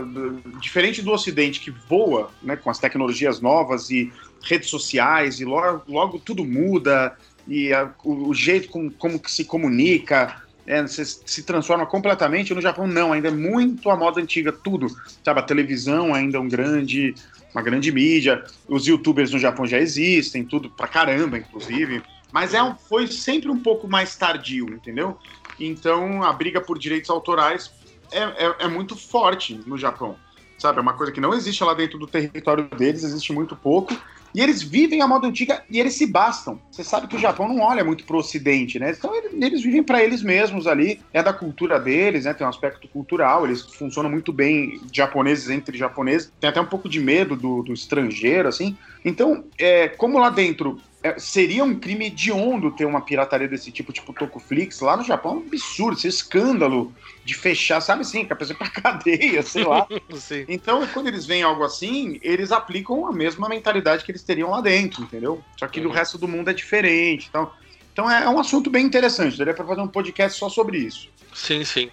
[0.61, 4.12] diferente do Ocidente que voa, né, com as tecnologias novas e
[4.43, 7.16] redes sociais e logo, logo tudo muda
[7.47, 10.43] e a, o, o, jeito com, como que se comunica.
[10.66, 12.55] É, se, se transforma completamente.
[12.55, 14.86] No Japão, não, ainda é muito a moda antiga, tudo.
[15.23, 17.15] Sabe, a televisão ainda é um grande,
[17.55, 18.43] uma grande mídia.
[18.66, 22.02] Os youtubers no Japão já existem, tudo pra caramba, inclusive.
[22.35, 25.16] Mas é um, foi sempre um pouco mais tardio, entendeu?
[25.59, 27.70] Então a briga por direitos autorais
[28.11, 30.16] é, é, é muito forte no Japão.
[30.59, 30.78] Sabe?
[30.78, 33.97] É uma coisa que não existe lá dentro do território deles, existe muito pouco.
[34.35, 36.61] E eles vivem a moda antiga e eles se bastam.
[36.73, 38.90] Você sabe que o Japão não olha muito pro ocidente, né?
[38.90, 41.01] Então eles, vivem para eles mesmos ali.
[41.12, 42.35] É da cultura deles, né?
[42.35, 43.44] Tem um aspecto cultural.
[43.44, 46.32] Eles funcionam muito bem japoneses entre japoneses.
[46.40, 48.77] Tem até um pouco de medo do, do estrangeiro, assim.
[49.05, 53.93] Então, é, como lá dentro é, seria um crime hediondo ter uma pirataria desse tipo,
[53.93, 54.81] tipo Tokuflix.
[54.81, 58.56] Lá no Japão é um absurdo, esse escândalo de fechar, sabe assim, que a pessoa
[58.56, 59.86] pra cadeia, sei lá.
[60.48, 64.62] então, quando eles veem algo assim, eles aplicam a mesma mentalidade que eles teriam lá
[64.62, 65.44] dentro, entendeu?
[65.59, 65.89] Só que uhum.
[65.89, 67.26] no resto do mundo é diferente.
[67.28, 67.52] Então,
[67.93, 69.36] então é, é um assunto bem interessante.
[69.36, 71.10] Daria para fazer um podcast só sobre isso.
[71.35, 71.90] Sim, sim.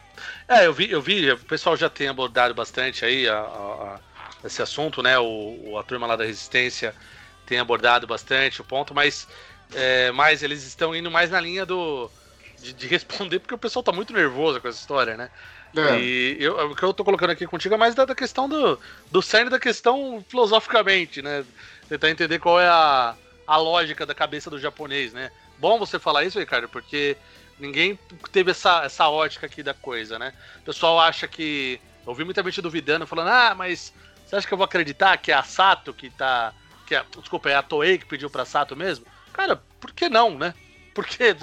[0.47, 3.99] É, eu vi, eu vi, o pessoal já tem abordado bastante aí a, a,
[4.43, 5.19] a esse assunto, né?
[5.19, 6.95] O, a turma lá da Resistência
[7.51, 9.27] tem abordado bastante o ponto, mas
[9.75, 12.09] é, mais eles estão indo mais na linha do
[12.57, 15.29] de, de, responder, porque o pessoal tá muito nervoso com essa história, né?
[15.75, 15.99] É.
[15.99, 18.79] E eu, o que eu tô colocando aqui contigo é mais da, da questão do,
[19.11, 21.43] do cerne da questão filosoficamente, né?
[21.89, 23.15] Tentar entender qual é a,
[23.45, 25.29] a lógica da cabeça do japonês, né?
[25.57, 27.17] Bom você falar isso, Ricardo, porque
[27.59, 27.99] ninguém
[28.31, 30.33] teve essa, essa ótica aqui da coisa, né?
[30.61, 31.81] O pessoal acha que.
[32.03, 33.93] Eu ouvi muita gente duvidando, falando, ah, mas
[34.25, 36.53] você acha que eu vou acreditar que é a Sato que tá
[36.91, 39.05] que é, desculpa, é a Toei que pediu pra Sato mesmo?
[39.31, 40.53] Cara, por que não, né?
[40.93, 41.35] Porque é,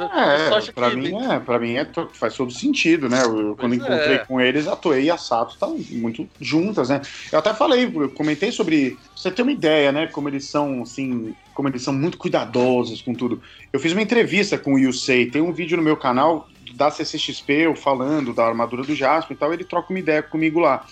[0.74, 3.22] pra, mim, é, pra mim é, faz todo sentido, né?
[3.24, 4.18] Eu, quando encontrei é.
[4.18, 7.00] com eles, a Toei e a Sato estão muito juntas, né?
[7.32, 8.98] Eu até falei, eu comentei sobre.
[9.16, 10.06] Você ter uma ideia, né?
[10.08, 13.40] Como eles são, assim, como eles são muito cuidadosos com tudo.
[13.72, 17.52] Eu fiz uma entrevista com o Yusei, tem um vídeo no meu canal da CCXP,
[17.52, 20.84] eu falando da armadura do Jasper e tal, ele troca uma ideia comigo lá.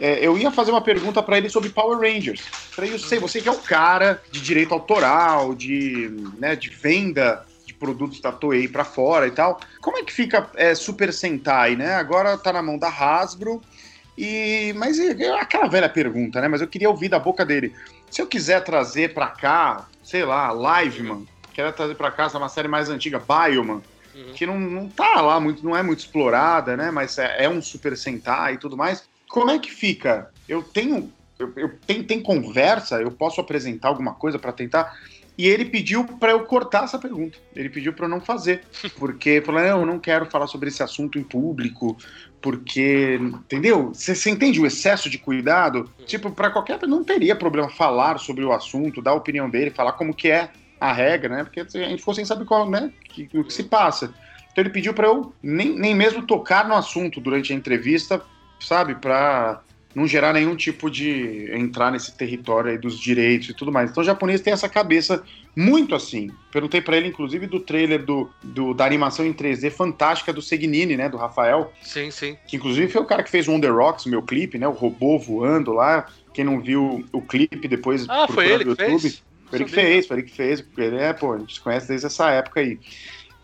[0.00, 2.40] É, eu ia fazer uma pergunta para ele sobre Power Rangers.
[2.40, 7.44] Falei, eu sei, você que é o cara de direito autoral, de, né, de venda
[7.64, 9.60] de produtos da Toei para fora e tal.
[9.80, 11.94] Como é que fica é, Super Sentai, né?
[11.94, 13.62] Agora tá na mão da Hasbro.
[14.16, 16.46] E mas é aquela velha pergunta, né?
[16.46, 17.74] Mas eu queria ouvir da boca dele.
[18.10, 22.40] Se eu quiser trazer para cá, sei lá, Liveman, quero trazer para cá essa é
[22.40, 23.82] uma série mais antiga, Bioman,
[24.14, 24.32] uhum.
[24.34, 26.92] que não, não tá lá muito, não é muito explorada, né?
[26.92, 29.04] Mas é, é um Super Sentai e tudo mais.
[29.34, 30.30] Como é que fica?
[30.48, 31.12] Eu tenho.
[31.36, 34.96] Eu, eu tem, tem conversa, eu posso apresentar alguma coisa para tentar.
[35.36, 37.36] E ele pediu para eu cortar essa pergunta.
[37.52, 38.62] Ele pediu para eu não fazer.
[38.96, 41.96] Porque falou: eu não quero falar sobre esse assunto em público.
[42.40, 43.92] Porque, entendeu?
[43.92, 45.90] Você entende o excesso de cuidado?
[46.06, 49.94] Tipo, para qualquer não teria problema falar sobre o assunto, dar a opinião dele, falar
[49.94, 50.48] como que é
[50.80, 51.42] a regra, né?
[51.42, 52.92] Porque a gente ficou sem saber qual, né?
[53.34, 54.14] O que se passa.
[54.52, 58.22] Então ele pediu para eu nem, nem mesmo tocar no assunto durante a entrevista,
[58.60, 59.62] sabe, para
[59.94, 63.90] não gerar nenhum tipo de entrar nesse território aí dos direitos e tudo mais.
[63.90, 65.22] Então o japonês tem essa cabeça
[65.56, 66.30] muito assim.
[66.50, 70.96] Perguntei para ele, inclusive, do trailer do, do, da animação em 3D fantástica do Segnini,
[70.96, 71.72] né, do Rafael.
[71.80, 72.36] Sim, sim.
[72.46, 74.72] Que inclusive foi o cara que fez o On The Rocks, meu clipe, né, o
[74.72, 76.06] robô voando lá.
[76.32, 79.22] Quem não viu o clipe depois ah, foi ele que YouTube, fez?
[79.48, 80.64] Foi ele que fez, foi ele que fez.
[80.76, 82.80] Ele é, pô, a gente se conhece desde essa época aí.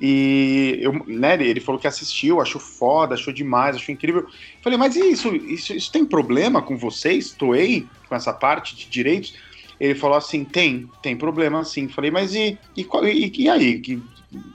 [0.01, 4.27] E eu, né, ele falou que assistiu, achou foda, achou demais, achou incrível.
[4.63, 9.35] Falei, mas isso, isso, isso tem problema com vocês, Toei, com essa parte de direitos?
[9.79, 11.89] Ele falou assim: tem, tem problema sim.
[11.89, 14.03] Falei, mas e, e, e, e aí?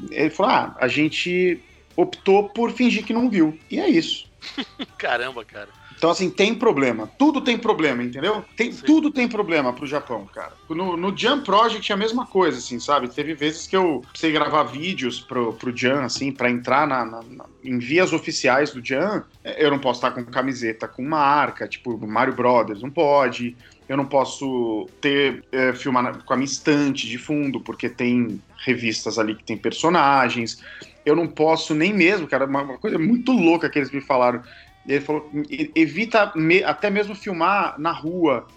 [0.10, 1.60] Ele falou: ah, a gente
[1.96, 3.58] optou por fingir que não viu.
[3.70, 4.28] E é isso.
[4.98, 5.70] Caramba, cara.
[6.06, 7.10] Então, assim, tem problema.
[7.18, 8.46] Tudo tem problema, entendeu?
[8.56, 10.54] Tem, tudo tem problema pro Japão, cara.
[10.70, 13.08] No, no Jam Project é a mesma coisa, assim, sabe?
[13.08, 17.24] Teve vezes que eu precisei gravar vídeos pro, pro Jam, assim, para entrar na, na,
[17.24, 19.24] na, em vias oficiais do Jam.
[19.44, 23.58] Eu não posso estar com camiseta com marca, tipo Mario Brothers, não pode.
[23.90, 29.18] Eu não posso ter é, filmar com a minha estante de fundo, porque tem revistas
[29.18, 30.62] ali que tem personagens.
[31.04, 34.44] Eu não posso nem mesmo, cara, uma coisa muito louca que eles me falaram.
[34.88, 35.30] Ele falou:
[35.76, 38.48] evita me, até mesmo filmar na rua,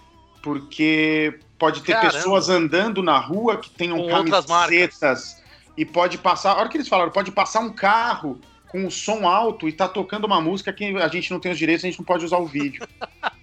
[0.42, 2.12] porque pode ter Caramba.
[2.12, 5.42] pessoas andando na rua que tenham com camisetas
[5.76, 6.52] e pode passar.
[6.52, 8.38] A hora que eles falaram, pode passar um carro
[8.68, 11.58] com o som alto e tá tocando uma música que a gente não tem os
[11.58, 12.86] direitos, a gente não pode usar o vídeo.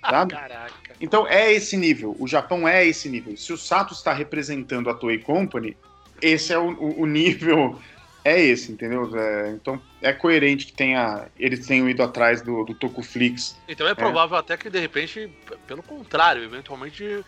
[0.09, 0.33] sabe?
[0.33, 0.73] Caraca.
[1.01, 2.15] Então é esse nível.
[2.19, 3.35] O Japão é esse nível.
[3.35, 5.75] Se o Sato está representando a Toei Company,
[6.21, 7.79] esse é o, o nível
[8.25, 9.09] é esse, entendeu?
[9.15, 13.55] É, então é coerente que tenha, eles tenham ido atrás do, do Tokuflix.
[13.67, 15.31] Então é, é provável até que de repente,
[15.67, 17.23] pelo contrário, eventualmente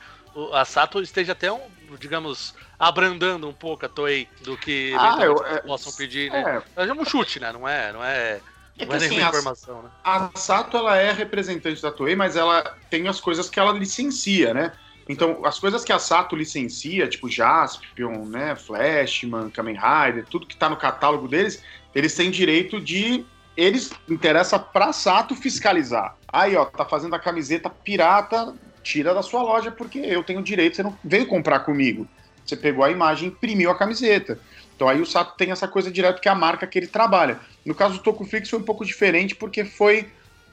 [0.54, 1.62] a Sato esteja até, um,
[2.00, 6.64] digamos, abrandando um pouco a Toei do que ah, eu, é, possam pedir, né?
[6.76, 6.88] É.
[6.88, 7.52] é um chute, né?
[7.52, 8.42] Não é, não é,
[8.78, 9.90] é não é assim, informação, né?
[10.04, 14.52] A Sato ela é representante da Toei, mas ela tem as coisas que ela licencia,
[14.52, 14.72] né?
[15.10, 20.58] Então, as coisas que a Sato licencia, tipo Jaspion, né, Flashman, Kamen Rider, tudo que
[20.58, 21.64] tá no catálogo deles,
[21.96, 23.26] eles têm direito de.
[23.56, 26.16] Eles interessa pra Sato fiscalizar.
[26.28, 28.54] Aí, ó, tá fazendo a camiseta pirata,
[28.84, 32.08] tira da sua loja, porque eu tenho direito, você não veio comprar comigo.
[32.46, 34.40] Você pegou a imagem imprimiu a camiseta.
[34.76, 37.40] Então aí o Sato tem essa coisa direto que é a marca que ele trabalha.
[37.66, 40.08] No caso do Tokuflix foi um pouco diferente, porque foi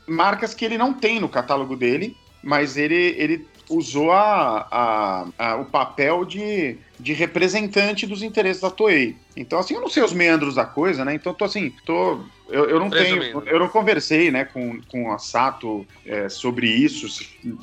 [0.06, 5.56] marcas que ele não tem no catálogo dele, mas ele, ele usou a, a, a,
[5.56, 9.16] o papel de, de representante dos interesses da Toei.
[9.36, 11.14] Então, assim, eu não sei os meandros da coisa, né?
[11.14, 12.20] Então, tô assim, tô.
[12.48, 13.22] Eu, eu não tenho.
[13.46, 17.06] Eu não conversei, né, com, com a Sato é, sobre isso,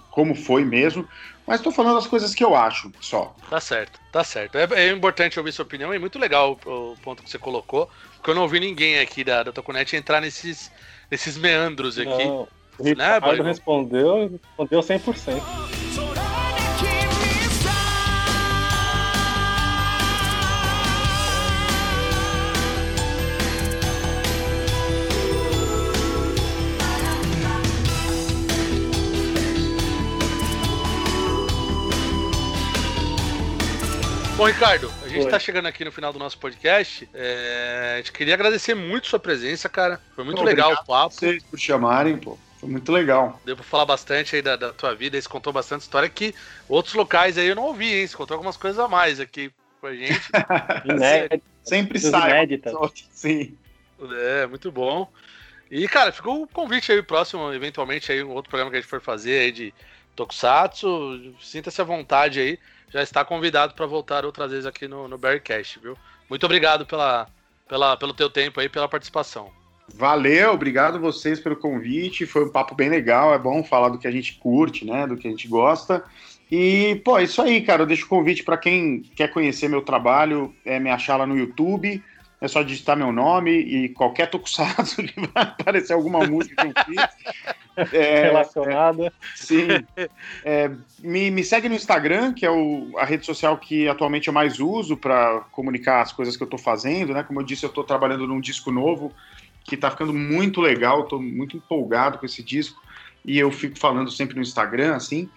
[0.09, 1.07] como foi mesmo.
[1.45, 3.35] Mas estou falando as coisas que eu acho, só.
[3.49, 4.57] Tá certo, tá certo.
[4.57, 7.89] É, é importante ouvir sua opinião, é muito legal o, o, ponto que você colocou,
[8.15, 10.71] porque eu não ouvi ninguém aqui da, da Toconet entrar nesses,
[11.09, 12.25] nesses meandros aqui.
[12.25, 12.47] Não.
[12.77, 15.80] O Ricardo né, respondeu, respondeu 100%.
[34.41, 37.07] Bom, Ricardo, a gente está chegando aqui no final do nosso podcast.
[37.13, 40.01] É, a gente queria agradecer muito sua presença, cara.
[40.15, 41.13] Foi muito legal o papo.
[41.13, 42.39] Vocês por chamarem, pô.
[42.59, 43.39] Foi muito legal.
[43.45, 46.33] Deu pra falar bastante aí da, da tua vida, você contou bastante história que
[46.67, 48.07] outros locais aí eu não ouvi, hein?
[48.07, 50.19] Você contou algumas coisas a mais aqui com a gente.
[50.89, 51.41] Inédita.
[51.63, 52.31] Sempre sai.
[52.31, 52.71] Inédita.
[53.11, 53.55] Sim.
[54.11, 55.07] É, muito bom.
[55.69, 58.89] E, cara, ficou o convite aí próximo, eventualmente, aí, um outro programa que a gente
[58.89, 59.73] for fazer aí de
[60.15, 61.31] Tokusatsu.
[61.39, 62.59] Sinta-se à vontade aí
[62.91, 65.97] já está convidado para voltar outras vezes aqui no, no Bearcast, viu?
[66.29, 67.27] Muito obrigado pela,
[67.67, 69.49] pela, pelo teu tempo aí, pela participação.
[69.93, 72.25] Valeu, obrigado vocês pelo convite.
[72.25, 73.33] Foi um papo bem legal.
[73.33, 75.05] É bom falar do que a gente curte, né?
[75.07, 76.03] Do que a gente gosta.
[76.49, 77.83] E, pô, é isso aí, cara.
[77.83, 81.37] Eu deixo o convite para quem quer conhecer meu trabalho, é me achar lá no
[81.37, 82.03] YouTube.
[82.41, 86.85] É só digitar meu nome e qualquer tokusatsu que vai aparecer alguma música que eu
[86.85, 87.93] fiz.
[87.93, 89.05] É, relacionada.
[89.05, 89.67] É, sim.
[90.43, 94.33] É, me, me segue no Instagram, que é o, a rede social que atualmente eu
[94.33, 97.23] mais uso para comunicar as coisas que eu estou fazendo, né?
[97.23, 99.13] Como eu disse, eu estou trabalhando num disco novo
[99.63, 102.81] que está ficando muito legal, estou muito empolgado com esse disco
[103.23, 105.29] e eu fico falando sempre no Instagram, assim,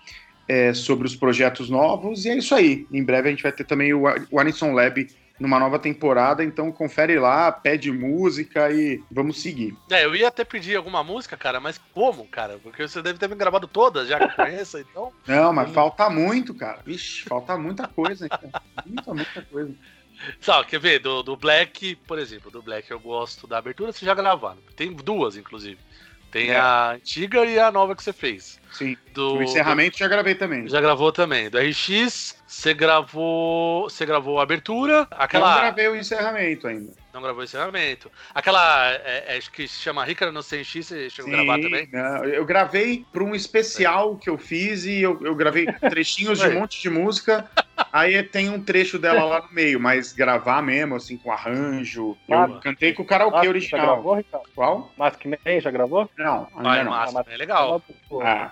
[0.49, 2.87] é, sobre os projetos novos e é isso aí.
[2.91, 5.07] Em breve a gente vai ter também o, o Anisson Lab
[5.39, 9.77] numa nova temporada, então confere lá, pede música e vamos seguir.
[9.91, 12.59] É, eu ia até pedir alguma música, cara, mas como, cara?
[12.63, 15.13] Porque você deve ter me gravado todas já que eu conheço, então.
[15.27, 16.81] Não, mas falta muito, cara.
[16.85, 18.29] Vixe, falta muita coisa,
[18.87, 19.75] muita, muita coisa.
[20.41, 21.01] Só, quer ver?
[21.01, 24.59] Do, do Black, por exemplo, do Black eu gosto da abertura, você já gravaram.
[24.77, 25.79] Tem duas, inclusive.
[26.35, 26.57] Tem é.
[26.57, 28.59] a antiga e a nova que você fez.
[28.73, 28.97] Sim.
[29.13, 30.01] Do, o encerramento do...
[30.01, 30.69] já gravei também.
[30.69, 31.49] Já gravou também.
[31.49, 33.85] Do RX, você gravou.
[33.85, 35.07] Você gravou a abertura.
[35.13, 35.53] Aquela...
[35.53, 36.93] Não gravei o encerramento ainda.
[37.13, 38.11] Não gravou o encerramento.
[38.35, 41.89] Aquela é, é, que se chama Rica no CNX, você chegou Sim, a gravar também?
[41.93, 46.49] Não, eu gravei para um especial que eu fiz e eu, eu gravei trechinhos de
[46.49, 47.49] um monte de música.
[47.93, 52.17] Aí tem um trecho dela lá no meio, mas gravar mesmo, assim, com arranjo.
[52.29, 53.87] Eu cantei com o karaokê original.
[53.87, 54.49] Já gravou, Ricardo?
[54.55, 54.93] Qual?
[54.97, 56.11] Mask Man, já gravou?
[56.17, 56.93] Não, ainda não.
[56.93, 57.83] Mask é legal.
[58.23, 58.51] Ah.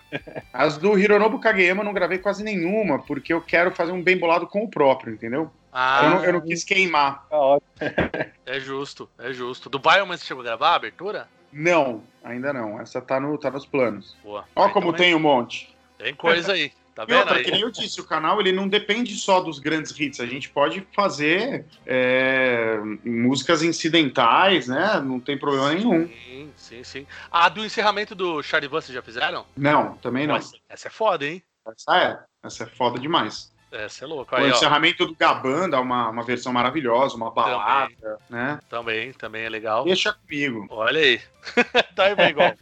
[0.53, 4.17] As do Hironobu Kageyama eu não gravei quase nenhuma, porque eu quero fazer um bem
[4.17, 5.51] bolado com o próprio, entendeu?
[5.73, 7.27] Ah, eu, não, eu não quis queimar.
[8.45, 9.71] É justo, é justo.
[9.71, 11.29] Do Bioman você chegou a gravar a abertura?
[11.51, 12.81] Não, ainda não.
[12.81, 14.17] Essa tá, no, tá nos planos.
[14.23, 14.45] Boa.
[14.55, 15.75] Ó, como então tem um monte.
[15.97, 16.73] Tem coisa aí.
[16.95, 17.17] Tá vendo?
[17.17, 20.21] E outra, que nem eu disse, o canal ele não depende só dos grandes hits.
[20.21, 25.01] A gente pode fazer é, músicas incidentais, né?
[25.01, 26.07] Não tem problema nenhum.
[26.07, 27.07] Sim, sim, sim.
[27.31, 29.47] A do encerramento do Charivan, vocês já fizeram?
[29.57, 30.35] Não, também não.
[30.35, 31.43] Nossa, essa é foda, hein?
[31.67, 32.19] Essa é.
[32.45, 33.53] Essa é foda demais.
[33.71, 34.37] Essa é louco.
[34.37, 38.61] Aí, o encerramento do Gabanda, uma, uma versão maravilhosa, uma balada, também, né?
[38.69, 39.85] Também, também é legal.
[39.85, 40.67] Deixa comigo.
[40.69, 41.21] Olha aí.
[41.97, 42.55] tá aí, igual.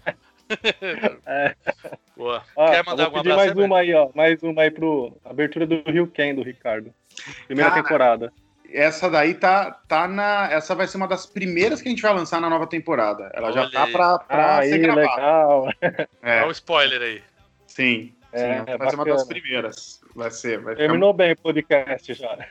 [1.26, 1.54] É.
[2.16, 2.42] Boa.
[2.54, 4.10] Ó, Quer mandar alguma mais uma aí, ó.
[4.14, 6.92] Mais uma aí pro abertura do Rio Ken do Ricardo.
[7.46, 8.32] Primeira Cara, temporada.
[8.72, 10.48] Essa daí tá, tá na.
[10.50, 13.30] Essa vai ser uma das primeiras que a gente vai lançar na nova temporada.
[13.34, 15.10] Ela Olha já tá pra, pra ah, ser aí, gravada.
[15.10, 15.68] Legal.
[16.22, 16.40] É.
[16.40, 17.22] Olha o spoiler aí.
[17.66, 18.12] Sim.
[18.32, 20.00] É, sim, vai ser uma das primeiras.
[20.14, 20.60] Vai ser.
[20.60, 21.24] Vai Terminou ficar...
[21.24, 22.38] bem o podcast já.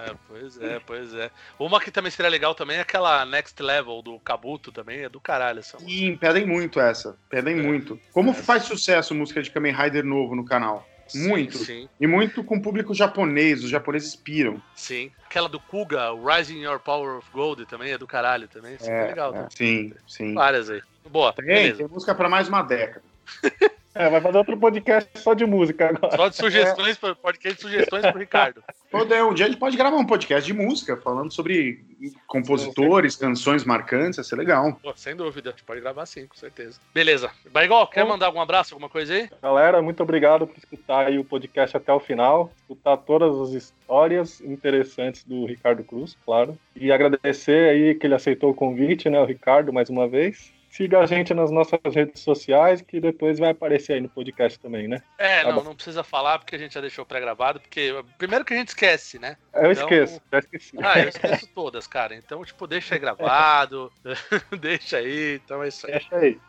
[0.00, 1.30] É, pois é, pois é.
[1.58, 5.20] Uma que também seria legal também é aquela Next Level do Kabuto também, é do
[5.20, 5.92] caralho essa música.
[5.92, 7.16] Sim, pedem muito essa.
[7.28, 7.62] Pedem é.
[7.62, 7.98] muito.
[8.12, 10.86] Como faz sucesso música de Kamen Rider novo no canal?
[11.14, 11.58] Muito.
[11.58, 11.88] Sim, sim.
[11.98, 14.62] E muito com público japonês, os japoneses piram.
[14.74, 15.10] Sim.
[15.24, 18.74] Aquela do Kuga, o Rising Your Power of Gold também é do caralho também.
[18.74, 19.34] Isso é, é legal.
[19.34, 19.48] É.
[19.50, 20.34] Sim, sim.
[20.34, 20.80] Várias aí.
[21.08, 21.32] Boa.
[21.32, 23.02] Tem, tem música para mais uma década.
[23.94, 26.16] É, vai fazer outro podcast só de música agora.
[26.16, 27.14] Só de sugestões, é.
[27.14, 28.62] podcast de sugestões pro Ricardo.
[28.90, 31.84] Poder, um dia a gente pode gravar um podcast de música, falando sobre
[32.26, 34.78] compositores, canções marcantes, ia ser legal.
[34.82, 36.80] Pô, sem dúvida, a gente pode gravar sim, com certeza.
[36.94, 37.30] Beleza.
[37.52, 39.28] Baigol, quer mandar algum abraço, alguma coisa aí?
[39.42, 44.40] Galera, muito obrigado por escutar aí o podcast até o final, escutar todas as histórias
[44.40, 46.56] interessantes do Ricardo Cruz, claro.
[46.76, 50.52] E agradecer aí que ele aceitou o convite, né, o Ricardo, mais uma vez.
[50.70, 54.86] Siga a gente nas nossas redes sociais, que depois vai aparecer aí no podcast também,
[54.86, 55.02] né?
[55.18, 58.54] É, tá não, não precisa falar, porque a gente já deixou pré-gravado, porque primeiro que
[58.54, 59.36] a gente esquece, né?
[59.52, 59.82] Eu então...
[59.82, 60.76] esqueço, já esqueci.
[60.80, 62.14] Ah, eu esqueço todas, cara.
[62.14, 63.92] Então, tipo, deixa aí gravado,
[64.60, 65.92] deixa aí, então é isso aí.
[65.92, 66.40] Deixa aí.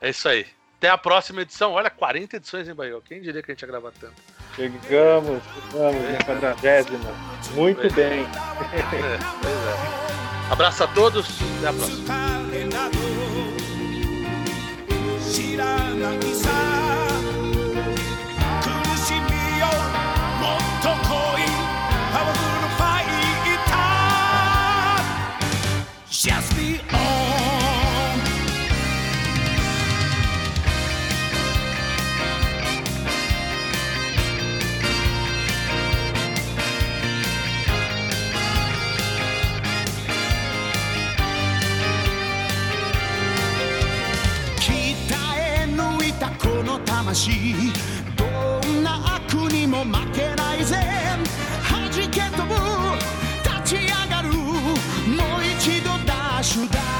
[0.00, 0.46] É isso aí.
[0.78, 1.72] Até a próxima edição.
[1.72, 2.98] Olha, 40 edições em Bahia.
[3.04, 4.14] Quem diria que a gente ia gravar tanto?
[4.54, 5.42] Chegamos,
[5.72, 7.10] chegamos na quadragésima.
[7.54, 8.24] Muito pois bem.
[8.72, 10.52] É, é.
[10.52, 11.26] Abraço a todos,
[11.58, 12.97] até a próxima.
[15.58, 16.67] 知ら
[47.04, 47.30] 魂。
[48.16, 48.24] ど
[48.68, 50.76] んな悪にも負けないぜ。
[51.70, 52.54] 弾け飛ぶ。
[53.62, 54.28] 立ち上がる。
[54.34, 54.42] も
[55.38, 56.97] う一度ダッシュだ。